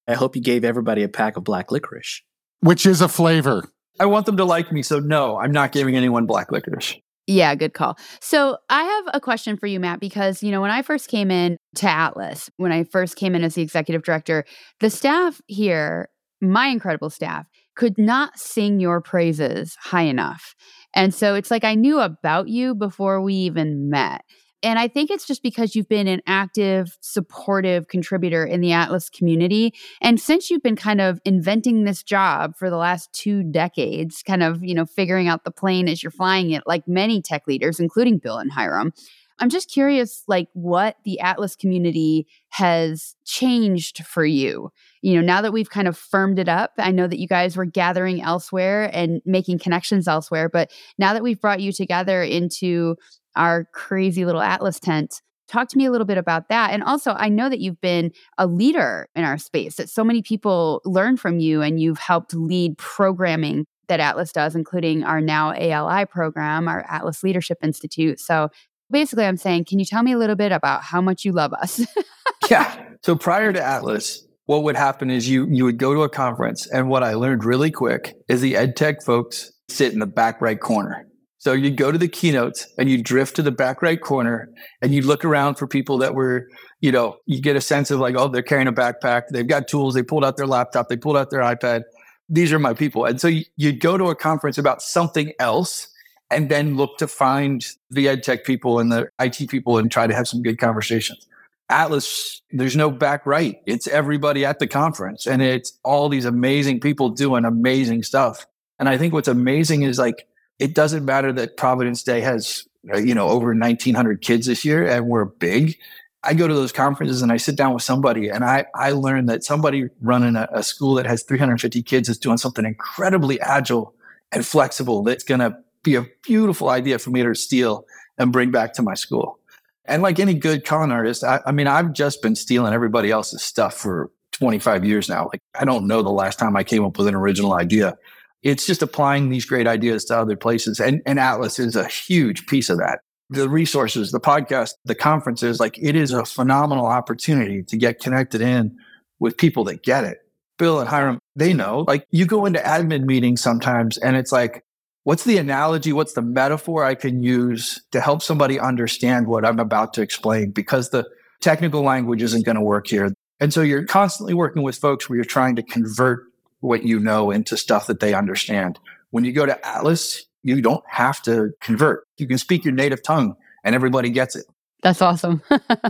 I 0.07 0.13
hope 0.13 0.35
you 0.35 0.41
gave 0.41 0.63
everybody 0.63 1.03
a 1.03 1.09
pack 1.09 1.35
of 1.35 1.43
black 1.43 1.71
licorice. 1.71 2.21
Which 2.61 2.85
is 2.85 3.01
a 3.01 3.07
flavor. 3.07 3.69
I 3.99 4.05
want 4.05 4.25
them 4.25 4.37
to 4.37 4.45
like 4.45 4.71
me. 4.71 4.81
So, 4.81 4.99
no, 4.99 5.37
I'm 5.37 5.51
not 5.51 5.71
giving 5.71 5.97
anyone 5.97 6.25
black 6.25 6.51
licorice. 6.51 6.95
Yeah, 7.27 7.53
good 7.55 7.73
call. 7.73 7.97
So, 8.21 8.57
I 8.69 8.83
have 8.83 9.05
a 9.13 9.19
question 9.19 9.57
for 9.57 9.67
you, 9.67 9.79
Matt, 9.79 9.99
because, 9.99 10.41
you 10.41 10.51
know, 10.51 10.61
when 10.61 10.71
I 10.71 10.81
first 10.81 11.09
came 11.09 11.29
in 11.29 11.57
to 11.75 11.87
ATLIS, 11.87 12.49
when 12.57 12.71
I 12.71 12.85
first 12.85 13.15
came 13.17 13.35
in 13.35 13.43
as 13.43 13.55
the 13.55 13.61
executive 13.61 14.03
director, 14.03 14.45
the 14.79 14.89
staff 14.89 15.41
here, 15.47 16.09
my 16.41 16.67
incredible 16.67 17.09
staff, 17.09 17.45
could 17.75 17.97
not 17.97 18.37
sing 18.37 18.79
your 18.79 19.01
praises 19.01 19.75
high 19.81 20.03
enough. 20.03 20.55
And 20.93 21.13
so 21.13 21.35
it's 21.35 21.51
like 21.51 21.63
I 21.63 21.75
knew 21.75 21.99
about 21.99 22.49
you 22.49 22.75
before 22.75 23.21
we 23.21 23.33
even 23.33 23.89
met. 23.89 24.23
And 24.61 24.77
I 24.77 24.89
think 24.89 25.09
it's 25.09 25.25
just 25.25 25.41
because 25.41 25.73
you've 25.73 25.87
been 25.87 26.07
an 26.07 26.21
active, 26.27 26.97
supportive 26.99 27.87
contributor 27.87 28.43
in 28.45 28.59
the 28.59 28.73
ATLIS 28.73 29.09
community. 29.09 29.73
And 30.01 30.19
since 30.19 30.49
you've 30.49 30.61
been 30.61 30.75
kind 30.75 30.99
of 30.99 31.21
inventing 31.23 31.85
this 31.85 32.03
job 32.03 32.57
for 32.57 32.69
the 32.69 32.75
last 32.75 33.13
two 33.13 33.43
decades, 33.43 34.21
kind 34.21 34.43
of, 34.43 34.61
you 34.61 34.75
know, 34.75 34.85
figuring 34.85 35.29
out 35.29 35.45
the 35.45 35.51
plane 35.51 35.87
as 35.87 36.03
you're 36.03 36.11
flying 36.11 36.51
it, 36.51 36.63
like 36.65 36.87
many 36.87 37.21
tech 37.21 37.43
leaders, 37.47 37.79
including 37.79 38.17
Bill 38.17 38.37
and 38.37 38.51
Hiram, 38.51 38.91
I'm 39.39 39.49
just 39.49 39.71
curious, 39.71 40.23
like, 40.27 40.49
what 40.53 40.97
the 41.05 41.19
ATLIS 41.21 41.55
community 41.55 42.27
has 42.49 43.15
changed 43.25 44.05
for 44.05 44.25
you. 44.25 44.69
You 45.01 45.15
know, 45.15 45.21
now 45.21 45.41
that 45.41 45.53
we've 45.53 45.69
kind 45.69 45.87
of 45.87 45.97
firmed 45.97 46.39
it 46.39 46.49
up, 46.49 46.71
I 46.77 46.91
know 46.91 47.07
that 47.07 47.19
you 47.19 47.27
guys 47.27 47.55
were 47.55 47.65
gathering 47.65 48.21
elsewhere 48.21 48.89
and 48.93 49.21
making 49.25 49.59
connections 49.59 50.07
elsewhere, 50.07 50.49
but 50.49 50.71
now 50.97 51.13
that 51.13 51.23
we've 51.23 51.39
brought 51.39 51.61
you 51.61 51.71
together 51.71 52.21
into 52.21 52.95
our 53.35 53.65
crazy 53.73 54.25
little 54.25 54.41
ATLIS 54.41 54.79
tent, 54.79 55.21
talk 55.47 55.69
to 55.69 55.77
me 55.77 55.85
a 55.85 55.91
little 55.91 56.05
bit 56.05 56.17
about 56.17 56.49
that. 56.49 56.71
And 56.73 56.83
also, 56.83 57.13
I 57.13 57.29
know 57.29 57.49
that 57.49 57.59
you've 57.59 57.81
been 57.81 58.11
a 58.37 58.45
leader 58.45 59.07
in 59.15 59.23
our 59.23 59.37
space, 59.37 59.75
that 59.77 59.89
so 59.89 60.03
many 60.03 60.21
people 60.21 60.81
learn 60.85 61.17
from 61.17 61.39
you 61.39 61.61
and 61.61 61.79
you've 61.79 61.99
helped 61.99 62.33
lead 62.33 62.77
programming 62.77 63.65
that 63.87 63.99
ATLIS 63.99 64.31
does, 64.31 64.55
including 64.55 65.03
our 65.03 65.19
now 65.19 65.51
ALI 65.51 66.05
program, 66.05 66.67
our 66.67 66.85
ATLIS 66.87 67.23
Leadership 67.23 67.57
Institute. 67.63 68.19
So 68.19 68.49
basically 68.91 69.25
I'm 69.25 69.37
saying, 69.37 69.65
can 69.65 69.79
you 69.79 69.85
tell 69.85 70.03
me 70.03 70.13
a 70.13 70.17
little 70.17 70.35
bit 70.35 70.51
about 70.51 70.83
how 70.83 71.01
much 71.01 71.25
you 71.25 71.31
love 71.31 71.53
us? 71.53 71.85
yeah. 72.49 72.85
So 73.01 73.15
prior 73.15 73.53
to 73.53 73.59
ATLIS, 73.59 74.25
what 74.45 74.63
would 74.63 74.75
happen 74.75 75.09
is 75.09 75.29
you 75.29 75.47
you 75.47 75.63
would 75.63 75.77
go 75.77 75.93
to 75.93 76.01
a 76.01 76.09
conference, 76.09 76.67
and 76.67 76.89
what 76.89 77.03
I 77.03 77.13
learned 77.13 77.45
really 77.45 77.69
quick 77.69 78.15
is 78.27 78.41
the 78.41 78.55
ed 78.55 78.75
tech 78.75 79.03
folks 79.03 79.51
sit 79.67 79.93
in 79.93 79.99
the 79.99 80.07
back 80.07 80.41
right 80.41 80.59
corner. 80.59 81.05
So 81.37 81.53
you'd 81.53 81.77
go 81.77 81.91
to 81.91 81.97
the 81.97 82.09
keynotes 82.09 82.67
and 82.77 82.89
you 82.89 83.01
drift 83.01 83.37
to 83.37 83.41
the 83.41 83.51
back 83.51 83.81
right 83.81 84.01
corner 84.01 84.49
and 84.81 84.93
you 84.93 85.01
look 85.01 85.23
around 85.23 85.55
for 85.55 85.67
people 85.67 85.97
that 85.99 86.13
were, 86.13 86.47
you 86.81 86.91
know, 86.91 87.15
you 87.27 87.41
get 87.41 87.55
a 87.55 87.61
sense 87.61 87.91
of 87.91 87.99
like, 87.99 88.15
oh, 88.17 88.27
they're 88.27 88.41
carrying 88.41 88.67
a 88.67 88.73
backpack, 88.73 89.23
they've 89.31 89.47
got 89.47 89.69
tools, 89.69 89.93
they 89.93 90.03
pulled 90.03 90.25
out 90.25 90.35
their 90.35 90.47
laptop, 90.47 90.89
they 90.89 90.97
pulled 90.97 91.15
out 91.15 91.29
their 91.29 91.41
iPad. 91.41 91.83
These 92.27 92.51
are 92.51 92.59
my 92.59 92.73
people. 92.73 93.05
And 93.05 93.21
so 93.21 93.29
you'd 93.55 93.79
go 93.79 93.97
to 93.97 94.09
a 94.09 94.15
conference 94.15 94.57
about 94.57 94.81
something 94.81 95.31
else 95.39 95.87
and 96.31 96.49
then 96.49 96.77
look 96.77 96.97
to 96.97 97.07
find 97.07 97.65
the 97.89 98.07
ed 98.07 98.23
tech 98.23 98.45
people 98.45 98.79
and 98.79 98.91
the 98.91 99.09
IT 99.19 99.49
people 99.49 99.77
and 99.77 99.91
try 99.91 100.07
to 100.07 100.13
have 100.13 100.27
some 100.27 100.41
good 100.41 100.59
conversations. 100.59 101.27
ATLIS, 101.69 102.41
there's 102.51 102.75
no 102.75 102.89
back 102.89 103.25
right. 103.25 103.61
It's 103.65 103.87
everybody 103.87 104.45
at 104.45 104.59
the 104.59 104.67
conference 104.67 105.27
and 105.27 105.41
it's 105.41 105.77
all 105.83 106.09
these 106.09 106.25
amazing 106.25 106.79
people 106.79 107.09
doing 107.09 107.45
amazing 107.45 108.03
stuff. 108.03 108.47
And 108.79 108.89
I 108.89 108.97
think 108.97 109.13
what's 109.13 109.27
amazing 109.27 109.83
is 109.83 109.99
like, 109.99 110.27
it 110.57 110.73
doesn't 110.73 111.05
matter 111.05 111.31
that 111.33 111.57
Providence 111.57 112.03
Day 112.03 112.21
has, 112.21 112.67
uh, 112.93 112.97
you 112.97 113.13
know, 113.13 113.27
over 113.29 113.53
1900 113.53 114.21
kids 114.21 114.47
this 114.47 114.65
year 114.65 114.85
and 114.85 115.07
we're 115.07 115.25
big. 115.25 115.77
I 116.23 116.33
go 116.33 116.47
to 116.47 116.53
those 116.53 116.71
conferences 116.71 117.21
and 117.21 117.31
I 117.31 117.37
sit 117.37 117.55
down 117.55 117.73
with 117.73 117.83
somebody 117.83 118.29
and 118.29 118.43
I, 118.43 118.65
I 118.75 118.91
learn 118.91 119.27
that 119.27 119.43
somebody 119.43 119.89
running 120.01 120.35
a, 120.35 120.49
a 120.51 120.63
school 120.63 120.95
that 120.95 121.05
has 121.05 121.23
350 121.23 121.81
kids 121.83 122.09
is 122.09 122.17
doing 122.17 122.37
something 122.37 122.65
incredibly 122.65 123.39
agile 123.39 123.93
and 124.31 124.45
flexible 124.45 125.03
that's 125.03 125.23
going 125.23 125.39
to 125.39 125.57
be 125.83 125.95
a 125.95 126.05
beautiful 126.23 126.69
idea 126.69 126.99
for 126.99 127.09
me 127.09 127.23
to 127.23 127.33
steal 127.35 127.85
and 128.17 128.31
bring 128.31 128.51
back 128.51 128.73
to 128.73 128.81
my 128.81 128.93
school. 128.93 129.39
And 129.85 130.03
like 130.03 130.19
any 130.19 130.33
good 130.33 130.65
con 130.65 130.91
artist, 130.91 131.23
I, 131.23 131.39
I 131.45 131.51
mean, 131.51 131.67
I've 131.67 131.93
just 131.93 132.21
been 132.21 132.35
stealing 132.35 132.73
everybody 132.73 133.11
else's 133.11 133.41
stuff 133.41 133.73
for 133.75 134.11
25 134.33 134.85
years 134.85 135.09
now. 135.09 135.29
Like, 135.31 135.41
I 135.59 135.65
don't 135.65 135.87
know 135.87 136.01
the 136.01 136.09
last 136.09 136.37
time 136.37 136.55
I 136.55 136.63
came 136.63 136.85
up 136.85 136.97
with 136.97 137.07
an 137.07 137.15
original 137.15 137.53
idea. 137.53 137.97
It's 138.43 138.65
just 138.65 138.81
applying 138.81 139.29
these 139.29 139.45
great 139.45 139.67
ideas 139.67 140.05
to 140.05 140.17
other 140.17 140.35
places. 140.35 140.79
And, 140.79 141.01
and 141.05 141.19
ATLIS 141.19 141.59
is 141.59 141.75
a 141.75 141.87
huge 141.87 142.45
piece 142.47 142.69
of 142.69 142.77
that 142.77 142.99
the 143.29 143.47
resources, 143.47 144.11
the 144.11 144.19
podcast, 144.19 144.71
the 144.85 144.95
conferences, 144.95 145.59
like 145.59 145.77
it 145.77 145.95
is 145.95 146.11
a 146.11 146.25
phenomenal 146.25 146.87
opportunity 146.87 147.63
to 147.63 147.77
get 147.77 147.99
connected 147.99 148.41
in 148.41 148.75
with 149.19 149.37
people 149.37 149.63
that 149.65 149.83
get 149.83 150.03
it. 150.03 150.17
Bill 150.57 150.79
and 150.79 150.89
Hiram, 150.89 151.19
they 151.35 151.53
know. 151.53 151.85
Like 151.87 152.05
you 152.11 152.25
go 152.25 152.45
into 152.45 152.59
admin 152.59 153.05
meetings 153.05 153.41
sometimes 153.41 153.97
and 153.99 154.15
it's 154.15 154.31
like, 154.31 154.63
what's 155.09 155.23
the 155.23 155.39
analogy? 155.39 155.91
What's 155.91 156.13
the 156.13 156.21
metaphor 156.21 156.85
I 156.85 156.93
can 156.93 157.23
use 157.23 157.81
to 157.89 157.99
help 157.99 158.21
somebody 158.21 158.59
understand 158.59 159.25
what 159.25 159.43
I'm 159.43 159.57
about 159.57 159.91
to 159.95 160.03
explain? 160.03 160.51
Because 160.51 160.91
the 160.91 161.03
technical 161.41 161.81
language 161.81 162.21
isn't 162.21 162.45
going 162.45 162.57
to 162.57 162.61
work 162.61 162.85
here. 162.85 163.11
And 163.39 163.51
so 163.51 163.63
you're 163.63 163.87
constantly 163.87 164.35
working 164.35 164.61
with 164.61 164.77
folks 164.77 165.09
where 165.09 165.15
you're 165.15 165.25
trying 165.25 165.55
to 165.55 165.63
convert 165.63 166.25
what 166.59 166.83
you 166.83 166.99
know 166.99 167.31
into 167.31 167.57
stuff 167.57 167.87
that 167.87 168.01
they 168.01 168.13
understand. 168.13 168.77
When 169.09 169.25
you 169.25 169.31
go 169.31 169.47
to 169.47 169.57
ATLIS, 169.63 170.25
you 170.43 170.61
don't 170.61 170.83
have 170.87 171.23
to 171.23 171.53
convert. 171.59 172.05
You 172.19 172.27
can 172.27 172.37
speak 172.37 172.63
your 172.63 172.75
native 172.75 173.01
tongue 173.01 173.33
and 173.63 173.73
everybody 173.73 174.11
gets 174.11 174.35
it. 174.35 174.45
That's 174.83 175.01
awesome. 175.01 175.41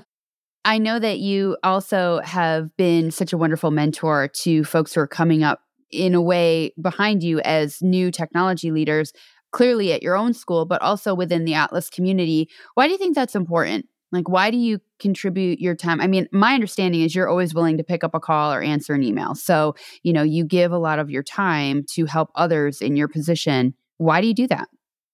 I 0.64 0.78
know 0.78 0.98
that 0.98 1.20
you 1.20 1.58
also 1.62 2.22
have 2.24 2.74
been 2.78 3.12
such 3.12 3.34
a 3.34 3.38
wonderful 3.38 3.72
mentor 3.72 4.30
to 4.44 4.64
folks 4.64 4.94
who 4.94 5.02
are 5.02 5.08
coming 5.08 5.44
up 5.44 5.60
in 5.92 6.14
a 6.14 6.22
way 6.22 6.74
behind 6.82 7.24
you 7.24 7.40
as 7.42 7.82
new 7.82 8.12
technology 8.12 8.72
leaders, 8.72 9.14
clearly 9.52 9.94
at 9.94 10.04
your 10.04 10.16
own 10.16 10.34
school, 10.34 10.66
but 10.66 10.82
also 10.82 11.14
within 11.14 11.46
the 11.46 11.54
ATLIS 11.54 11.90
community. 11.90 12.50
Why 12.76 12.88
do 12.88 12.92
you 12.92 12.98
think 12.98 13.16
that's 13.16 13.36
important? 13.36 13.88
Like, 14.12 14.28
why 14.28 14.50
do 14.50 14.58
you 14.58 14.80
contribute 14.98 15.60
your 15.60 15.76
time? 15.76 16.02
I 16.02 16.08
mean, 16.08 16.28
my 16.32 16.56
understanding 16.56 17.02
is 17.02 17.14
you're 17.14 17.30
always 17.30 17.54
willing 17.54 17.78
to 17.78 17.84
pick 17.84 18.04
up 18.04 18.16
a 18.16 18.20
call 18.20 18.52
or 18.52 18.62
answer 18.62 18.94
an 18.94 19.04
email. 19.04 19.36
So, 19.36 19.76
you 20.02 20.14
know, 20.14 20.24
you 20.24 20.44
give 20.44 20.72
a 20.72 20.80
lot 20.80 20.98
of 20.98 21.12
your 21.12 21.22
time 21.22 21.86
to 21.92 22.06
help 22.06 22.32
others 22.36 22.82
in 22.82 22.96
your 22.96 23.08
position 23.08 23.76
why 24.00 24.22
do 24.22 24.28
you 24.28 24.34
do 24.34 24.48
that? 24.48 24.68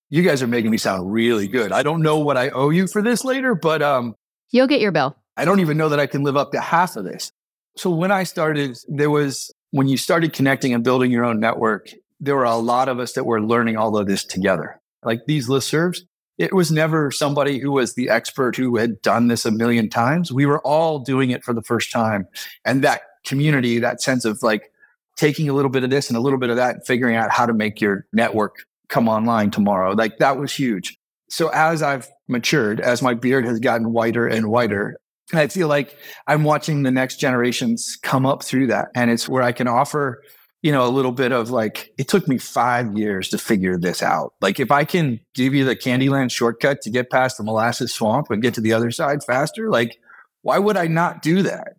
You 0.10 0.22
guys 0.22 0.42
are 0.42 0.48
making 0.48 0.72
me 0.72 0.78
sound 0.78 1.12
really 1.12 1.48
good. 1.48 1.72
I 1.72 1.84
don't 1.84 2.02
know 2.02 2.20
what 2.20 2.38
I 2.38 2.50
owe 2.50 2.70
you 2.70 2.88
for 2.88 3.02
this 3.02 3.26
later, 3.26 3.56
but 3.56 3.82
um, 3.82 4.16
you'll 4.52 4.68
get 4.68 4.80
your 4.80 4.92
bill. 4.92 5.18
I 5.36 5.44
don't 5.44 5.60
even 5.60 5.76
know 5.76 5.90
that 5.90 6.00
I 6.00 6.06
can 6.06 6.24
live 6.24 6.38
up 6.38 6.52
to 6.52 6.62
half 6.62 6.96
of 6.96 7.04
this. 7.04 7.32
So 7.76 7.90
when 7.90 8.12
I 8.12 8.24
started, 8.24 8.78
there 8.88 9.10
was 9.10 9.52
when 9.76 9.90
you 9.90 9.98
started 9.98 10.32
connecting 10.32 10.74
and 10.74 10.86
building 10.86 11.12
your 11.12 11.26
own 11.26 11.38
network, 11.38 11.90
there 12.22 12.38
were 12.38 12.46
a 12.46 12.56
lot 12.56 12.88
of 12.88 12.98
us 12.98 13.12
that 13.12 13.26
were 13.26 13.42
learning 13.42 13.76
all 13.76 13.98
of 13.98 14.08
this 14.08 14.24
together. 14.24 14.80
Like 15.04 15.26
these 15.28 15.50
listservs, 15.50 15.98
it 16.38 16.54
was 16.54 16.72
never 16.72 17.12
somebody 17.12 17.60
who 17.60 17.74
was 17.74 17.94
the 17.94 18.10
expert 18.10 18.56
who 18.56 18.78
had 18.78 19.02
done 19.02 19.28
this 19.28 19.44
a 19.44 19.52
million 19.52 19.90
times. 19.90 20.32
We 20.32 20.46
were 20.46 20.62
all 20.62 21.00
doing 21.00 21.30
it 21.30 21.44
for 21.44 21.54
the 21.54 21.62
first 21.62 21.92
time. 21.92 22.26
And 22.64 22.86
that 22.86 23.02
community, 23.26 23.80
that 23.80 24.02
sense 24.02 24.24
of 24.24 24.42
like 24.42 24.72
taking 25.18 25.50
a 25.50 25.54
little 25.54 25.70
bit 25.70 25.84
of 25.84 25.90
this 25.90 26.08
and 26.08 26.16
a 26.16 26.22
little 26.22 26.40
bit 26.40 26.50
of 26.50 26.56
that 26.56 26.76
and 26.76 26.86
figuring 26.86 27.18
out 27.18 27.32
how 27.32 27.46
to 27.46 27.54
make 27.54 27.82
your 27.82 28.06
network 28.14 28.56
come 28.88 29.10
online 29.10 29.52
tomorrow. 29.52 29.92
Like 29.92 30.20
that 30.20 30.40
was 30.40 30.54
huge. 30.54 30.98
So 31.28 31.50
as 31.50 31.84
I've 31.84 32.08
matured, 32.30 32.80
as 32.80 33.02
my 33.02 33.14
beard 33.14 33.46
has 33.46 33.60
gotten 33.60 33.92
whiter 33.92 34.26
and 34.26 34.48
whiter, 34.48 34.96
I 35.34 35.48
feel 35.48 35.68
like 35.68 35.98
I'm 36.28 36.44
watching 36.44 36.84
the 36.84 36.92
next 36.92 37.18
generations 37.18 37.98
come 38.02 38.26
up 38.26 38.44
through 38.44 38.68
that. 38.68 38.90
And 38.96 39.10
it's 39.10 39.28
where 39.28 39.44
I 39.44 39.52
can 39.52 39.68
offer, 39.68 40.22
you 40.62 40.72
know, 40.72 40.86
a 40.86 40.90
little 40.90 41.12
bit 41.12 41.32
of 41.32 41.50
like, 41.50 41.92
it 41.98 42.08
took 42.08 42.28
me 42.28 42.38
five 42.38 42.98
years 42.98 43.30
to 43.30 43.38
figure 43.38 43.78
this 43.78 44.04
out. 44.04 44.34
Like 44.42 44.60
if 44.60 44.72
I 44.72 44.86
can 44.86 45.20
give 45.34 45.54
you 45.54 45.66
the 45.66 45.76
Candyland 45.76 46.32
shortcut 46.32 46.82
to 46.82 46.90
get 46.92 47.10
past 47.10 47.38
the 47.38 47.44
molasses 47.44 47.94
swamp 47.94 48.30
and 48.30 48.42
get 48.42 48.54
to 48.56 48.62
the 48.62 48.74
other 48.74 48.92
side 48.92 49.24
faster, 49.24 49.70
like, 49.70 49.98
why 50.44 50.60
would 50.60 50.78
I 50.78 50.86
not 50.88 51.24
do 51.24 51.42
that? 51.42 51.74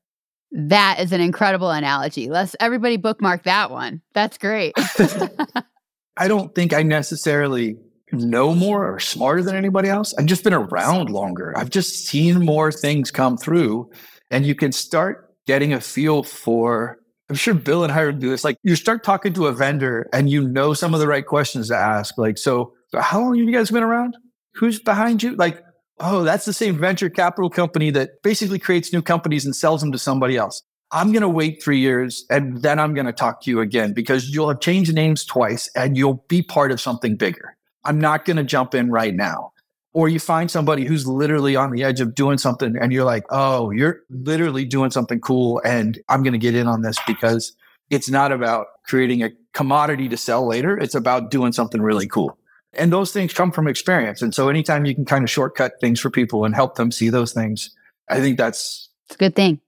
That 0.51 0.99
is 1.01 1.13
an 1.13 1.21
incredible 1.21 1.71
analogy. 1.71 2.29
Let's 2.29 2.57
everybody 2.59 2.97
bookmark 2.97 3.45
that 3.45 3.71
one. 3.71 4.03
That's 4.15 4.39
great. 4.39 4.73
I 6.17 6.29
don't 6.29 6.55
think 6.55 6.73
I 6.73 6.83
necessarily 6.83 7.77
know 8.13 8.55
more 8.55 8.95
or 8.95 9.01
smarter 9.01 9.43
than 9.43 9.57
anybody 9.57 9.89
else. 9.89 10.15
I've 10.19 10.27
just 10.27 10.45
been 10.45 10.55
around 10.55 11.11
longer. 11.11 11.57
I've 11.57 11.71
just 11.71 12.07
seen 12.07 12.45
more 12.45 12.71
things 12.71 13.11
come 13.11 13.37
through. 13.37 13.91
And 14.31 14.47
you 14.47 14.55
can 14.55 14.73
start 14.73 15.35
getting 15.47 15.73
a 15.73 15.81
feel 15.81 16.23
for, 16.23 16.99
I'm 17.29 17.37
sure 17.37 17.55
Bill 17.55 17.85
and 17.85 17.93
Hiram 17.93 18.19
do 18.19 18.31
this. 18.31 18.45
Like 18.45 18.57
you 18.63 18.77
start 18.77 19.05
talking 19.05 19.33
to 19.35 19.47
a 19.47 19.53
vendor 19.53 20.09
and 20.13 20.31
you 20.31 20.47
know 20.49 20.75
some 20.75 20.95
of 20.95 21.01
the 21.01 21.09
right 21.09 21.27
questions 21.27 21.69
to 21.69 21.77
ask. 21.77 22.17
Like, 22.19 22.39
so, 22.39 22.73
so 22.89 23.01
how 23.01 23.21
long 23.21 23.37
have 23.37 23.47
you 23.47 23.53
guys 23.53 23.71
been 23.71 23.83
around? 23.83 24.17
Who's 24.55 24.81
behind 24.81 25.23
you? 25.23 25.35
Like, 25.35 25.63
oh, 26.01 26.25
that's 26.25 26.45
the 26.45 26.53
same 26.53 26.79
venture 26.79 27.11
capital 27.11 27.51
company 27.51 27.91
that 27.91 28.23
basically 28.23 28.59
creates 28.59 28.93
new 28.93 29.03
companies 29.03 29.45
and 29.45 29.55
sells 29.55 29.81
them 29.81 29.93
to 29.93 29.99
somebody 29.99 30.37
else. 30.37 30.63
I'm 30.93 31.11
going 31.11 31.23
to 31.23 31.29
wait 31.29 31.63
three 31.63 31.81
years 31.81 32.25
and 32.31 32.63
then 32.63 32.79
I'm 32.79 32.95
going 32.95 33.07
to 33.07 33.13
talk 33.13 33.43
to 33.43 33.51
you 33.51 33.61
again 33.61 33.93
because 33.93 34.31
you'll 34.31 34.49
have 34.49 34.61
changed 34.61 34.95
names 34.95 35.25
twice 35.25 35.69
and 35.75 35.97
you'll 35.97 36.25
be 36.29 36.43
part 36.43 36.71
of 36.71 36.81
something 36.81 37.17
bigger. 37.17 37.56
I'm 37.87 38.01
not 38.01 38.25
going 38.25 38.37
to 38.37 38.45
jump 38.45 38.75
in 38.75 38.91
right 38.91 39.15
now. 39.15 39.53
Or 39.93 40.09
you 40.11 40.21
find 40.21 40.51
somebody 40.51 40.85
who's 40.85 41.07
literally 41.07 41.57
on 41.57 41.71
the 41.71 41.83
edge 41.83 42.01
of 42.01 42.15
doing 42.15 42.37
something 42.37 42.77
and 42.79 42.93
you're 42.93 43.05
like, 43.05 43.25
oh, 43.31 43.71
you're 43.71 44.01
literally 44.11 44.67
doing 44.67 44.91
something 44.91 45.21
cool 45.21 45.63
and 45.65 45.99
I'm 46.11 46.23
going 46.23 46.35
to 46.35 46.39
get 46.39 46.55
in 46.55 46.67
on 46.67 46.83
this 46.83 46.99
because 47.07 47.57
it's 47.89 48.11
not 48.11 48.31
about 48.31 48.67
creating 48.85 49.23
a 49.23 49.31
commodity 49.55 50.11
to 50.11 50.17
sell 50.19 50.47
later. 50.47 50.77
It's 50.77 50.95
about 50.95 51.31
doing 51.31 51.53
something 51.53 51.81
really 51.81 52.07
cool. 52.07 52.37
And 52.75 52.93
those 52.93 53.11
things 53.11 53.33
come 53.33 53.53
from 53.53 53.69
experience. 53.69 54.21
And 54.21 54.35
so 54.35 54.51
anytime 54.51 54.85
you 54.85 54.95
can 54.95 55.07
kind 55.07 55.25
of 55.25 55.31
shortcut 55.31 55.81
things 55.81 55.99
for 55.99 56.11
people 56.11 56.45
and 56.45 56.55
help 56.55 56.75
them 56.75 56.91
see 56.91 57.09
those 57.09 57.33
things, 57.33 57.71
I 58.11 58.21
think 58.21 58.37
that's 58.37 58.91
it's 59.07 59.15
a 59.15 59.19
good 59.19 59.35
thing 59.35 59.61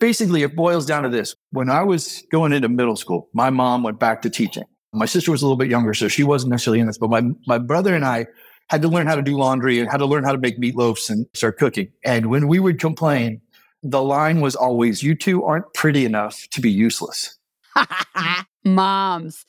basically 0.00 0.42
it 0.42 0.56
boils 0.56 0.86
down 0.86 1.04
to 1.04 1.08
this. 1.08 1.36
When 1.52 1.70
I 1.70 1.84
was 1.84 2.24
going 2.32 2.52
into 2.52 2.68
middle 2.68 2.96
school, 2.96 3.28
my 3.32 3.50
mom 3.50 3.84
went 3.84 4.00
back 4.00 4.22
to 4.22 4.30
teaching. 4.30 4.64
My 4.92 5.06
sister 5.06 5.30
was 5.30 5.42
a 5.42 5.46
little 5.46 5.56
bit 5.56 5.68
younger, 5.68 5.94
so 5.94 6.08
she 6.08 6.24
wasn't 6.24 6.50
necessarily 6.50 6.80
in 6.80 6.86
this, 6.86 6.98
but 6.98 7.10
my, 7.10 7.22
my 7.46 7.58
brother 7.58 7.94
and 7.94 8.04
I 8.04 8.26
had 8.68 8.82
to 8.82 8.88
learn 8.88 9.06
how 9.06 9.16
to 9.16 9.22
do 9.22 9.36
laundry 9.36 9.80
and 9.80 9.90
had 9.90 9.98
to 9.98 10.06
learn 10.06 10.24
how 10.24 10.32
to 10.32 10.38
make 10.38 10.60
meatloaves 10.60 11.10
and 11.10 11.26
start 11.34 11.58
cooking. 11.58 11.90
And 12.04 12.26
when 12.26 12.48
we 12.48 12.60
would 12.60 12.78
complain, 12.78 13.40
the 13.82 14.02
line 14.02 14.40
was 14.40 14.54
always, 14.54 15.02
you 15.02 15.14
two 15.14 15.44
aren't 15.44 15.72
pretty 15.74 16.04
enough 16.04 16.46
to 16.52 16.60
be 16.60 16.70
useless. 16.70 17.36
Moms, 18.64 19.44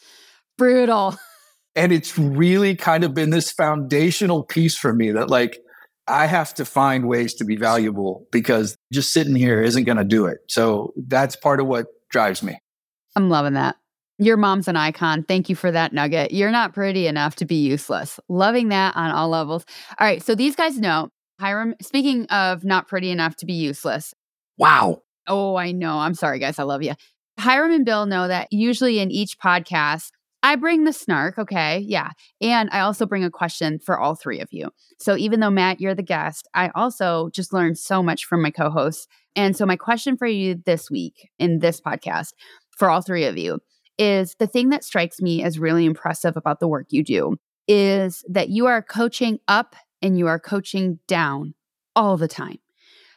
brutal. 0.57 1.17
And 1.73 1.93
it's 1.93 2.17
really 2.17 2.75
kind 2.75 3.05
of 3.05 3.13
been 3.13 3.29
this 3.29 3.49
foundational 3.49 4.43
piece 4.43 4.75
for 4.75 4.93
me 4.93 5.11
that 5.11 5.29
like, 5.29 5.57
I 6.05 6.25
have 6.25 6.53
to 6.55 6.65
find 6.65 7.07
ways 7.07 7.33
to 7.35 7.45
be 7.45 7.55
valuable 7.55 8.27
because 8.29 8.75
just 8.91 9.13
sitting 9.13 9.35
here 9.35 9.61
isn't 9.61 9.85
going 9.85 9.97
to 9.97 10.03
do 10.03 10.25
it. 10.25 10.39
So 10.49 10.93
that's 10.97 11.37
part 11.37 11.61
of 11.61 11.67
what 11.67 11.87
drives 12.09 12.43
me. 12.43 12.59
I'm 13.15 13.29
loving 13.29 13.53
that. 13.53 13.77
Your 14.21 14.37
mom's 14.37 14.67
an 14.67 14.75
icon. 14.75 15.23
Thank 15.23 15.49
you 15.49 15.55
for 15.55 15.71
that 15.71 15.93
nugget. 15.93 16.31
You're 16.31 16.51
not 16.51 16.73
pretty 16.73 17.07
enough 17.07 17.35
to 17.37 17.45
be 17.45 17.55
useless. 17.55 18.19
Loving 18.29 18.69
that 18.69 18.95
on 18.95 19.09
all 19.09 19.29
levels. 19.29 19.65
All 19.99 20.05
right. 20.05 20.21
So 20.21 20.35
these 20.35 20.55
guys 20.55 20.77
know 20.77 21.09
Hiram, 21.39 21.73
speaking 21.81 22.27
of 22.27 22.63
not 22.63 22.87
pretty 22.87 23.09
enough 23.09 23.35
to 23.37 23.47
be 23.47 23.53
useless. 23.53 24.13
Wow. 24.59 25.01
Oh, 25.27 25.55
I 25.55 25.71
know. 25.71 25.97
I'm 25.97 26.13
sorry, 26.13 26.37
guys. 26.37 26.59
I 26.59 26.63
love 26.63 26.83
you. 26.83 26.93
Hiram 27.39 27.71
and 27.71 27.83
Bill 27.83 28.05
know 28.05 28.27
that 28.27 28.47
usually 28.51 28.99
in 28.99 29.09
each 29.09 29.39
podcast, 29.39 30.11
I 30.43 30.55
bring 30.55 30.83
the 30.83 30.93
snark, 30.93 31.39
okay? 31.39 31.79
Yeah. 31.79 32.11
And 32.41 32.69
I 32.71 32.81
also 32.81 33.07
bring 33.07 33.23
a 33.23 33.31
question 33.31 33.79
for 33.79 33.99
all 33.99 34.13
three 34.13 34.39
of 34.39 34.49
you. 34.51 34.69
So 34.99 35.17
even 35.17 35.39
though 35.39 35.49
Matt, 35.49 35.81
you're 35.81 35.95
the 35.95 36.03
guest, 36.03 36.47
I 36.53 36.69
also 36.75 37.31
just 37.33 37.53
learned 37.53 37.79
so 37.79 38.03
much 38.03 38.25
from 38.25 38.43
my 38.43 38.51
co-hosts. 38.51 39.07
And 39.35 39.57
so 39.57 39.65
my 39.65 39.77
question 39.77 40.15
for 40.15 40.27
you 40.27 40.61
this 40.63 40.91
week 40.91 41.27
in 41.39 41.57
this 41.57 41.81
podcast 41.81 42.33
for 42.77 42.87
all 42.91 43.01
three 43.01 43.25
of 43.25 43.35
you 43.35 43.59
is 43.97 44.35
the 44.39 44.47
thing 44.47 44.69
that 44.69 44.83
strikes 44.83 45.21
me 45.21 45.43
as 45.43 45.59
really 45.59 45.85
impressive 45.85 46.37
about 46.37 46.59
the 46.59 46.67
work 46.67 46.87
you 46.89 47.03
do 47.03 47.35
is 47.67 48.23
that 48.29 48.49
you 48.49 48.65
are 48.65 48.81
coaching 48.81 49.39
up 49.47 49.75
and 50.01 50.17
you 50.17 50.27
are 50.27 50.39
coaching 50.39 50.99
down 51.07 51.53
all 51.95 52.17
the 52.17 52.27
time. 52.27 52.57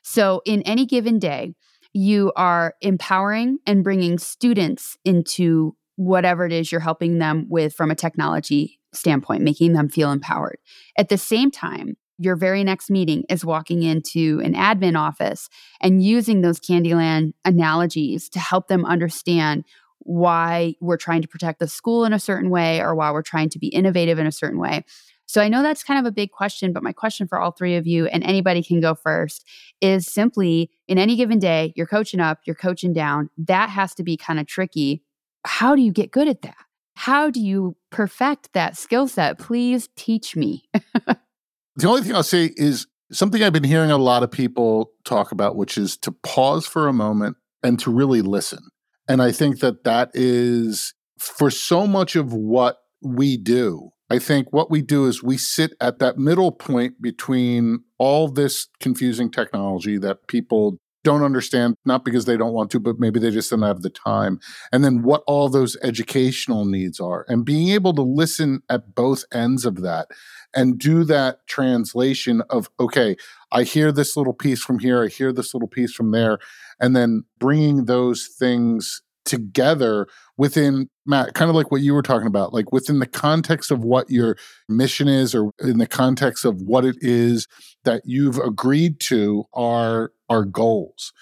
So 0.03 0.43
in 0.45 0.63
any 0.63 0.87
given 0.87 1.19
day, 1.19 1.55
you 1.93 2.33
are 2.37 2.75
empowering 2.83 3.59
and 3.67 3.85
bringing 3.85 4.19
students 4.19 4.99
into 5.05 5.77
whatever 5.97 6.45
it 6.45 6.53
is 6.53 6.71
you're 6.71 6.81
helping 6.81 7.19
them 7.19 7.47
with 7.49 7.73
from 7.75 7.91
a 7.91 7.95
technology 7.95 8.81
standpoint, 8.93 9.43
making 9.43 9.73
them 9.73 9.89
feel 9.89 10.11
empowered. 10.11 10.59
At 10.99 11.09
the 11.09 11.19
same 11.19 11.51
time, 11.51 11.97
your 12.19 12.37
very 12.37 12.63
next 12.63 12.91
meeting 12.91 13.25
is 13.29 13.45
walking 13.45 13.83
into 13.83 14.41
an 14.45 14.55
admin 14.55 14.99
office 14.99 15.49
and 15.81 16.03
using 16.03 16.41
those 16.41 16.61
Candyland 16.61 17.33
analogies 17.45 18.29
to 18.31 18.39
help 18.39 18.69
them 18.69 18.85
understand 18.85 19.65
why 20.05 20.75
we're 20.81 20.97
trying 20.97 21.23
to 21.23 21.29
protect 21.29 21.59
the 21.59 21.69
school 21.69 22.05
in 22.05 22.13
a 22.13 22.19
certain 22.19 22.51
way 22.51 22.81
or 22.81 22.95
why 22.95 23.11
we're 23.11 23.23
trying 23.23 23.49
to 23.51 23.59
be 23.59 23.69
innovative 23.69 24.19
in 24.19 24.27
a 24.27 24.33
certain 24.33 24.59
way. 24.59 24.85
So 25.27 25.41
I 25.41 25.49
know 25.49 25.63
that's 25.63 25.83
kind 25.83 25.99
of 25.99 26.07
a 26.07 26.13
big 26.13 26.31
question, 26.31 26.73
but 26.73 26.83
my 26.83 26.93
question 26.93 27.27
for 27.27 27.41
all 27.41 27.51
three 27.51 27.77
of 27.77 27.87
you, 27.87 28.07
and 28.07 28.23
anybody 28.25 28.63
can 28.63 28.81
go 28.81 28.95
first, 28.95 29.47
is 29.81 30.07
simply 30.07 30.71
in 30.87 30.99
any 30.99 31.17
given 31.17 31.39
day, 31.39 31.73
you're 31.77 31.87
coaching 31.87 32.21
up, 32.21 32.41
you're 32.45 32.55
coaching 32.55 32.93
down. 32.93 33.31
That 33.39 33.71
has 33.71 33.95
to 33.95 34.03
be 34.03 34.17
kind 34.17 34.39
of 34.39 34.47
tricky. 34.47 35.03
How 35.47 35.75
do 35.75 35.83
you 35.83 35.93
get 35.93 36.11
good 36.11 36.29
at 36.29 36.43
that? 36.43 36.57
How 36.97 37.31
do 37.31 37.41
you 37.41 37.77
perfect 37.91 38.53
that 38.53 38.77
skill 38.77 39.09
set? 39.09 39.39
Please 39.39 39.89
teach 39.97 40.37
me. 40.37 40.69
the 40.75 41.89
only 41.89 42.03
thing 42.03 42.15
I'll 42.15 42.23
say 42.23 42.53
is 42.57 42.87
something 43.11 43.43
I've 43.43 43.53
been 43.53 43.65
hearing 43.65 43.91
a 43.91 43.99
lot 43.99 44.23
of 44.23 44.31
people 44.31 44.93
talk 45.05 45.33
about, 45.33 45.57
which 45.57 45.77
is 45.77 45.97
to 45.99 46.13
pause 46.13 46.67
for 46.67 46.87
a 46.87 46.93
moment 46.93 47.37
and 47.63 47.79
to 47.81 47.91
really 47.91 48.23
listen. 48.23 48.69
And 49.09 49.23
I 49.23 49.33
think 49.33 49.61
that 49.61 49.85
that 49.85 50.11
is 50.15 50.95
for 51.19 51.51
so 51.51 51.87
much 51.87 52.17
of 52.17 52.33
what 52.33 52.79
we 53.03 53.37
do. 53.37 53.91
I 54.11 54.19
think 54.19 54.53
what 54.53 54.71
we 54.71 54.83
do 54.83 55.07
is 55.07 55.23
we 55.23 55.39
sit 55.39 55.73
at 55.81 55.99
that 55.99 56.19
middle 56.19 56.53
point 56.53 57.01
between 57.01 57.81
all 57.99 58.29
this 58.29 58.69
confusing 58.81 59.31
technology 59.31 59.99
that 59.99 60.29
people 60.29 60.79
don't 61.05 61.23
understand, 61.23 61.77
not 61.85 62.05
because 62.05 62.25
they 62.25 62.37
don't 62.37 62.55
want 62.55 62.71
to, 62.73 62.81
but 62.81 62.99
maybe 62.99 63.21
they 63.21 63.31
just 63.31 63.51
don't 63.51 63.63
have 63.63 63.83
the 63.83 63.91
time. 63.91 64.41
And 64.73 64.83
then 64.83 65.03
what 65.03 65.23
all 65.27 65.49
those 65.49 65.77
educational 65.83 66.65
needs 66.65 66.99
are. 66.99 67.25
And 67.29 67.45
being 67.45 67.69
able 67.69 67.95
to 67.95 68.03
listen 68.03 68.63
at 68.69 68.95
both 68.95 69.25
ends 69.33 69.65
of 69.65 69.83
that 69.83 70.09
and 70.55 70.79
do 70.79 71.05
that 71.05 71.47
translation 71.47 72.43
of, 72.51 72.69
okay, 72.81 73.17
I 73.53 73.63
hear 73.63 73.93
this 73.93 74.17
little 74.17 74.33
piece 74.33 74.65
from 74.65 74.79
here, 74.79 75.05
I 75.05 75.09
hear 75.09 75.33
this 75.33 75.55
little 75.55 75.69
piece 75.69 75.93
from 75.93 76.11
there, 76.11 76.39
and 76.81 76.97
then 76.97 77.25
bringing 77.39 77.85
those 77.85 78.27
things 78.27 79.03
together 79.25 80.07
within 80.37 80.89
Matt, 81.07 81.35
kind 81.35 81.49
of 81.49 81.55
like 81.55 81.71
what 81.71 81.83
you 81.83 81.95
were 81.95 82.03
talking 82.03 82.27
about, 82.27 82.53
like 82.53 82.73
within 82.73 82.99
the 82.99 83.07
context 83.07 83.71
of 83.71 83.85
what 83.85 84.11
your 84.11 84.37
mission 84.69 85.09
is, 85.09 85.35
or 85.35 85.53
in 85.61 85.79
the 85.79 85.87
context 85.87 86.45
of 86.45 86.63
what 86.63 86.85
it 86.85 86.97
is 87.01 87.47
that 87.85 88.03
you've 88.05 88.39
agreed 88.39 89.01
to 89.01 89.45
are 89.53 90.13
our 90.29 90.45
goals. 90.45 91.13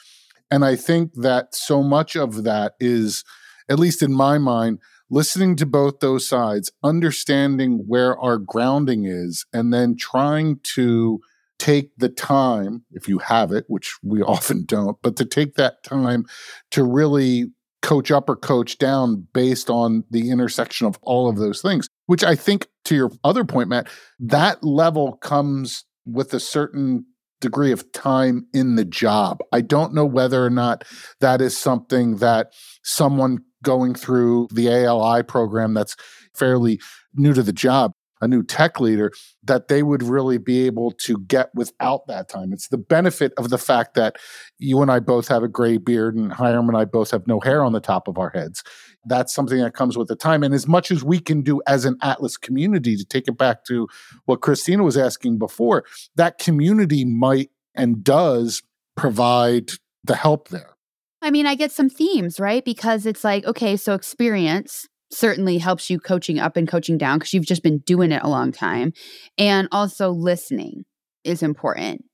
And 0.50 0.64
I 0.64 0.76
think 0.76 1.14
that 1.14 1.54
so 1.54 1.82
much 1.82 2.14
of 2.14 2.44
that 2.44 2.74
is, 2.78 3.24
at 3.68 3.78
least 3.78 4.02
in 4.02 4.12
my 4.12 4.38
mind, 4.38 4.80
listening 5.10 5.56
to 5.56 5.66
both 5.66 6.00
those 6.00 6.28
sides, 6.28 6.70
understanding 6.82 7.84
where 7.86 8.18
our 8.18 8.38
grounding 8.38 9.04
is, 9.04 9.44
and 9.52 9.72
then 9.72 9.96
trying 9.96 10.58
to 10.62 11.20
take 11.58 11.96
the 11.96 12.08
time, 12.08 12.82
if 12.90 13.08
you 13.08 13.18
have 13.18 13.52
it, 13.52 13.64
which 13.68 13.96
we 14.02 14.20
often 14.34 14.64
don't, 14.64 14.98
but 15.02 15.16
to 15.16 15.24
take 15.24 15.54
that 15.54 15.82
time 15.82 16.24
to 16.70 16.84
really 16.84 17.50
coach 17.82 18.10
up 18.10 18.28
or 18.28 18.36
coach 18.36 18.78
down 18.78 19.26
based 19.34 19.68
on 19.68 20.04
the 20.10 20.30
intersection 20.30 20.86
of 20.86 20.98
all 21.02 21.28
of 21.28 21.36
those 21.36 21.60
things, 21.60 21.88
which 22.06 22.24
I 22.24 22.34
think 22.34 22.68
to 22.86 22.94
your 22.94 23.10
other 23.24 23.44
point, 23.44 23.68
Matt, 23.68 23.88
that 24.20 24.62
level 24.64 25.14
comes 25.16 25.84
with 26.06 26.32
a 26.32 26.40
certain 26.40 27.04
degree 27.40 27.72
of 27.72 27.90
time 27.92 28.46
in 28.54 28.76
the 28.76 28.84
job. 28.84 29.40
I 29.52 29.60
don't 29.60 29.94
know 29.94 30.06
whether 30.06 30.44
or 30.44 30.50
not 30.50 30.84
that 31.20 31.40
is 31.40 31.56
something 31.56 32.16
that 32.16 32.52
someone 32.84 33.40
going 33.62 33.94
through 33.94 34.48
the 34.52 34.68
ALI 34.68 35.22
program 35.22 35.74
that's 35.74 35.96
fairly 36.34 36.80
new 37.14 37.34
to 37.34 37.42
the 37.42 37.52
job 37.52 37.92
a 38.22 38.28
new 38.28 38.42
tech 38.42 38.80
leader 38.80 39.12
that 39.42 39.68
they 39.68 39.82
would 39.82 40.02
really 40.02 40.38
be 40.38 40.64
able 40.64 40.92
to 40.92 41.18
get 41.18 41.50
without 41.54 42.06
that 42.06 42.28
time. 42.28 42.52
It's 42.52 42.68
the 42.68 42.78
benefit 42.78 43.32
of 43.36 43.50
the 43.50 43.58
fact 43.58 43.94
that 43.94 44.16
you 44.58 44.80
and 44.80 44.90
I 44.90 45.00
both 45.00 45.28
have 45.28 45.42
a 45.42 45.48
gray 45.48 45.76
beard 45.76 46.14
and 46.14 46.32
Hiram 46.32 46.68
and 46.68 46.78
I 46.78 46.84
both 46.86 47.10
have 47.10 47.26
no 47.26 47.40
hair 47.40 47.62
on 47.62 47.72
the 47.72 47.80
top 47.80 48.08
of 48.08 48.18
our 48.18 48.30
heads. 48.30 48.62
That's 49.04 49.34
something 49.34 49.58
that 49.58 49.74
comes 49.74 49.98
with 49.98 50.06
the 50.06 50.16
time. 50.16 50.44
And 50.44 50.54
as 50.54 50.68
much 50.68 50.92
as 50.92 51.02
we 51.02 51.18
can 51.18 51.42
do 51.42 51.60
as 51.66 51.84
an 51.84 51.98
ATLIS 52.00 52.36
community, 52.36 52.96
to 52.96 53.04
take 53.04 53.26
it 53.26 53.36
back 53.36 53.64
to 53.64 53.88
what 54.26 54.40
Christina 54.40 54.84
was 54.84 54.96
asking 54.96 55.38
before, 55.38 55.84
that 56.14 56.38
community 56.38 57.04
might 57.04 57.50
and 57.74 58.04
does 58.04 58.62
provide 58.96 59.72
the 60.04 60.14
help 60.14 60.48
there. 60.48 60.76
I 61.20 61.30
mean, 61.30 61.46
I 61.46 61.54
get 61.54 61.72
some 61.72 61.88
themes, 61.88 62.38
right? 62.40 62.64
Because 62.64 63.06
it's 63.06 63.24
like, 63.24 63.44
okay, 63.44 63.76
so 63.76 63.94
experience, 63.94 64.88
certainly 65.12 65.58
helps 65.58 65.90
you 65.90 66.00
coaching 66.00 66.38
up 66.38 66.56
and 66.56 66.66
coaching 66.66 66.98
down 66.98 67.18
because 67.18 67.34
you've 67.34 67.46
just 67.46 67.62
been 67.62 67.78
doing 67.78 68.12
it 68.12 68.22
a 68.22 68.28
long 68.28 68.50
time. 68.50 68.92
And 69.38 69.68
also 69.70 70.10
listening 70.10 70.84
is 71.24 71.42
important. 71.42 72.04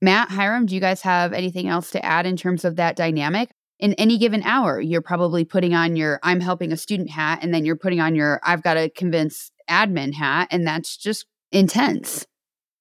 Matt, 0.00 0.30
Hiram, 0.30 0.66
do 0.66 0.74
you 0.74 0.80
guys 0.80 1.02
have 1.02 1.32
anything 1.32 1.68
else 1.68 1.90
to 1.92 2.04
add 2.04 2.26
in 2.26 2.36
terms 2.36 2.64
of 2.64 2.76
that 2.76 2.96
dynamic? 2.96 3.50
In 3.78 3.94
any 3.94 4.18
given 4.18 4.42
hour, 4.42 4.80
you're 4.80 5.02
probably 5.02 5.44
putting 5.44 5.74
on 5.74 5.96
your 5.96 6.20
I'm 6.22 6.40
helping 6.40 6.72
a 6.72 6.76
student 6.76 7.10
hat, 7.10 7.40
and 7.42 7.52
then 7.52 7.64
you're 7.64 7.76
putting 7.76 8.00
on 8.00 8.14
your 8.14 8.40
I've 8.44 8.62
got 8.62 8.74
to 8.74 8.90
convince 8.90 9.50
admin 9.68 10.14
hat, 10.14 10.48
and 10.50 10.66
that's 10.66 10.96
just 10.96 11.26
intense. 11.50 12.26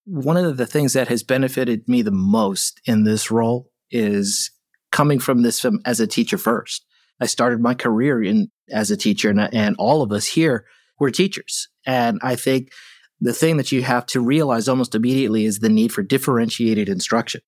One 0.05 0.37
of 0.37 0.57
the 0.57 0.65
things 0.65 0.93
that 0.93 1.07
has 1.07 1.23
benefited 1.23 1.87
me 1.87 2.01
the 2.01 2.11
most 2.11 2.81
in 2.85 3.03
this 3.03 3.31
role 3.31 3.69
is 3.89 4.51
coming 4.91 5.19
from 5.19 5.41
this 5.41 5.59
from, 5.59 5.79
as 5.85 5.99
a 5.99 6.07
teacher 6.07 6.37
first. 6.37 6.85
I 7.19 7.27
started 7.27 7.61
my 7.61 7.75
career 7.75 8.21
in 8.21 8.49
as 8.71 8.91
a 8.91 8.97
teacher, 8.97 9.29
and, 9.29 9.53
and 9.53 9.75
all 9.77 10.01
of 10.01 10.11
us 10.11 10.25
here 10.25 10.65
were 10.99 11.11
teachers. 11.11 11.67
And 11.85 12.19
I 12.21 12.35
think 12.35 12.71
the 13.19 13.33
thing 13.33 13.57
that 13.57 13.71
you 13.71 13.83
have 13.83 14.05
to 14.07 14.21
realize 14.21 14.67
almost 14.67 14.95
immediately 14.95 15.45
is 15.45 15.59
the 15.59 15.69
need 15.69 15.91
for 15.91 16.03
differentiated 16.03 16.89
instruction. 16.89 17.41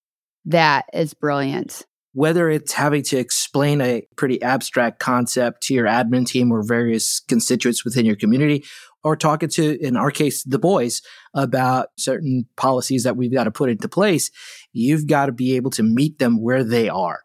That 0.45 0.85
is 0.93 1.13
brilliant. 1.13 1.85
Whether 2.13 2.49
it's 2.49 2.73
having 2.73 3.01
to 3.03 3.17
explain 3.17 3.81
a 3.81 4.05
pretty 4.15 4.41
abstract 4.41 4.99
concept 4.99 5.63
to 5.63 5.73
your 5.73 5.87
admin 5.87 6.27
team 6.27 6.51
or 6.51 6.61
various 6.63 7.19
constituents 7.21 7.83
within 7.83 8.05
your 8.05 8.15
community, 8.15 8.63
or 9.03 9.15
talking 9.15 9.49
to, 9.49 9.77
in 9.85 9.97
our 9.97 10.11
case, 10.11 10.43
the 10.43 10.59
boys 10.59 11.01
about 11.33 11.89
certain 11.97 12.45
policies 12.55 13.03
that 13.03 13.17
we've 13.17 13.33
got 13.33 13.45
to 13.45 13.51
put 13.51 13.69
into 13.69 13.89
place, 13.89 14.31
you've 14.71 15.07
got 15.07 15.25
to 15.25 15.31
be 15.31 15.55
able 15.55 15.71
to 15.71 15.83
meet 15.83 16.19
them 16.19 16.41
where 16.41 16.63
they 16.63 16.87
are. 16.87 17.21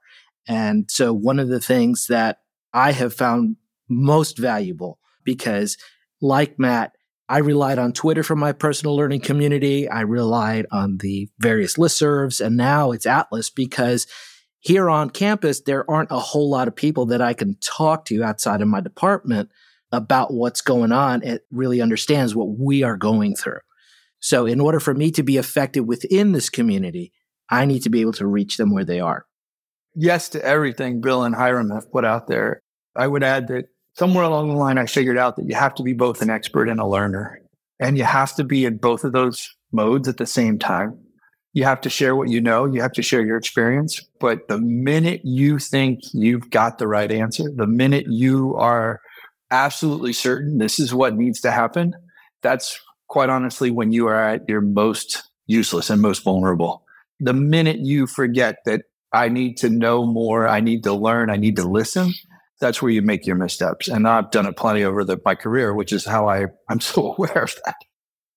And 0.49 0.90
so 0.90 1.12
one 1.12 1.38
of 1.38 1.49
the 1.49 1.61
things 1.61 2.07
that 2.09 2.38
I 2.72 2.92
have 2.92 3.14
found 3.14 3.57
most 3.89 4.39
valuable 4.39 4.99
because 5.24 5.76
like 6.20 6.59
Matt, 6.59 6.93
I 7.28 7.39
relied 7.39 7.78
on 7.78 7.93
Twitter 7.93 8.22
for 8.22 8.36
my 8.36 8.53
personal 8.53 8.97
learning 8.97 9.20
community. 9.20 9.89
I 9.89 10.01
relied 10.01 10.66
on 10.72 10.99
the 10.99 11.28
various 11.39 11.76
listservs 11.76 12.45
and 12.45 12.57
now 12.57 12.93
it's 12.93 13.07
ATLIS 13.07 13.51
because 13.51 14.07
here 14.61 14.89
on 14.89 15.11
campus, 15.11 15.61
there 15.61 15.89
aren't 15.91 16.11
a 16.11 16.18
whole 16.18 16.51
lot 16.51 16.68
of 16.68 16.74
people 16.74 17.07
that 17.07 17.22
I 17.22 17.34
can 17.34 17.57
talk 17.61 18.07
to 18.07 18.22
outside 18.22 18.61
of 18.61 18.68
my 18.68 18.80
department 18.80 19.51
about 19.93 20.32
what's 20.32 20.61
going 20.61 20.93
on. 20.93 21.22
It 21.22 21.43
really 21.51 21.80
understands 21.80 22.34
what 22.34 22.59
we 22.59 22.82
are 22.82 22.97
going 22.97 23.36
through. 23.36 23.61
So 24.20 24.47
in 24.47 24.61
order 24.61 24.80
for 24.80 24.95
me 24.95 25.11
to 25.12 25.22
be 25.22 25.36
effective 25.36 25.84
within 25.84 26.32
this 26.32 26.51
community, 26.51 27.12
I 27.49 27.66
need 27.66 27.82
to 27.84 27.91
be 27.91 28.01
able 28.01 28.12
to 28.14 28.26
reach 28.26 28.57
them 28.57 28.72
where 28.72 28.84
they 28.84 29.01
are 29.01 29.26
yes 29.99 30.28
to 30.30 30.45
everything 30.45 31.01
Bill 31.01 31.24
and 31.24 31.34
Hiram 31.34 31.70
have 31.70 31.91
put 31.91 32.05
out 32.05 32.28
there. 32.28 32.62
I 32.97 33.07
would 33.07 33.22
add 33.22 33.49
that 33.49 33.66
somewhere 33.99 34.24
along 34.24 34.49
the 34.49 34.55
line, 34.55 34.78
I 34.78 34.86
figured 34.86 35.18
out 35.18 35.36
that 35.36 35.49
you 35.49 35.57
have 35.57 35.74
to 35.74 35.82
be 35.82 35.92
both 35.92 36.22
an 36.22 36.30
expert 36.30 36.68
and 36.68 36.78
a 36.78 36.86
learner. 36.86 37.40
And 37.80 37.99
you 37.99 38.05
have 38.05 38.34
to 38.36 38.44
be 38.44 38.64
in 38.64 38.76
both 38.76 39.05
of 39.05 39.12
those 39.12 39.55
modes 39.72 40.09
at 40.09 40.16
the 40.16 40.26
same 40.26 40.59
time. 40.59 40.99
You 41.53 41.64
have 41.64 41.80
to 41.80 41.90
share 41.90 42.14
what 42.14 42.28
you 42.28 42.40
know, 42.40 42.64
you 42.64 42.80
have 42.80 42.92
to 42.92 43.03
share 43.03 43.24
your 43.24 43.36
experience. 43.36 44.01
But 44.20 44.46
the 44.49 44.59
minute 44.59 45.22
you 45.24 45.59
think 45.59 46.01
you've 46.12 46.51
got 46.51 46.78
the 46.78 46.86
right 46.86 47.11
answer, 47.11 47.44
the 47.55 47.66
minute 47.66 48.07
you 48.09 48.55
are 48.57 49.01
absolutely 49.51 50.12
certain 50.12 50.59
this 50.59 50.78
is 50.78 50.94
what 50.94 51.16
needs 51.16 51.40
to 51.40 51.51
happen, 51.51 51.94
that's 52.42 52.78
quite 53.09 53.30
honestly 53.30 53.70
when 53.70 53.90
you 53.90 54.07
are 54.07 54.22
at 54.22 54.49
your 54.49 54.61
most 54.61 55.24
useless 55.46 55.90
and 55.90 56.01
most 56.01 56.22
vulnerable. 56.22 56.84
The 57.18 57.32
minute 57.32 57.78
you 57.78 58.07
forget 58.07 58.59
that 58.64 58.82
I 59.12 59.28
need 59.28 59.57
to 59.59 59.70
know 59.70 60.05
more. 60.05 60.46
I 60.46 60.61
need 60.61 60.84
to 60.84 60.92
learn. 60.92 61.30
I 61.30 61.36
need 61.36 61.57
to 61.57 61.68
listen. 61.68 62.12
That's 62.61 62.82
where 62.82 62.90
you 62.90 63.02
make 63.02 63.26
your 63.26 63.36
missteps. 63.36 63.88
And 63.88 64.09
I've 64.09 64.30
done 64.30 64.46
it 64.46 64.56
plenty 64.56 64.84
over 64.84 65.04
the, 65.04 65.20
my 65.24 65.34
career, 65.34 65.74
which 65.74 65.92
is 65.92 66.04
how 66.04 66.28
I, 66.28 66.46
I'm 66.68 66.80
so 66.80 67.14
aware 67.14 67.44
of 67.44 67.54
that. 67.64 67.76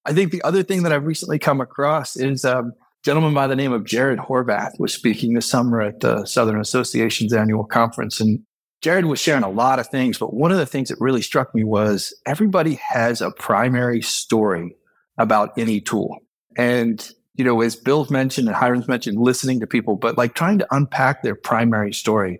I 0.05 0.13
think 0.13 0.31
the 0.31 0.43
other 0.43 0.63
thing 0.63 0.83
that 0.83 0.91
I've 0.91 1.05
recently 1.05 1.39
come 1.39 1.61
across 1.61 2.15
is 2.15 2.43
um, 2.43 2.67
a 2.67 2.71
gentleman 3.03 3.33
by 3.33 3.47
the 3.47 3.55
name 3.55 3.71
of 3.71 3.85
Jared 3.85 4.19
Horvath 4.19 4.79
was 4.79 4.93
speaking 4.93 5.33
this 5.33 5.45
summer 5.45 5.81
at 5.81 5.99
the 5.99 6.25
Southern 6.25 6.59
Association's 6.59 7.33
annual 7.33 7.63
conference. 7.63 8.19
And 8.19 8.39
Jared 8.81 9.05
was 9.05 9.19
sharing 9.19 9.43
a 9.43 9.49
lot 9.49 9.77
of 9.77 9.87
things, 9.87 10.17
but 10.17 10.33
one 10.33 10.51
of 10.51 10.57
the 10.57 10.65
things 10.65 10.89
that 10.89 10.99
really 10.99 11.21
struck 11.21 11.53
me 11.53 11.63
was 11.63 12.13
everybody 12.25 12.79
has 12.89 13.21
a 13.21 13.29
primary 13.29 14.01
story 14.01 14.75
about 15.19 15.55
any 15.55 15.79
tool. 15.79 16.17
And 16.57 17.07
you 17.35 17.45
know, 17.45 17.61
as 17.61 17.75
Bill's 17.75 18.09
mentioned 18.09 18.47
and 18.47 18.55
Hiram's 18.55 18.87
mentioned, 18.87 19.19
listening 19.19 19.59
to 19.61 19.67
people, 19.67 19.95
but 19.95 20.17
like 20.17 20.35
trying 20.35 20.59
to 20.59 20.67
unpack 20.71 21.23
their 21.23 21.35
primary 21.35 21.93
story. 21.93 22.39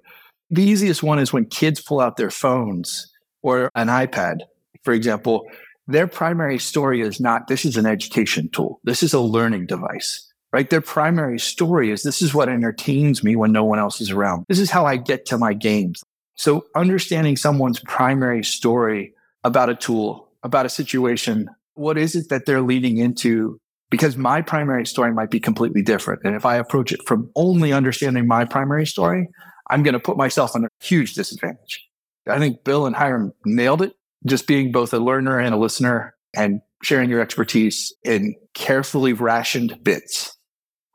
The 0.51 0.63
easiest 0.63 1.01
one 1.01 1.17
is 1.17 1.33
when 1.33 1.45
kids 1.45 1.81
pull 1.81 1.99
out 1.99 2.17
their 2.17 2.29
phones 2.29 3.11
or 3.41 3.71
an 3.73 3.87
iPad, 3.87 4.41
for 4.83 4.93
example. 4.93 5.45
their 5.87 6.07
primary 6.07 6.59
story 6.59 7.01
is 7.01 7.19
not 7.19 7.47
this 7.47 7.65
is 7.65 7.75
an 7.75 7.85
education 7.85 8.49
tool. 8.49 8.79
This 8.83 9.03
is 9.03 9.13
a 9.13 9.19
learning 9.19 9.65
device 9.65 10.31
right? 10.53 10.69
Their 10.69 10.81
primary 10.81 11.39
story 11.39 11.91
is 11.91 12.03
this 12.03 12.21
is 12.21 12.33
what 12.33 12.49
entertains 12.49 13.23
me 13.23 13.35
when 13.35 13.51
no 13.51 13.63
one 13.63 13.79
else 13.79 14.01
is 14.01 14.11
around. 14.11 14.45
This 14.47 14.59
is 14.59 14.69
how 14.69 14.85
I 14.85 14.97
get 14.97 15.25
to 15.27 15.37
my 15.37 15.53
games. 15.53 16.03
So 16.35 16.65
understanding 16.75 17.37
someone's 17.37 17.79
primary 17.79 18.43
story 18.43 19.13
about 19.43 19.69
a 19.69 19.75
tool, 19.75 20.27
about 20.43 20.65
a 20.65 20.69
situation, 20.69 21.49
what 21.75 21.97
is 21.97 22.15
it 22.15 22.29
that 22.29 22.45
they're 22.45 22.61
leading 22.61 22.97
into? 22.97 23.57
Because 23.89 24.17
my 24.17 24.41
primary 24.41 24.85
story 24.85 25.13
might 25.13 25.29
be 25.29 25.39
completely 25.39 25.81
different. 25.81 26.21
And 26.23 26.35
if 26.35 26.45
I 26.45 26.55
approach 26.55 26.91
it 26.91 26.99
from 27.05 27.29
only 27.35 27.73
understanding 27.73 28.27
my 28.27 28.45
primary 28.45 28.85
story, 28.85 29.27
I'm 29.71 29.81
going 29.83 29.93
to 29.93 29.99
put 29.99 30.17
myself 30.17 30.55
in 30.55 30.65
a 30.65 30.67
huge 30.81 31.15
disadvantage. 31.15 31.87
I 32.27 32.37
think 32.37 32.63
Bill 32.63 32.85
and 32.85 32.95
Hiram 32.95 33.33
nailed 33.45 33.81
it. 33.81 33.93
Just 34.27 34.45
being 34.45 34.71
both 34.71 34.93
a 34.93 34.99
learner 34.99 35.39
and 35.39 35.55
a 35.55 35.57
listener 35.57 36.13
and 36.35 36.61
sharing 36.83 37.09
your 37.09 37.21
expertise 37.21 37.91
in 38.03 38.35
carefully 38.53 39.13
rationed 39.13 39.79
bits 39.83 40.37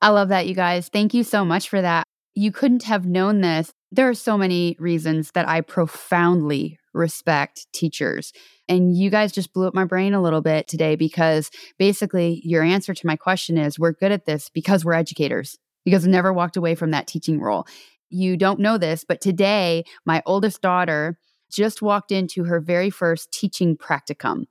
I 0.02 0.10
love 0.10 0.28
that, 0.28 0.46
you 0.46 0.54
guys. 0.54 0.88
Thank 0.88 1.14
you 1.14 1.24
so 1.24 1.44
much 1.44 1.68
for 1.68 1.80
that. 1.80 2.04
You 2.34 2.52
couldn't 2.52 2.82
have 2.84 3.06
known 3.06 3.40
this. 3.40 3.72
There 3.90 4.08
are 4.08 4.14
so 4.14 4.36
many 4.36 4.76
reasons 4.78 5.30
that 5.32 5.48
I 5.48 5.62
profoundly 5.62 6.78
respect 6.92 7.66
teachers. 7.72 8.32
And 8.68 8.96
you 8.96 9.10
guys 9.10 9.32
just 9.32 9.52
blew 9.52 9.66
up 9.66 9.74
my 9.74 9.84
brain 9.84 10.12
a 10.12 10.22
little 10.22 10.42
bit 10.42 10.68
today 10.68 10.96
because 10.96 11.50
basically 11.78 12.40
your 12.44 12.62
answer 12.62 12.94
to 12.94 13.06
my 13.06 13.16
question 13.16 13.58
is 13.58 13.78
we're 13.78 13.92
good 13.92 14.12
at 14.12 14.26
this 14.26 14.50
because 14.52 14.84
we're 14.84 14.94
educators, 14.94 15.56
because 15.84 16.04
we 16.04 16.12
never 16.12 16.32
walked 16.32 16.56
away 16.56 16.74
from 16.74 16.90
that 16.90 17.06
teaching 17.06 17.40
role. 17.40 17.66
You 18.10 18.36
don't 18.36 18.60
know 18.60 18.78
this, 18.78 19.04
but 19.06 19.20
today 19.20 19.84
my 20.04 20.22
oldest 20.26 20.62
daughter 20.62 21.18
just 21.50 21.82
walked 21.82 22.12
into 22.12 22.44
her 22.44 22.60
very 22.60 22.90
first 22.90 23.32
teaching 23.32 23.76
practicum. 23.76 24.44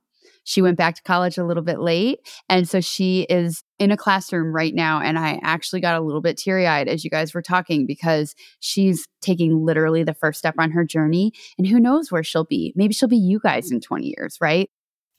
She 0.44 0.62
went 0.62 0.78
back 0.78 0.94
to 0.94 1.02
college 1.02 1.38
a 1.38 1.44
little 1.44 1.62
bit 1.62 1.80
late. 1.80 2.20
And 2.48 2.68
so 2.68 2.80
she 2.80 3.22
is 3.22 3.64
in 3.80 3.90
a 3.90 3.96
classroom 3.96 4.54
right 4.54 4.72
now. 4.72 5.00
And 5.00 5.18
I 5.18 5.40
actually 5.42 5.80
got 5.80 5.98
a 5.98 6.00
little 6.00 6.20
bit 6.20 6.36
teary 6.36 6.68
eyed 6.68 6.86
as 6.86 7.02
you 7.02 7.10
guys 7.10 7.34
were 7.34 7.42
talking 7.42 7.84
because 7.84 8.36
she's 8.60 9.08
taking 9.20 9.64
literally 9.64 10.04
the 10.04 10.14
first 10.14 10.38
step 10.38 10.54
on 10.56 10.70
her 10.70 10.84
journey. 10.84 11.32
And 11.58 11.66
who 11.66 11.80
knows 11.80 12.12
where 12.12 12.22
she'll 12.22 12.44
be? 12.44 12.72
Maybe 12.76 12.94
she'll 12.94 13.08
be 13.08 13.16
you 13.16 13.40
guys 13.40 13.72
in 13.72 13.80
20 13.80 14.14
years, 14.16 14.38
right? 14.40 14.70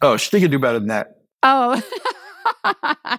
Oh, 0.01 0.15
she 0.15 0.39
could 0.39 0.51
do 0.51 0.59
better 0.59 0.79
than 0.79 0.87
that. 0.87 1.17
Oh, 1.43 1.81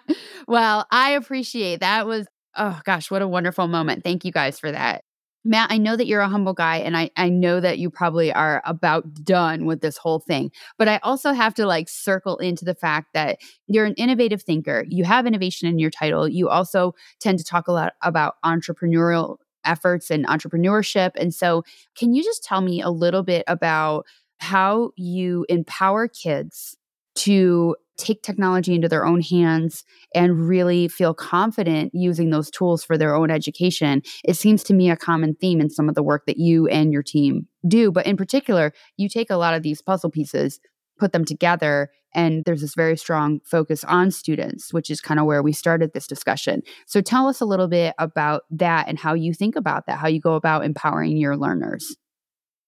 well, 0.48 0.86
I 0.90 1.10
appreciate 1.10 1.80
that. 1.80 2.06
Was 2.06 2.26
oh 2.56 2.80
gosh, 2.84 3.10
what 3.10 3.22
a 3.22 3.28
wonderful 3.28 3.68
moment. 3.68 4.02
Thank 4.02 4.24
you 4.24 4.32
guys 4.32 4.58
for 4.58 4.70
that. 4.72 5.02
Matt, 5.44 5.70
I 5.70 5.78
know 5.78 5.96
that 5.96 6.06
you're 6.06 6.20
a 6.20 6.28
humble 6.28 6.52
guy, 6.52 6.78
and 6.78 6.96
I, 6.96 7.10
I 7.16 7.28
know 7.28 7.60
that 7.60 7.78
you 7.78 7.90
probably 7.90 8.32
are 8.32 8.60
about 8.66 9.24
done 9.24 9.66
with 9.66 9.80
this 9.80 9.96
whole 9.96 10.18
thing. 10.18 10.50
But 10.76 10.88
I 10.88 10.98
also 11.02 11.32
have 11.32 11.54
to 11.54 11.66
like 11.66 11.88
circle 11.88 12.36
into 12.38 12.64
the 12.64 12.74
fact 12.74 13.14
that 13.14 13.38
you're 13.66 13.86
an 13.86 13.94
innovative 13.94 14.42
thinker. 14.42 14.84
You 14.88 15.04
have 15.04 15.26
innovation 15.26 15.68
in 15.68 15.78
your 15.78 15.90
title. 15.90 16.28
You 16.28 16.48
also 16.48 16.94
tend 17.20 17.38
to 17.38 17.44
talk 17.44 17.68
a 17.68 17.72
lot 17.72 17.94
about 18.02 18.34
entrepreneurial 18.44 19.36
efforts 19.64 20.10
and 20.10 20.26
entrepreneurship. 20.26 21.12
And 21.16 21.32
so, 21.34 21.62
can 21.96 22.14
you 22.14 22.22
just 22.22 22.44
tell 22.44 22.60
me 22.60 22.82
a 22.82 22.90
little 22.90 23.22
bit 23.22 23.44
about 23.46 24.06
how 24.38 24.90
you 24.96 25.46
empower 25.48 26.08
kids 26.08 26.76
to 27.18 27.76
take 27.98 28.22
technology 28.22 28.74
into 28.74 28.88
their 28.88 29.04
own 29.04 29.20
hands 29.20 29.84
and 30.14 30.48
really 30.48 30.88
feel 30.88 31.12
confident 31.12 31.90
using 31.92 32.30
those 32.30 32.50
tools 32.50 32.84
for 32.84 32.96
their 32.96 33.14
own 33.14 33.30
education. 33.30 34.02
It 34.24 34.34
seems 34.34 34.62
to 34.64 34.74
me 34.74 34.88
a 34.88 34.96
common 34.96 35.34
theme 35.34 35.60
in 35.60 35.68
some 35.68 35.88
of 35.88 35.94
the 35.94 36.02
work 36.02 36.24
that 36.26 36.38
you 36.38 36.68
and 36.68 36.92
your 36.92 37.02
team 37.02 37.48
do. 37.66 37.90
But 37.90 38.06
in 38.06 38.16
particular, 38.16 38.72
you 38.96 39.08
take 39.08 39.30
a 39.30 39.36
lot 39.36 39.54
of 39.54 39.64
these 39.64 39.82
puzzle 39.82 40.10
pieces, 40.10 40.60
put 40.98 41.12
them 41.12 41.24
together, 41.24 41.90
and 42.14 42.44
there's 42.44 42.60
this 42.60 42.74
very 42.74 42.96
strong 42.96 43.40
focus 43.44 43.84
on 43.84 44.10
students, 44.10 44.72
which 44.72 44.90
is 44.90 45.00
kind 45.00 45.20
of 45.20 45.26
where 45.26 45.42
we 45.42 45.52
started 45.52 45.92
this 45.92 46.06
discussion. 46.06 46.62
So 46.86 47.00
tell 47.00 47.26
us 47.26 47.40
a 47.40 47.44
little 47.44 47.68
bit 47.68 47.94
about 47.98 48.42
that 48.50 48.88
and 48.88 48.98
how 48.98 49.14
you 49.14 49.34
think 49.34 49.56
about 49.56 49.86
that, 49.86 49.98
how 49.98 50.08
you 50.08 50.20
go 50.20 50.34
about 50.34 50.64
empowering 50.64 51.16
your 51.16 51.36
learners. 51.36 51.96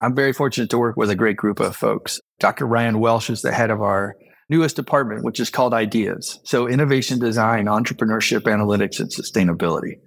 I'm 0.03 0.15
very 0.15 0.33
fortunate 0.33 0.71
to 0.71 0.79
work 0.79 0.97
with 0.97 1.11
a 1.11 1.15
great 1.15 1.37
group 1.37 1.61
of 1.61 1.77
folks. 1.77 2.21
Dr. 2.39 2.67
Ryan 2.67 3.01
Welsh 3.01 3.31
is 3.31 3.43
the 3.43 3.53
head 3.53 3.71
of 3.71 3.83
our 3.83 4.17
newest 4.51 4.77
department, 4.77 5.25
which 5.25 5.41
is 5.41 5.49
called 5.49 5.73
Ideas. 5.73 6.41
So 6.45 6.69
innovation 6.69 7.19
design, 7.19 7.67
entrepreneurship, 7.67 8.43
analytics, 8.43 9.01
and 9.01 9.09
sustainability. 9.09 9.99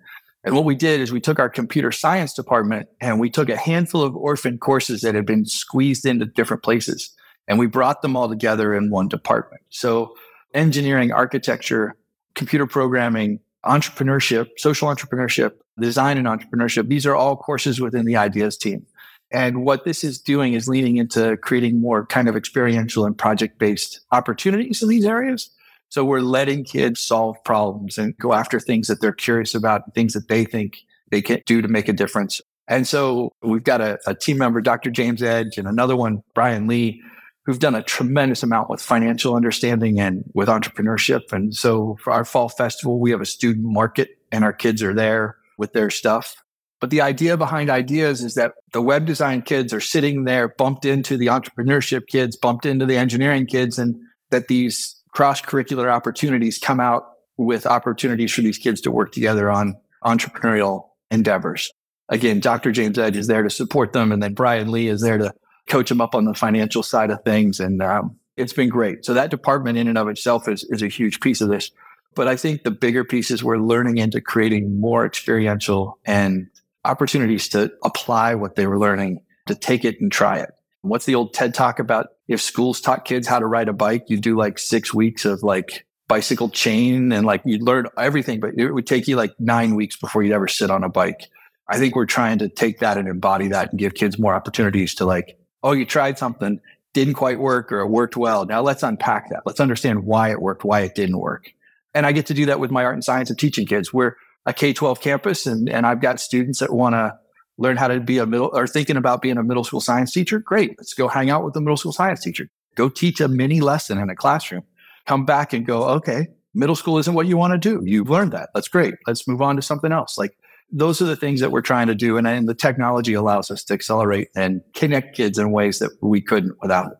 And 0.43 0.53
what 0.53 0.65
we 0.65 0.75
did 0.75 0.99
is 0.99 1.11
we 1.11 1.21
took 1.21 1.39
our 1.39 1.49
computer 1.49 1.91
science 1.91 2.33
department 2.33 2.89
and 2.99 3.19
we 3.19 3.29
took 3.29 3.47
a 3.47 3.55
handful 3.55 4.03
of 4.03 4.15
orphan 4.15 4.57
courses 4.57 5.01
that 5.01 5.15
had 5.15 5.25
been 5.25 5.45
squeezed 5.45 6.05
into 6.05 6.25
different 6.25 6.61
places 6.61 7.15
and 7.47 7.57
we 7.57 7.65
brought 7.65 8.01
them 8.01 8.17
all 8.17 8.27
together 8.27 8.75
in 8.75 8.89
one 8.89 9.07
department. 9.07 9.61
So 9.69 10.15
engineering, 10.53 11.13
architecture, 11.13 11.95
computer 12.35 12.67
programming, 12.67 13.39
entrepreneurship, 13.65 14.49
social 14.57 14.89
entrepreneurship, 14.89 15.53
design 15.79 16.17
and 16.17 16.27
entrepreneurship. 16.27 16.89
These 16.89 17.05
are 17.05 17.15
all 17.15 17.37
courses 17.37 17.79
within 17.79 18.05
the 18.05 18.17
ideas 18.17 18.57
team. 18.57 18.85
And 19.33 19.65
what 19.65 19.83
this 19.83 20.03
is 20.03 20.19
doing 20.19 20.53
is 20.53 20.67
leaning 20.67 20.97
into 20.97 21.35
creating 21.37 21.81
more 21.81 22.05
kind 22.05 22.29
of 22.29 22.35
experiential 22.35 23.05
and 23.05 23.17
project 23.17 23.57
based 23.57 23.99
opportunities 24.11 24.83
in 24.83 24.89
these 24.89 25.05
areas. 25.05 25.49
So 25.89 26.05
we're 26.05 26.21
letting 26.21 26.63
kids 26.63 26.99
solve 26.99 27.43
problems 27.43 27.97
and 27.97 28.17
go 28.17 28.33
after 28.33 28.59
things 28.59 28.87
that 28.87 29.01
they're 29.01 29.11
curious 29.11 29.53
about, 29.55 29.93
things 29.95 30.13
that 30.13 30.27
they 30.27 30.45
think 30.45 30.77
they 31.09 31.21
can 31.21 31.41
do 31.45 31.61
to 31.61 31.67
make 31.67 31.89
a 31.89 31.93
difference. 31.93 32.41
And 32.67 32.87
so 32.87 33.31
we've 33.41 33.63
got 33.63 33.81
a, 33.81 33.99
a 34.07 34.15
team 34.15 34.37
member, 34.37 34.61
Dr. 34.61 34.89
James 34.89 35.21
Edge, 35.21 35.57
and 35.57 35.67
another 35.67 35.95
one, 35.95 36.23
Brian 36.33 36.67
Lee, 36.67 37.01
who've 37.45 37.59
done 37.59 37.75
a 37.75 37.83
tremendous 37.83 38.41
amount 38.41 38.69
with 38.69 38.81
financial 38.81 39.35
understanding 39.35 39.99
and 39.99 40.23
with 40.33 40.47
entrepreneurship. 40.47 41.31
And 41.31 41.53
so 41.53 41.97
for 42.01 42.13
our 42.13 42.23
fall 42.23 42.49
festival, 42.49 42.99
we 42.99 43.11
have 43.11 43.21
a 43.21 43.25
student 43.25 43.65
market 43.65 44.17
and 44.31 44.43
our 44.43 44.53
kids 44.53 44.81
are 44.81 44.93
there 44.93 45.37
with 45.57 45.73
their 45.73 45.89
stuff. 45.89 46.42
But 46.83 46.89
the 46.89 46.99
idea 46.99 47.37
behind 47.37 47.69
ideas 47.69 48.21
is 48.21 48.33
that 48.33 48.55
the 48.73 48.81
web 48.81 49.05
design 49.05 49.41
kids 49.41 49.73
are 49.73 49.79
sitting 49.79 50.25
there 50.25 50.49
bumped 50.49 50.83
into 50.83 51.15
the 51.15 51.27
entrepreneurship 51.27 52.07
kids, 52.07 52.35
bumped 52.35 52.65
into 52.65 52.85
the 52.85 52.97
engineering 52.97 53.45
kids, 53.45 53.79
and 53.79 53.95
that 54.31 54.49
these 54.49 55.01
cross 55.11 55.41
curricular 55.41 55.89
opportunities 55.89 56.59
come 56.59 56.81
out 56.81 57.05
with 57.37 57.65
opportunities 57.65 58.33
for 58.33 58.41
these 58.41 58.57
kids 58.57 58.81
to 58.81 58.91
work 58.91 59.13
together 59.13 59.49
on 59.49 59.77
entrepreneurial 60.03 60.89
endeavors. 61.09 61.71
Again, 62.09 62.41
Dr. 62.41 62.73
James 62.73 62.99
Edge 62.99 63.15
is 63.15 63.27
there 63.27 63.43
to 63.43 63.49
support 63.49 63.93
them, 63.93 64.11
and 64.11 64.21
then 64.21 64.33
Brian 64.33 64.69
Lee 64.69 64.89
is 64.89 64.99
there 64.99 65.17
to 65.17 65.33
coach 65.69 65.87
them 65.87 66.01
up 66.01 66.13
on 66.13 66.25
the 66.25 66.33
financial 66.33 66.83
side 66.83 67.11
of 67.11 67.23
things. 67.23 67.61
And 67.61 67.81
um, 67.81 68.17
it's 68.35 68.51
been 68.51 68.67
great. 68.67 69.05
So 69.05 69.13
that 69.13 69.31
department 69.31 69.77
in 69.77 69.87
and 69.87 69.97
of 69.97 70.09
itself 70.09 70.49
is, 70.49 70.65
is 70.65 70.81
a 70.81 70.89
huge 70.89 71.21
piece 71.21 71.39
of 71.39 71.47
this. 71.47 71.71
But 72.13 72.27
I 72.27 72.35
think 72.35 72.63
the 72.63 72.71
bigger 72.71 73.05
piece 73.05 73.31
is 73.31 73.41
we're 73.41 73.57
learning 73.57 73.99
into 73.99 74.19
creating 74.19 74.81
more 74.81 75.05
experiential 75.05 75.97
and 76.05 76.49
opportunities 76.85 77.47
to 77.49 77.71
apply 77.83 78.35
what 78.35 78.55
they 78.55 78.67
were 78.67 78.79
learning, 78.79 79.21
to 79.47 79.55
take 79.55 79.85
it 79.85 79.99
and 79.99 80.11
try 80.11 80.39
it. 80.39 80.49
What's 80.81 81.05
the 81.05 81.15
old 81.15 81.33
TED 81.33 81.53
talk 81.53 81.79
about? 81.79 82.07
If 82.27 82.41
schools 82.41 82.81
taught 82.81 83.05
kids 83.05 83.27
how 83.27 83.39
to 83.39 83.45
ride 83.45 83.69
a 83.69 83.73
bike, 83.73 84.05
you'd 84.07 84.21
do 84.21 84.37
like 84.37 84.59
six 84.59 84.93
weeks 84.93 85.25
of 85.25 85.43
like 85.43 85.85
bicycle 86.07 86.49
chain 86.49 87.11
and 87.11 87.25
like 87.25 87.41
you'd 87.45 87.63
learn 87.63 87.87
everything, 87.97 88.39
but 88.39 88.51
it 88.57 88.71
would 88.71 88.85
take 88.85 89.07
you 89.07 89.15
like 89.15 89.33
nine 89.39 89.75
weeks 89.75 89.95
before 89.95 90.23
you'd 90.23 90.33
ever 90.33 90.47
sit 90.47 90.69
on 90.69 90.83
a 90.83 90.89
bike. 90.89 91.27
I 91.69 91.77
think 91.77 91.95
we're 91.95 92.05
trying 92.05 92.39
to 92.39 92.49
take 92.49 92.79
that 92.79 92.97
and 92.97 93.07
embody 93.07 93.47
that 93.47 93.71
and 93.71 93.79
give 93.79 93.93
kids 93.93 94.19
more 94.19 94.33
opportunities 94.33 94.95
to 94.95 95.05
like, 95.05 95.37
oh, 95.63 95.71
you 95.71 95.85
tried 95.85 96.17
something, 96.17 96.59
didn't 96.93 97.13
quite 97.13 97.39
work 97.39 97.71
or 97.71 97.79
it 97.79 97.87
worked 97.87 98.17
well. 98.17 98.45
Now 98.45 98.61
let's 98.61 98.83
unpack 98.83 99.29
that. 99.29 99.43
Let's 99.45 99.61
understand 99.61 100.03
why 100.03 100.31
it 100.31 100.41
worked, 100.41 100.65
why 100.65 100.81
it 100.81 100.95
didn't 100.95 101.17
work. 101.17 101.53
And 101.93 102.05
I 102.05 102.11
get 102.11 102.25
to 102.27 102.33
do 102.33 102.47
that 102.47 102.59
with 102.59 102.71
my 102.71 102.83
art 102.83 102.95
and 102.95 103.03
science 103.03 103.29
and 103.29 103.39
teaching 103.39 103.65
kids. 103.65 103.93
We're 103.93 104.15
a 104.45 104.53
K 104.53 104.73
12 104.73 105.01
campus 105.01 105.45
and, 105.45 105.69
and 105.69 105.85
I've 105.85 106.01
got 106.01 106.19
students 106.19 106.59
that 106.59 106.73
want 106.73 106.93
to 106.93 107.13
learn 107.57 107.77
how 107.77 107.87
to 107.87 107.99
be 107.99 108.17
a 108.17 108.25
middle 108.25 108.49
or 108.53 108.67
thinking 108.67 108.97
about 108.97 109.21
being 109.21 109.37
a 109.37 109.43
middle 109.43 109.63
school 109.63 109.81
science 109.81 110.11
teacher. 110.11 110.39
Great. 110.39 110.71
Let's 110.77 110.93
go 110.93 111.07
hang 111.07 111.29
out 111.29 111.43
with 111.43 111.53
the 111.53 111.61
middle 111.61 111.77
school 111.77 111.93
science 111.93 112.21
teacher. 112.21 112.49
Go 112.75 112.89
teach 112.89 113.21
a 113.21 113.27
mini 113.27 113.61
lesson 113.61 113.99
in 113.99 114.09
a 114.09 114.15
classroom. 114.15 114.63
Come 115.05 115.25
back 115.25 115.53
and 115.53 115.65
go, 115.65 115.83
okay, 115.83 116.27
middle 116.53 116.75
school 116.75 116.97
isn't 116.97 117.13
what 117.13 117.27
you 117.27 117.37
want 117.37 117.53
to 117.53 117.57
do. 117.57 117.81
You've 117.85 118.09
learned 118.09 118.31
that. 118.31 118.49
That's 118.53 118.67
great. 118.67 118.95
Let's 119.05 119.27
move 119.27 119.41
on 119.41 119.55
to 119.55 119.61
something 119.61 119.91
else. 119.91 120.17
Like 120.17 120.35
those 120.71 121.01
are 121.01 121.05
the 121.05 121.15
things 121.15 121.39
that 121.41 121.51
we're 121.51 121.61
trying 121.61 121.87
to 121.87 121.95
do. 121.95 122.17
And, 122.17 122.27
and 122.27 122.49
the 122.49 122.55
technology 122.55 123.13
allows 123.13 123.51
us 123.51 123.63
to 123.65 123.73
accelerate 123.73 124.29
and 124.35 124.61
connect 124.73 125.15
kids 125.15 125.37
in 125.37 125.51
ways 125.51 125.79
that 125.79 125.91
we 126.01 126.21
couldn't 126.21 126.55
without 126.61 126.91
it. 126.91 126.97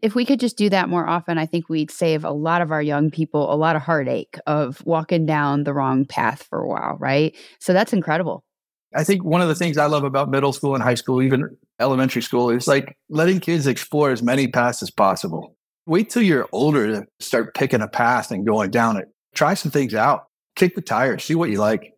If 0.00 0.14
we 0.14 0.24
could 0.24 0.38
just 0.38 0.56
do 0.56 0.68
that 0.70 0.88
more 0.88 1.08
often, 1.08 1.38
I 1.38 1.46
think 1.46 1.68
we'd 1.68 1.90
save 1.90 2.24
a 2.24 2.30
lot 2.30 2.62
of 2.62 2.70
our 2.70 2.82
young 2.82 3.10
people 3.10 3.52
a 3.52 3.56
lot 3.56 3.74
of 3.74 3.82
heartache 3.82 4.38
of 4.46 4.80
walking 4.86 5.26
down 5.26 5.64
the 5.64 5.74
wrong 5.74 6.04
path 6.04 6.44
for 6.44 6.60
a 6.60 6.68
while, 6.68 6.96
right? 7.00 7.36
So 7.58 7.72
that's 7.72 7.92
incredible. 7.92 8.44
I 8.94 9.04
think 9.04 9.24
one 9.24 9.42
of 9.42 9.48
the 9.48 9.54
things 9.54 9.76
I 9.76 9.86
love 9.86 10.04
about 10.04 10.30
middle 10.30 10.52
school 10.52 10.74
and 10.74 10.82
high 10.82 10.94
school, 10.94 11.20
even 11.20 11.56
elementary 11.80 12.22
school, 12.22 12.48
is 12.48 12.66
like 12.68 12.96
letting 13.10 13.40
kids 13.40 13.66
explore 13.66 14.10
as 14.10 14.22
many 14.22 14.46
paths 14.48 14.82
as 14.82 14.90
possible. 14.90 15.56
Wait 15.86 16.10
till 16.10 16.22
you're 16.22 16.48
older 16.52 16.86
to 16.86 17.06
start 17.18 17.54
picking 17.54 17.82
a 17.82 17.88
path 17.88 18.30
and 18.30 18.46
going 18.46 18.70
down 18.70 18.96
it. 18.96 19.06
Try 19.34 19.54
some 19.54 19.70
things 19.70 19.94
out, 19.94 20.26
kick 20.56 20.74
the 20.74 20.80
tires, 20.80 21.24
see 21.24 21.34
what 21.34 21.50
you 21.50 21.58
like. 21.58 21.92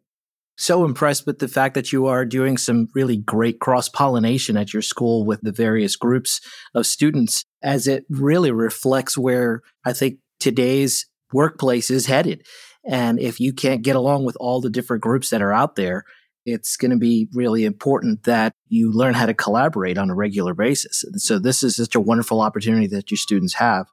so 0.61 0.84
impressed 0.84 1.26
with 1.26 1.38
the 1.38 1.48
fact 1.48 1.74
that 1.74 1.90
you 1.90 2.07
are 2.07 2.26
doing 2.26 2.59
some 2.59 2.86
really 2.94 3.16
great 3.16 3.61
cross 3.61 3.88
pollination 3.88 4.59
at 4.59 4.74
your 4.74 4.82
school 4.82 5.24
with 5.24 5.40
the 5.40 5.53
various 5.53 5.96
groups 5.96 6.38
of 6.74 6.86
students, 6.86 7.44
as 7.62 7.86
it 7.86 8.04
really 8.08 8.50
reflects 8.50 9.16
where 9.16 9.62
I 9.84 9.92
think 9.92 10.18
today's 10.38 11.06
workplace 11.32 11.90
is 11.90 12.06
headed. 12.06 12.46
And 12.84 13.20
if 13.20 13.40
you 13.40 13.52
can't 13.52 13.82
get 13.82 13.96
along 13.96 14.24
with 14.24 14.36
all 14.40 14.61
the 14.61 14.70
different 14.70 15.02
groups 15.02 15.30
that 15.30 15.42
are 15.42 15.52
out 15.52 15.76
there, 15.76 16.04
it's 16.46 16.76
going 16.76 16.90
to 16.90 16.96
be 16.96 17.28
really 17.34 17.64
important 17.64 18.24
that 18.24 18.54
you 18.68 18.90
learn 18.90 19.14
how 19.14 19.26
to 19.26 19.34
collaborate 19.34 19.98
on 19.98 20.11
a 20.11 20.14
regular 20.14 20.54
basis. 20.54 21.04
So 21.16 21.38
this 21.38 21.62
is 21.62 21.76
such 21.76 21.94
a 21.94 22.00
wonderful 22.00 22.40
opportunity 22.40 22.86
that 22.88 23.11
your 23.11 23.18
students 23.18 23.54
have. 23.54 23.86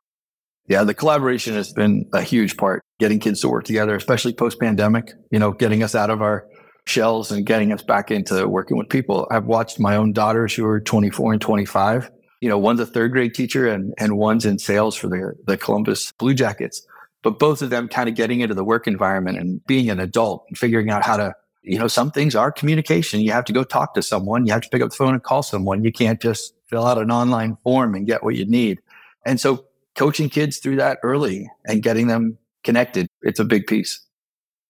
Yeah, 0.70 0.84
the 0.84 0.94
collaboration 0.94 1.54
has 1.54 1.72
been 1.72 2.10
a 2.14 2.22
huge 2.22 2.58
part, 2.58 2.82
getting 3.00 3.20
kids 3.20 3.42
to 3.42 3.50
work 3.50 3.64
together, 3.64 3.96
especially 3.96 4.34
post 4.34 4.60
pandemic, 4.60 5.14
you 5.32 5.40
know, 5.40 5.52
getting 5.52 5.82
us 5.82 5.96
out 5.96 6.10
of 6.10 6.22
our 6.22 6.46
shells 6.86 7.32
and 7.32 7.46
getting 7.46 7.72
us 7.72 7.84
back 7.84 8.12
into 8.12 8.48
working 8.48 8.78
with 8.78 8.90
people. 8.90 9.28
I've 9.30 9.46
watched 9.46 9.80
my 9.80 9.96
own 9.96 10.14
daughters 10.14 10.54
who 10.54 10.66
are 10.66 10.80
24 10.80 11.34
and 11.34 11.42
25. 11.42 12.12
You 12.42 12.50
know, 12.50 12.58
one's 12.58 12.80
a 12.80 12.86
third 12.86 13.12
grade 13.12 13.34
teacher 13.34 13.68
and, 13.68 13.94
and 13.98 14.18
one's 14.18 14.46
in 14.46 14.60
sales 14.60 14.96
for 14.96 15.08
the, 15.08 15.34
the 15.46 15.58
Columbus 15.58 16.12
Blue 16.14 16.34
Jackets. 16.34 16.86
But 17.24 17.40
both 17.40 17.62
of 17.62 17.70
them 17.70 17.88
kind 17.88 18.08
of 18.08 18.16
getting 18.16 18.42
into 18.42 18.54
the 18.54 18.64
work 18.64 18.88
environment 18.88 19.38
and 19.38 19.66
being 19.66 19.90
an 19.90 20.00
adult 20.00 20.46
and 20.48 20.58
figuring 20.58 20.90
out 20.90 21.04
how 21.04 21.18
to, 21.18 21.34
you 21.64 21.80
know, 21.80 21.88
some 21.88 22.12
things 22.12 22.36
are 22.36 22.52
communication. 22.52 23.22
You 23.22 23.32
have 23.32 23.46
to 23.46 23.54
go 23.54 23.64
talk 23.64 23.96
to 23.96 24.02
someone. 24.02 24.46
You 24.46 24.54
have 24.54 24.62
to 24.62 24.70
pick 24.70 24.82
up 24.82 24.92
the 24.92 24.96
phone 24.96 25.14
and 25.14 25.24
call 25.24 25.44
someone. 25.44 25.84
You 25.84 25.92
can't 25.92 26.22
just 26.22 26.54
fill 26.68 26.86
out 26.86 27.00
an 27.00 27.12
online 27.12 27.58
form 27.64 27.96
and 27.96 28.06
get 28.06 28.24
what 28.24 28.36
you 28.36 28.46
need. 28.46 28.80
And 29.26 29.40
so 29.42 29.66
coaching 29.96 30.30
kids 30.30 30.60
through 30.60 30.78
that 30.78 31.00
early 31.04 31.50
and 31.66 31.82
getting 31.82 32.08
them 32.08 32.38
connected, 32.64 33.08
it's 33.22 33.40
a 33.40 33.46
big 33.46 33.68
piece. 33.68 34.00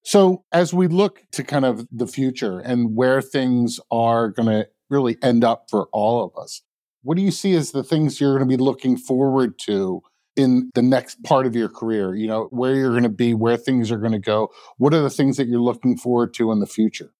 So, 0.04 0.46
as 0.54 0.74
we 0.74 0.88
look 0.88 1.22
to 1.34 1.44
kind 1.44 1.66
of 1.66 1.86
the 1.92 2.08
future 2.08 2.60
and 2.60 2.96
where 2.96 3.22
things 3.22 3.78
are 3.92 4.30
going 4.30 4.48
to 4.48 4.68
really 4.90 5.18
end 5.22 5.44
up 5.44 5.70
for 5.70 5.90
all 5.92 6.24
of 6.24 6.42
us, 6.42 6.62
what 7.08 7.16
do 7.16 7.24
you 7.24 7.32
see 7.32 7.56
as 7.56 7.72
the 7.72 7.86
things 7.86 8.20
you're 8.20 8.38
going 8.38 8.50
to 8.50 8.58
be 8.58 8.62
looking 8.62 8.98
forward 8.98 9.58
to 9.58 10.02
in 10.36 10.70
the 10.76 10.82
next 10.82 11.24
part 11.24 11.46
of 11.46 11.56
your 11.56 11.70
career? 11.70 12.14
You 12.14 12.28
know, 12.28 12.48
where 12.52 12.76
you're 12.76 12.90
going 12.90 13.04
to 13.04 13.10
be, 13.10 13.34
where 13.34 13.56
things 13.56 13.94
are 13.94 13.98
going 13.98 14.12
to 14.12 14.20
go. 14.20 14.50
What 14.76 14.94
are 14.94 15.02
the 15.02 15.10
things 15.10 15.38
that 15.38 15.48
you're 15.48 15.62
looking 15.62 15.96
forward 15.96 16.34
to 16.34 16.52
in 16.52 16.60
the 16.60 16.66
future? 16.66 17.14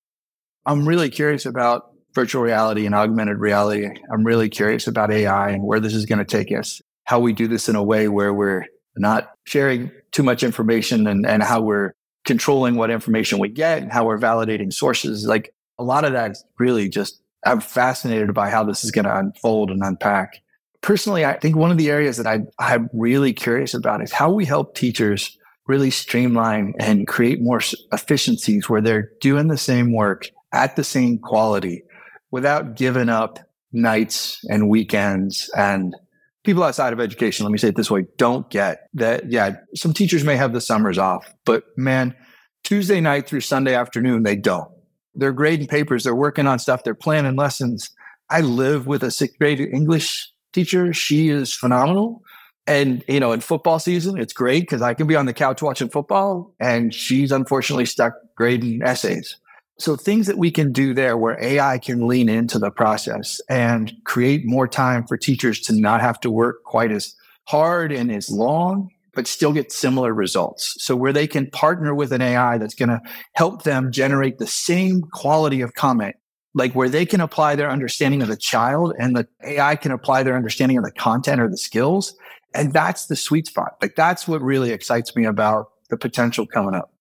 I'm 0.66 0.86
really 0.86 1.10
curious 1.10 1.46
about 1.46 1.90
virtual 2.14 2.42
reality 2.42 2.86
and 2.86 2.94
augmented 2.94 3.40
reality. 3.40 3.88
I'm 4.12 4.26
really 4.26 4.50
curious 4.50 4.88
about 4.88 5.10
AI 5.10 5.52
and 5.52 5.64
where 5.64 5.80
this 5.80 5.94
is 5.94 6.06
going 6.06 6.20
to 6.20 6.26
take 6.26 6.52
us, 6.52 6.82
how 7.06 7.22
we 7.22 7.32
do 7.32 7.48
this 7.48 7.70
in 7.70 7.78
a 7.78 7.84
way 7.84 8.10
where 8.10 8.34
we're 8.34 8.66
not 8.98 9.32
sharing 9.46 9.90
too 10.12 10.24
much 10.24 10.44
information 10.44 11.08
and, 11.08 11.26
and 11.26 11.42
how 11.42 11.62
we're 11.62 11.94
controlling 12.26 12.76
what 12.76 12.92
information 12.92 13.40
we 13.40 13.48
get 13.48 13.84
and 13.84 13.94
how 13.94 14.04
we're 14.04 14.20
validating 14.20 14.74
sources. 14.74 15.26
Like 15.26 15.54
a 15.80 15.84
lot 15.86 16.04
of 16.04 16.12
that 16.12 16.32
is 16.32 16.44
really 16.60 16.90
just, 16.90 17.22
I'm 17.46 17.62
fascinated 17.62 18.34
by 18.34 18.50
how 18.50 18.64
this 18.64 18.84
is 18.84 18.92
going 18.92 19.06
to 19.06 19.18
unfold 19.18 19.72
and 19.72 19.82
unpack. 19.84 20.42
Personally, 20.82 21.26
I 21.26 21.38
think 21.38 21.56
one 21.56 21.72
of 21.72 21.78
the 21.78 21.90
areas 21.90 22.18
that 22.18 22.28
I, 22.28 22.40
I'm 22.60 22.90
really 22.94 23.34
curious 23.34 23.74
about 23.74 24.02
is 24.02 24.12
how 24.12 24.32
we 24.32 24.46
help 24.46 24.76
teachers 24.76 25.38
really 25.68 25.92
streamline 25.92 26.74
and 26.80 27.08
create 27.08 27.42
more 27.42 27.62
efficiencies 27.92 28.70
where 28.70 28.82
they're 28.82 29.12
doing 29.20 29.48
the 29.48 29.58
same 29.58 29.94
work 29.94 30.30
at 30.54 30.76
the 30.76 30.84
same 30.84 31.20
quality 31.20 31.84
without 32.32 32.76
giving 32.76 33.10
up 33.10 33.40
nights 33.74 34.40
and 34.50 34.70
weekends 34.70 35.50
and 35.56 35.96
people 36.44 36.64
outside 36.64 36.94
of 36.94 37.00
education, 37.00 37.46
let 37.46 37.52
me 37.52 37.58
say 37.58 37.68
it 37.68 37.76
this 37.76 37.92
way, 37.92 38.06
don't 38.18 38.50
get 38.50 38.88
that. 38.94 39.30
Yeah, 39.30 39.58
some 39.76 39.94
teachers 39.94 40.24
may 40.24 40.38
have 40.38 40.54
the 40.54 40.62
summers 40.62 40.98
off, 40.98 41.34
but 41.46 41.66
man, 41.78 42.16
Tuesday 42.64 43.02
night 43.02 43.28
through 43.28 43.42
Sunday 43.42 43.76
afternoon, 43.76 44.24
they 44.24 44.38
don't. 44.38 44.72
They're 45.18 45.34
grading 45.34 45.68
papers, 45.68 46.04
they're 46.04 46.16
working 46.16 46.48
on 46.48 46.60
stuff, 46.60 46.84
they're 46.84 46.96
planning 46.96 47.36
lessons. 47.36 47.90
I 48.30 48.42
live 48.42 48.88
with 48.88 49.04
a 49.04 49.12
sixth 49.12 49.38
grade 49.40 49.60
English 49.60 50.32
teacher. 50.54 50.94
She 50.94 51.30
is 51.30 51.54
phenomenal. 51.54 52.24
And, 52.66 53.04
you 53.08 53.20
know, 53.20 53.32
in 53.32 53.40
football 53.40 53.80
season, 53.80 54.18
it's 54.18 54.34
great 54.34 54.62
because 54.62 54.82
I 54.82 54.94
can 54.94 55.08
be 55.08 55.16
on 55.16 55.26
the 55.26 55.34
couch 55.34 55.62
watching 55.62 55.90
football 55.90 56.54
and 56.60 56.94
she's 56.94 57.32
unfortunately 57.32 57.86
stuck 57.86 58.14
grading 58.36 58.82
essays. 58.84 59.38
So 59.80 59.96
things 59.96 60.28
that 60.28 60.38
we 60.38 60.52
can 60.52 60.72
do 60.72 60.94
there 60.94 61.18
where 61.18 61.42
AI 61.42 61.78
can 61.78 62.08
lean 62.08 62.30
into 62.30 62.60
the 62.60 62.72
process 62.72 63.40
and 63.50 63.94
create 64.06 64.46
more 64.46 64.68
time 64.68 65.06
for 65.06 65.18
teachers 65.18 65.62
to 65.62 65.80
not 65.80 66.02
have 66.02 66.20
to 66.22 66.32
work 66.32 66.64
quite 66.64 66.92
as 66.92 67.16
hard 67.46 67.92
and 67.92 68.12
as 68.12 68.30
long, 68.30 68.90
but 69.18 69.26
still 69.26 69.52
get 69.52 69.72
similar 69.72 70.14
results. 70.14 70.76
So 70.78 70.96
where 70.96 71.12
they 71.12 71.26
can 71.26 71.50
partner 71.50 71.96
with 71.96 72.12
an 72.12 72.22
AI 72.22 72.60
that's 72.60 72.76
going 72.76 72.90
to 72.90 73.02
help 73.34 73.64
them 73.64 73.92
generate 73.92 74.38
the 74.38 74.46
same 74.46 75.02
quality 75.12 75.62
of 75.62 75.74
comment, 75.74 76.16
like 76.54 76.74
where 76.74 76.88
they 76.88 77.04
can 77.04 77.20
apply 77.20 77.56
their 77.56 77.68
understanding 77.68 78.22
of 78.22 78.28
the 78.28 78.38
child 78.38 78.94
and 79.00 79.16
the 79.16 79.28
AI 79.44 79.76
can 79.76 79.92
apply 79.92 80.22
their 80.22 80.36
understanding 80.36 80.78
of 80.78 80.84
the 80.84 80.92
content 80.92 81.42
or 81.42 81.50
the 81.50 81.58
skills. 81.58 82.16
And 82.54 82.72
that's 82.74 83.08
the 83.08 83.16
sweet 83.16 83.48
spot. 83.48 83.72
Like 83.82 83.96
that's 83.96 84.28
what 84.28 84.40
really 84.44 84.70
excites 84.70 85.16
me 85.16 85.26
about 85.26 85.72
the 85.90 85.98
potential 85.98 86.46
coming 86.46 86.76
up. 86.76 86.94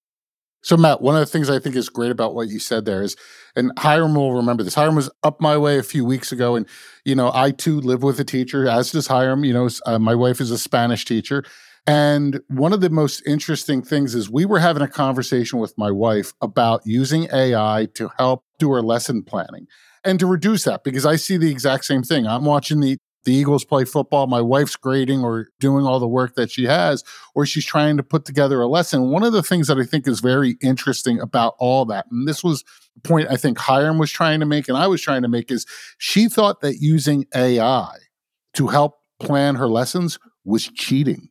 So, 0.63 0.75
Matt, 0.75 1.01
one 1.01 1.13
of 1.13 1.19
the 1.19 1.27
things 1.27 1.51
I 1.51 1.59
think 1.59 1.75
is 1.75 1.87
great 1.87 2.09
about 2.09 2.33
what 2.33 2.47
you 2.49 2.57
said 2.57 2.85
there 2.85 3.03
is, 3.03 3.15
and 3.55 3.71
Hiram 3.77 4.15
will 4.15 4.33
remember 4.33 4.63
this. 4.63 4.73
Hiram 4.73 4.95
was 4.95 5.09
up 5.21 5.39
my 5.39 5.55
way 5.55 5.77
a 5.77 5.83
few 5.83 6.03
weeks 6.03 6.31
ago, 6.31 6.55
and 6.55 6.65
you 7.05 7.13
know, 7.13 7.31
I 7.31 7.51
too 7.51 7.79
live 7.79 8.01
with 8.01 8.19
a 8.19 8.23
teacher, 8.23 8.67
as 8.67 8.91
does 8.91 9.05
Hiram. 9.05 9.45
You 9.45 9.53
know, 9.53 9.69
uh, 9.85 9.99
my 9.99 10.15
wife 10.15 10.41
is 10.41 10.49
a 10.49 10.57
Spanish 10.57 11.05
teacher, 11.05 11.43
and 11.87 12.41
one 12.49 12.73
of 12.73 12.81
the 12.81 12.89
most 12.89 13.23
interesting 13.25 13.81
things 13.81 14.13
is 14.13 14.29
we 14.29 14.45
were 14.45 14.59
having 14.59 14.83
a 14.83 14.89
conversation 14.89 15.57
with 15.57 15.73
my 15.77 15.89
wife 15.89 16.33
about 16.41 16.81
using 16.85 17.29
AI 17.33 17.87
to 17.95 18.11
help 18.17 18.43
do 18.59 18.69
our 18.71 18.81
lesson 18.81 19.23
planning 19.23 19.67
and 20.03 20.19
to 20.19 20.27
reduce 20.27 20.65
that 20.65 20.83
because 20.83 21.05
I 21.05 21.15
see 21.15 21.37
the 21.37 21.49
exact 21.49 21.85
same 21.85 22.03
thing. 22.03 22.27
I'm 22.27 22.43
watching 22.45 22.81
the 22.81 22.97
the 23.23 23.33
Eagles 23.33 23.65
play 23.65 23.83
football, 23.83 24.25
my 24.25 24.39
wife's 24.39 24.77
grading 24.77 25.21
or 25.21 25.49
doing 25.59 25.85
all 25.85 25.99
the 25.99 26.07
work 26.07 26.35
that 26.35 26.49
she 26.49 26.63
has, 26.63 27.03
or 27.35 27.45
she's 27.45 27.65
trying 27.65 27.97
to 27.97 28.03
put 28.03 28.23
together 28.23 28.61
a 28.61 28.67
lesson. 28.67 29.09
One 29.09 29.23
of 29.23 29.33
the 29.33 29.43
things 29.43 29.67
that 29.67 29.77
I 29.77 29.83
think 29.83 30.07
is 30.07 30.21
very 30.21 30.55
interesting 30.61 31.19
about 31.19 31.55
all 31.59 31.83
that, 31.85 32.05
and 32.09 32.25
this 32.25 32.41
was 32.41 32.63
the 32.95 33.01
point 33.01 33.27
I 33.29 33.35
think 33.35 33.57
Hiram 33.57 33.97
was 33.97 34.11
trying 34.11 34.39
to 34.39 34.45
make 34.45 34.69
and 34.69 34.77
I 34.77 34.87
was 34.87 35.01
trying 35.01 35.23
to 35.23 35.27
make, 35.27 35.51
is 35.51 35.65
she 35.97 36.29
thought 36.29 36.61
that 36.61 36.77
using 36.77 37.25
AI 37.35 37.97
to 38.53 38.67
help 38.67 38.95
plan 39.19 39.55
her 39.55 39.67
lessons 39.67 40.19
was 40.45 40.69
cheating. 40.69 41.27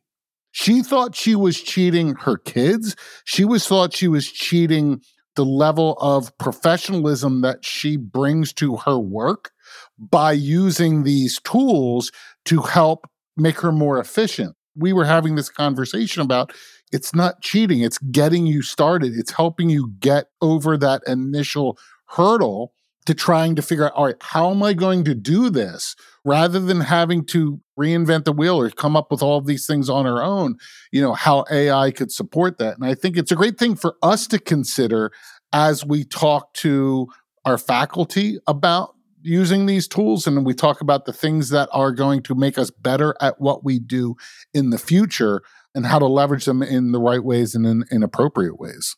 She 0.59 0.81
thought 0.81 1.15
she 1.15 1.35
was 1.35 1.61
cheating 1.61 2.15
her 2.15 2.35
kids. 2.35 2.95
She 3.25 3.45
was 3.45 3.67
thought 3.67 3.95
she 3.95 4.07
was 4.07 4.25
cheating 4.25 5.03
the 5.35 5.45
level 5.45 5.95
of 6.01 6.35
professionalism 6.39 7.41
that 7.41 7.63
she 7.63 7.95
brings 7.95 8.53
to 8.53 8.77
her 8.77 8.97
work 8.97 9.51
by 9.99 10.31
using 10.31 11.03
these 11.03 11.39
tools 11.41 12.11
to 12.45 12.61
help 12.61 13.07
make 13.37 13.59
her 13.59 13.71
more 13.71 13.99
efficient. 13.99 14.55
We 14.75 14.93
were 14.93 15.05
having 15.05 15.35
this 15.35 15.49
conversation 15.49 16.23
about 16.23 16.51
it's 16.91 17.13
not 17.13 17.43
cheating, 17.43 17.81
it's 17.81 17.99
getting 17.99 18.47
you 18.47 18.63
started, 18.63 19.13
it's 19.15 19.31
helping 19.31 19.69
you 19.69 19.93
get 19.99 20.25
over 20.41 20.75
that 20.75 21.03
initial 21.05 21.77
hurdle 22.07 22.73
to 23.07 23.13
trying 23.13 23.55
to 23.55 23.61
figure 23.61 23.85
out, 23.85 23.93
all 23.93 24.05
right, 24.05 24.21
how 24.21 24.51
am 24.51 24.61
I 24.61 24.73
going 24.73 25.05
to 25.05 25.15
do 25.15 25.49
this 25.49 25.95
rather 26.25 26.59
than 26.59 26.81
having 26.81 27.23
to 27.27 27.61
reinvent 27.79 28.25
the 28.25 28.33
wheel 28.33 28.59
or 28.59 28.69
come 28.69 28.97
up 28.97 29.09
with 29.11 29.23
all 29.23 29.39
these 29.39 29.65
things 29.65 29.89
on 29.89 30.05
our 30.05 30.21
own, 30.21 30.57
you 30.91 31.01
know, 31.01 31.13
how 31.13 31.45
AI 31.49 31.89
could 31.91 32.11
support 32.11 32.57
that. 32.57 32.75
And 32.75 32.85
I 32.85 32.95
think 32.95 33.15
it's 33.15 33.31
a 33.31 33.35
great 33.35 33.57
thing 33.57 33.77
for 33.77 33.95
us 34.03 34.27
to 34.27 34.39
consider 34.39 35.11
as 35.53 35.85
we 35.85 36.03
talk 36.03 36.53
to 36.55 37.07
our 37.45 37.57
faculty 37.57 38.39
about 38.45 38.93
using 39.21 39.67
these 39.67 39.87
tools 39.87 40.27
and 40.27 40.45
we 40.45 40.53
talk 40.53 40.81
about 40.81 41.05
the 41.05 41.13
things 41.13 41.49
that 41.49 41.69
are 41.71 41.93
going 41.93 42.21
to 42.23 42.35
make 42.35 42.57
us 42.57 42.69
better 42.71 43.15
at 43.21 43.39
what 43.39 43.63
we 43.63 43.79
do 43.79 44.15
in 44.53 44.69
the 44.69 44.77
future 44.77 45.41
and 45.73 45.85
how 45.85 45.97
to 45.97 46.07
leverage 46.07 46.43
them 46.43 46.61
in 46.61 46.91
the 46.91 46.99
right 46.99 47.23
ways 47.23 47.55
and 47.55 47.65
in, 47.65 47.85
in 47.89 48.03
appropriate 48.03 48.59
ways. 48.59 48.97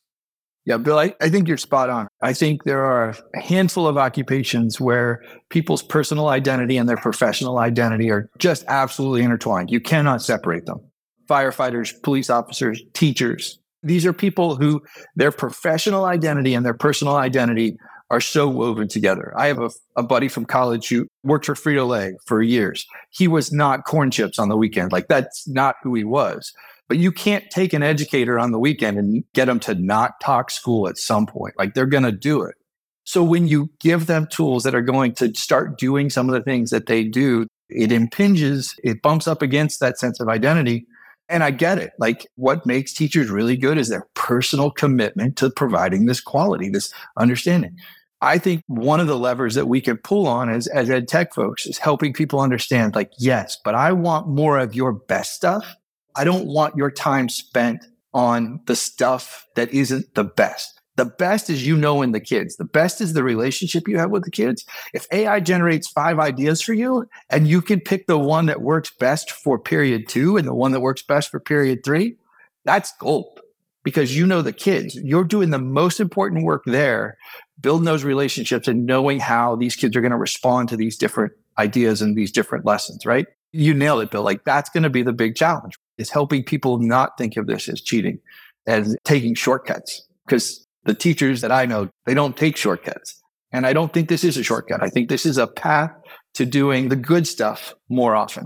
Yeah, 0.70 0.78
Bill, 0.78 1.00
I, 1.00 1.16
I 1.20 1.30
think 1.30 1.48
you're 1.48 1.58
spot 1.58 1.90
on. 1.90 2.08
I 2.22 2.32
think 2.32 2.64
there 2.64 2.86
are 2.86 3.16
a 3.34 3.40
handful 3.42 3.88
of 3.88 3.98
occupations 3.98 4.80
where 4.80 5.24
people's 5.50 5.82
personal 5.82 6.28
identity 6.28 6.78
and 6.78 6.88
their 6.88 6.96
professional 6.96 7.58
identity 7.58 8.12
are 8.12 8.30
just 8.38 8.66
absolutely 8.68 9.24
intertwined. 9.24 9.72
You 9.72 9.80
cannot 9.80 10.22
separate 10.22 10.68
them. 10.68 10.80
Firefighters, 11.28 12.00
police 12.04 12.30
officers, 12.30 12.84
teachers. 12.94 13.58
These 13.82 14.06
are 14.06 14.14
people 14.14 14.58
who 14.58 14.84
their 15.16 15.32
professional 15.32 16.06
identity 16.06 16.54
and 16.54 16.64
their 16.64 16.76
personal 16.76 17.16
identity 17.16 17.76
are 18.12 18.22
so 18.22 18.48
woven 18.48 18.88
together. 18.88 19.34
I 19.36 19.48
have 19.48 19.60
a, 19.60 19.72
a 19.96 20.04
buddy 20.04 20.28
from 20.28 20.46
college 20.46 20.88
who 20.88 21.08
worked 21.24 21.48
for 21.48 21.56
Frito 21.56 21.88
Lay 21.88 22.14
for 22.28 22.44
years. 22.44 22.86
He 23.10 23.28
was 23.28 23.52
not 23.52 23.86
corn 23.86 24.12
chips 24.12 24.38
on 24.38 24.50
the 24.50 24.58
weekend. 24.58 24.92
Like 24.92 25.08
that's 25.08 25.48
not 25.48 25.78
who 25.82 25.96
he 25.96 26.04
was. 26.04 26.54
But 26.90 26.98
you 26.98 27.12
can't 27.12 27.50
take 27.52 27.72
an 27.72 27.84
educator 27.84 28.38
on 28.38 28.52
the 28.52 28.60
weekend 28.60 28.98
and 28.98 29.24
get 29.34 29.46
them 29.46 29.60
to 29.62 29.76
not 29.76 30.20
talk 30.22 30.52
school 30.52 30.90
at 30.90 30.98
some 30.98 31.28
point. 31.28 31.54
Like 31.58 31.76
they're 31.76 31.86
going 31.86 32.04
to 32.04 32.12
do 32.12 32.42
it. 32.42 32.56
So 33.04 33.24
when 33.24 33.48
you 33.48 33.70
give 33.80 34.08
them 34.08 34.28
tools 34.28 34.64
that 34.64 34.76
are 34.76 34.82
going 34.82 35.14
to 35.16 35.34
start 35.36 35.78
doing 35.78 36.10
some 36.10 36.28
of 36.28 36.34
the 36.34 36.44
things 36.44 36.72
that 36.72 36.88
they 36.88 37.04
do, 37.04 37.48
it 37.70 37.92
impinges, 37.92 38.76
it 38.84 39.02
bumps 39.02 39.28
up 39.28 39.42
against 39.42 39.80
that 39.80 39.98
sense 39.98 40.20
of 40.20 40.28
identity. 40.28 40.86
And 41.28 41.44
I 41.44 41.52
get 41.52 41.78
it. 41.78 41.92
Like 42.00 42.28
what 42.36 42.66
makes 42.66 42.92
teachers 42.92 43.30
really 43.30 43.56
good 43.56 43.78
is 43.78 43.90
their 43.90 44.08
personal 44.16 44.72
commitment 44.72 45.38
to 45.38 45.52
providing 45.52 46.08
this 46.08 46.22
quality, 46.22 46.70
this 46.70 46.92
understanding. 47.18 47.78
I 48.22 48.38
think 48.38 48.64
one 48.68 49.00
of 49.00 49.08
the 49.08 49.18
levers 49.18 49.56
that 49.56 49.68
we 49.68 49.80
can 49.80 49.98
pull 49.98 50.28
on 50.28 50.50
as, 50.50 50.68
as 50.68 50.90
ed 50.90 51.08
tech 51.08 51.34
folks 51.34 51.66
is 51.66 51.78
helping 51.78 52.14
people 52.14 52.42
understand 52.42 52.96
like, 52.96 53.12
yes, 53.18 53.58
but 53.64 53.76
I 53.76 53.92
want 53.92 54.28
more 54.28 54.58
of 54.58 54.76
your 54.76 54.92
best 54.92 55.36
stuff. 55.36 55.76
I 56.16 56.24
don't 56.24 56.48
want 56.48 56.76
your 56.76 56.92
time 56.92 57.30
spent 57.30 57.86
on 58.14 58.62
the 58.66 58.76
stuff 58.76 59.48
that 59.56 59.72
isn't 59.74 60.16
the 60.16 60.24
best. 60.24 60.80
The 60.96 61.06
best 61.06 61.50
is 61.50 61.66
you 61.66 61.78
know 61.78 62.02
in 62.02 62.12
the 62.12 62.20
kids. 62.20 62.58
The 62.58 62.66
best 62.66 63.00
is 63.00 63.14
the 63.14 63.24
relationship 63.24 63.88
you 63.88 63.98
have 63.98 64.12
with 64.12 64.26
the 64.26 64.32
kids. 64.32 64.66
If 64.94 65.08
AI 65.14 65.40
generates 65.40 65.88
five 65.88 66.20
ideas 66.20 66.62
for 66.62 66.74
you 66.74 67.08
and 67.30 67.48
you 67.48 67.62
can 67.62 67.80
pick 67.80 68.08
the 68.08 68.18
one 68.18 68.48
that 68.48 68.62
works 68.62 68.92
best 69.00 69.32
for 69.32 69.58
period 69.58 70.10
two 70.10 70.36
and 70.36 70.46
the 70.46 70.54
one 70.54 70.74
that 70.74 70.82
works 70.82 71.02
best 71.02 71.30
for 71.30 71.40
period 71.40 71.86
three, 71.86 72.18
that's 72.66 72.92
gold 73.00 73.40
because 73.84 74.18
you 74.18 74.26
know 74.26 74.42
the 74.42 74.52
kids. 74.52 74.96
You're 74.96 75.24
doing 75.24 75.52
the 75.52 75.58
most 75.58 76.02
important 76.02 76.44
work 76.44 76.64
there, 76.66 77.18
building 77.62 77.86
those 77.86 78.04
relationships 78.04 78.68
and 78.68 78.86
knowing 78.86 79.20
how 79.20 79.56
these 79.56 79.78
kids 79.78 79.96
are 79.96 80.02
going 80.02 80.12
to 80.12 80.18
respond 80.18 80.68
to 80.70 80.76
these 80.76 80.98
different 80.98 81.32
ideas 81.58 82.02
and 82.02 82.16
these 82.16 82.32
different 82.32 82.66
lessons, 82.66 83.06
right? 83.06 83.28
You 83.52 83.74
nailed 83.74 84.02
it, 84.04 84.12
Bill. 84.12 84.24
Like 84.24 84.44
that's 84.44 84.70
going 84.70 84.84
to 84.84 84.90
be 84.90 85.04
the 85.04 85.14
big 85.14 85.36
challenge 85.36 85.76
is 85.98 86.10
helping 86.10 86.44
people 86.44 86.80
not 86.80 87.18
think 87.18 87.38
of 87.38 87.48
this 87.48 87.68
as 87.68 87.82
cheating, 87.82 88.20
as 88.68 88.96
taking 89.04 89.36
shortcuts. 89.36 90.06
Because 90.26 90.66
the 90.84 90.94
teachers 90.94 91.42
that 91.42 91.52
I 91.52 91.66
know, 91.66 91.90
they 92.06 92.14
don't 92.14 92.38
take 92.38 92.56
shortcuts. 92.56 93.22
And 93.52 93.66
I 93.66 93.74
don't 93.74 93.92
think 93.92 94.10
this 94.10 94.24
is 94.24 94.38
a 94.38 94.44
shortcut. 94.44 94.84
I 94.84 94.90
think 94.90 95.10
this 95.10 95.26
is 95.26 95.38
a 95.38 95.48
path 95.48 95.92
to 96.36 96.46
doing 96.46 96.90
the 96.90 96.96
good 96.96 97.28
stuff 97.28 97.74
more 97.90 98.16
often. 98.16 98.46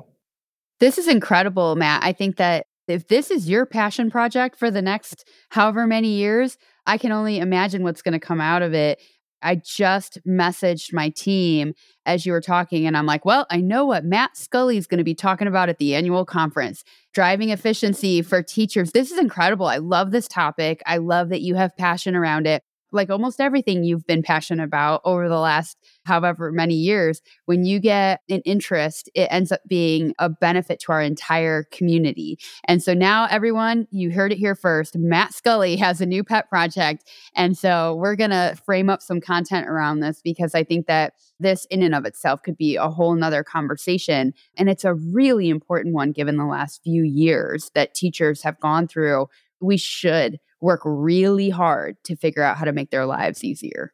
This 0.79 0.97
is 0.97 1.07
incredible, 1.07 1.75
Matt. 1.75 2.03
I 2.03 2.13
think 2.13 2.37
that 2.37 2.65
if 2.87 3.07
this 3.07 3.31
is 3.31 3.49
your 3.49 3.65
passion 3.65 4.09
project 4.09 4.57
for 4.57 4.71
the 4.71 4.81
next 4.81 5.27
however 5.49 5.87
many 5.87 6.09
years, 6.09 6.57
I 6.85 6.97
can 6.97 7.11
only 7.11 7.39
imagine 7.39 7.83
what's 7.83 8.01
going 8.01 8.13
to 8.13 8.19
come 8.19 8.41
out 8.41 8.61
of 8.61 8.73
it. 8.73 9.01
I 9.43 9.55
just 9.55 10.19
messaged 10.27 10.93
my 10.93 11.09
team 11.09 11.73
as 12.05 12.25
you 12.25 12.31
were 12.31 12.41
talking, 12.41 12.87
and 12.87 12.97
I'm 12.97 13.05
like, 13.05 13.25
well, 13.25 13.45
I 13.49 13.61
know 13.61 13.85
what 13.85 14.05
Matt 14.05 14.37
Scully 14.37 14.77
is 14.77 14.87
going 14.87 14.97
to 14.97 15.03
be 15.03 15.15
talking 15.15 15.47
about 15.47 15.69
at 15.69 15.77
the 15.77 15.95
annual 15.95 16.25
conference 16.25 16.83
driving 17.13 17.49
efficiency 17.49 18.21
for 18.21 18.41
teachers. 18.41 18.91
This 18.91 19.11
is 19.11 19.19
incredible. 19.19 19.67
I 19.67 19.77
love 19.77 20.11
this 20.11 20.27
topic. 20.27 20.81
I 20.85 20.97
love 20.97 21.29
that 21.29 21.41
you 21.41 21.55
have 21.55 21.77
passion 21.77 22.15
around 22.15 22.47
it 22.47 22.63
like 22.93 23.09
almost 23.09 23.41
everything 23.41 23.83
you've 23.83 24.05
been 24.07 24.23
passionate 24.23 24.63
about 24.63 25.01
over 25.03 25.27
the 25.27 25.39
last 25.39 25.77
however 26.05 26.51
many 26.51 26.75
years, 26.75 27.21
when 27.45 27.65
you 27.65 27.79
get 27.79 28.21
an 28.29 28.41
interest, 28.41 29.09
it 29.15 29.27
ends 29.31 29.51
up 29.51 29.61
being 29.67 30.13
a 30.19 30.29
benefit 30.29 30.79
to 30.81 30.91
our 30.91 31.01
entire 31.01 31.63
community. 31.71 32.37
And 32.65 32.81
so 32.83 32.93
now, 32.93 33.27
everyone, 33.29 33.87
you 33.91 34.11
heard 34.11 34.31
it 34.31 34.37
here 34.37 34.55
first. 34.55 34.95
Matt 34.97 35.33
Scully 35.33 35.75
has 35.77 36.01
a 36.01 36.05
new 36.05 36.23
pet 36.23 36.49
project. 36.49 37.09
And 37.35 37.57
so 37.57 37.95
we're 37.95 38.15
going 38.15 38.29
to 38.31 38.57
frame 38.65 38.89
up 38.89 39.01
some 39.01 39.21
content 39.21 39.67
around 39.67 39.99
this 39.99 40.21
because 40.21 40.53
I 40.53 40.63
think 40.63 40.87
that 40.87 41.13
this, 41.39 41.65
in 41.65 41.81
and 41.81 41.95
of 41.95 42.05
itself, 42.05 42.43
could 42.43 42.57
be 42.57 42.75
a 42.75 42.89
whole 42.89 43.15
nother 43.15 43.43
conversation. 43.43 44.33
And 44.55 44.69
it's 44.69 44.85
a 44.85 44.93
really 44.93 45.49
important 45.49 45.95
one 45.95 46.11
given 46.11 46.37
the 46.37 46.45
last 46.45 46.83
few 46.83 47.03
years 47.03 47.71
that 47.73 47.93
teachers 47.93 48.43
have 48.43 48.59
gone 48.59 48.87
through. 48.87 49.27
We 49.59 49.77
should 49.77 50.39
work 50.63 50.81
really 50.85 51.49
hard 51.49 51.97
to 52.05 52.15
figure 52.15 52.41
out 52.41 52.57
how 52.57 52.65
to 52.65 52.71
make 52.71 52.89
their 52.89 53.05
lives 53.05 53.43
easier. 53.43 53.93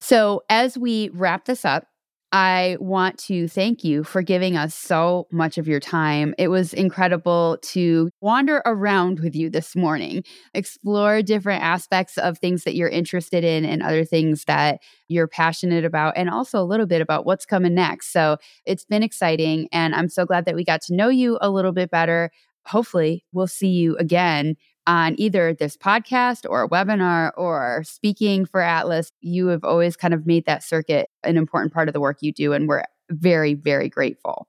So, 0.00 0.42
as 0.48 0.78
we 0.78 1.10
wrap 1.10 1.44
this 1.44 1.64
up, 1.64 1.84
I 2.30 2.76
want 2.78 3.16
to 3.20 3.48
thank 3.48 3.84
you 3.84 4.04
for 4.04 4.20
giving 4.20 4.54
us 4.54 4.74
so 4.74 5.26
much 5.32 5.56
of 5.56 5.66
your 5.66 5.80
time. 5.80 6.34
It 6.36 6.48
was 6.48 6.74
incredible 6.74 7.56
to 7.62 8.10
wander 8.20 8.60
around 8.66 9.20
with 9.20 9.34
you 9.34 9.48
this 9.48 9.74
morning, 9.74 10.24
explore 10.52 11.22
different 11.22 11.62
aspects 11.62 12.18
of 12.18 12.38
things 12.38 12.64
that 12.64 12.74
you're 12.74 12.88
interested 12.88 13.44
in 13.44 13.64
and 13.64 13.82
other 13.82 14.04
things 14.04 14.44
that 14.44 14.80
you're 15.08 15.26
passionate 15.26 15.86
about, 15.86 16.14
and 16.18 16.28
also 16.28 16.60
a 16.60 16.66
little 16.68 16.86
bit 16.86 17.00
about 17.00 17.24
what's 17.24 17.46
coming 17.46 17.74
next. 17.74 18.12
So 18.12 18.36
it's 18.66 18.84
been 18.84 19.02
exciting. 19.02 19.68
And 19.72 19.94
I'm 19.94 20.10
so 20.10 20.26
glad 20.26 20.44
that 20.44 20.54
we 20.54 20.64
got 20.64 20.82
to 20.82 20.94
know 20.94 21.08
you 21.08 21.38
a 21.40 21.48
little 21.48 21.72
bit 21.72 21.90
better. 21.90 22.30
Hopefully, 22.66 23.24
we'll 23.32 23.46
see 23.46 23.68
you 23.68 23.96
again 23.96 24.54
on 24.88 25.14
either 25.18 25.52
this 25.52 25.76
podcast 25.76 26.48
or 26.48 26.64
a 26.64 26.68
webinar 26.68 27.30
or 27.36 27.84
speaking 27.84 28.46
for 28.46 28.62
ATLIS, 28.62 29.12
you 29.20 29.48
have 29.48 29.62
always 29.62 29.96
kind 29.96 30.14
of 30.14 30.26
made 30.26 30.46
that 30.46 30.64
circuit 30.64 31.10
an 31.22 31.36
important 31.36 31.72
part 31.72 31.88
of 31.88 31.92
the 31.92 32.00
work 32.00 32.18
you 32.22 32.32
do. 32.32 32.54
And 32.54 32.66
we're 32.66 32.82
very, 33.10 33.54
very 33.54 33.90
grateful. 33.90 34.48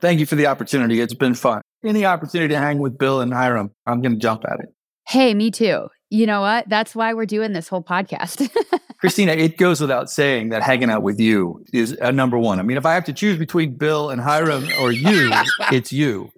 Thank 0.00 0.18
you 0.18 0.26
for 0.26 0.34
the 0.34 0.46
opportunity. 0.46 1.00
It's 1.00 1.14
been 1.14 1.34
fun. 1.34 1.60
Any 1.84 2.06
opportunity 2.06 2.54
to 2.54 2.58
hang 2.58 2.78
with 2.78 2.98
Bill 2.98 3.20
and 3.20 3.32
Hiram, 3.32 3.70
I'm 3.86 4.00
going 4.00 4.14
to 4.14 4.18
jump 4.18 4.44
at 4.50 4.60
it. 4.60 4.74
Hey, 5.06 5.34
me 5.34 5.50
too. 5.50 5.88
You 6.08 6.26
know 6.26 6.40
what? 6.40 6.68
That's 6.68 6.94
why 6.94 7.12
we're 7.12 7.26
doing 7.26 7.52
this 7.52 7.68
whole 7.68 7.82
podcast. 7.82 8.50
Christina, 8.98 9.32
it 9.32 9.58
goes 9.58 9.80
without 9.80 10.08
saying 10.08 10.48
that 10.50 10.62
hanging 10.62 10.88
out 10.88 11.02
with 11.02 11.20
you 11.20 11.64
is 11.72 11.92
a 11.92 12.12
number 12.12 12.38
one. 12.38 12.58
I 12.58 12.62
mean, 12.62 12.78
if 12.78 12.86
I 12.86 12.94
have 12.94 13.04
to 13.04 13.12
choose 13.12 13.38
between 13.38 13.76
Bill 13.76 14.10
and 14.10 14.20
Hiram 14.20 14.66
or 14.80 14.90
you, 14.90 15.30
it's 15.70 15.92
you. 15.92 16.30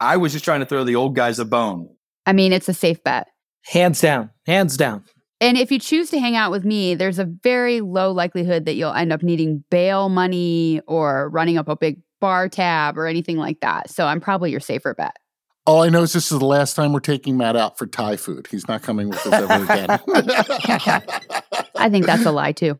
I 0.00 0.16
was 0.16 0.32
just 0.32 0.44
trying 0.44 0.60
to 0.60 0.66
throw 0.66 0.84
the 0.84 0.94
old 0.94 1.16
guys 1.16 1.38
a 1.38 1.44
bone. 1.44 1.88
I 2.26 2.32
mean, 2.32 2.52
it's 2.52 2.68
a 2.68 2.74
safe 2.74 3.02
bet. 3.02 3.28
Hands 3.66 3.98
down, 4.00 4.30
hands 4.46 4.76
down. 4.76 5.04
And 5.40 5.58
if 5.58 5.70
you 5.70 5.78
choose 5.78 6.10
to 6.10 6.20
hang 6.20 6.36
out 6.36 6.50
with 6.50 6.64
me, 6.64 6.94
there's 6.94 7.18
a 7.18 7.24
very 7.24 7.80
low 7.80 8.12
likelihood 8.12 8.64
that 8.64 8.74
you'll 8.74 8.94
end 8.94 9.12
up 9.12 9.22
needing 9.22 9.64
bail 9.70 10.08
money 10.08 10.80
or 10.86 11.28
running 11.30 11.58
up 11.58 11.68
a 11.68 11.76
big 11.76 12.00
bar 12.20 12.48
tab 12.48 12.96
or 12.96 13.06
anything 13.06 13.36
like 13.36 13.60
that. 13.60 13.90
So 13.90 14.06
I'm 14.06 14.20
probably 14.20 14.50
your 14.50 14.60
safer 14.60 14.94
bet. 14.94 15.16
All 15.66 15.82
I 15.82 15.88
know 15.88 16.02
is 16.02 16.12
this 16.12 16.30
is 16.30 16.38
the 16.38 16.44
last 16.44 16.74
time 16.74 16.92
we're 16.92 17.00
taking 17.00 17.36
Matt 17.36 17.56
out 17.56 17.78
for 17.78 17.86
Thai 17.86 18.16
food. 18.16 18.46
He's 18.50 18.68
not 18.68 18.82
coming 18.82 19.08
with 19.08 19.26
us 19.26 19.32
ever 19.32 19.64
again. 19.64 19.88
I 21.76 21.88
think 21.88 22.04
that's 22.04 22.26
a 22.26 22.32
lie, 22.32 22.52
too. 22.52 22.78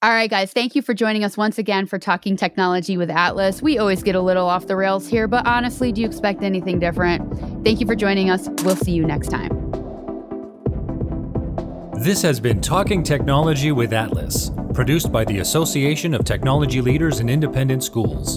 All 0.00 0.10
right, 0.10 0.30
guys, 0.30 0.52
thank 0.52 0.76
you 0.76 0.82
for 0.82 0.94
joining 0.94 1.24
us 1.24 1.36
once 1.36 1.58
again 1.58 1.84
for 1.84 1.98
Talking 1.98 2.36
Technology 2.36 2.96
with 2.96 3.10
ATLIS. 3.10 3.60
We 3.60 3.78
always 3.78 4.00
get 4.00 4.14
a 4.14 4.20
little 4.20 4.46
off 4.46 4.68
the 4.68 4.76
rails 4.76 5.08
here, 5.08 5.26
but 5.26 5.44
honestly, 5.44 5.90
do 5.90 6.00
you 6.00 6.06
expect 6.06 6.44
anything 6.44 6.78
different? 6.78 7.64
Thank 7.64 7.80
you 7.80 7.86
for 7.86 7.96
joining 7.96 8.30
us. 8.30 8.48
We'll 8.62 8.76
see 8.76 8.92
you 8.92 9.04
next 9.04 9.26
time. 9.26 9.50
This 12.00 12.22
has 12.22 12.38
been 12.38 12.60
Talking 12.60 13.02
Technology 13.02 13.72
with 13.72 13.92
ATLIS, 13.92 14.52
produced 14.72 15.10
by 15.10 15.24
the 15.24 15.40
Association 15.40 16.14
of 16.14 16.24
Technology 16.24 16.80
Leaders 16.80 17.18
in 17.18 17.28
Independent 17.28 17.82
Schools. 17.82 18.36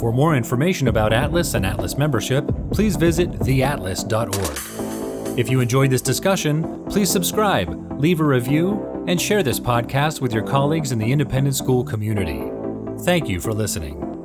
For 0.00 0.14
more 0.14 0.34
information 0.34 0.88
about 0.88 1.12
ATLIS 1.12 1.52
and 1.52 1.66
ATLIS 1.66 1.98
membership, 1.98 2.50
please 2.72 2.96
visit 2.96 3.32
theatlis.org. 3.32 5.38
If 5.38 5.50
you 5.50 5.60
enjoyed 5.60 5.90
this 5.90 6.00
discussion, 6.00 6.86
please 6.86 7.10
subscribe, 7.10 8.00
leave 8.00 8.20
a 8.20 8.24
review, 8.24 8.95
and 9.06 9.20
share 9.20 9.42
this 9.42 9.60
podcast 9.60 10.20
with 10.20 10.32
your 10.32 10.42
colleagues 10.42 10.92
in 10.92 10.98
the 10.98 11.10
independent 11.12 11.54
school 11.54 11.84
community. 11.84 12.42
Thank 13.04 13.28
you 13.28 13.40
for 13.40 13.52
listening. 13.52 14.15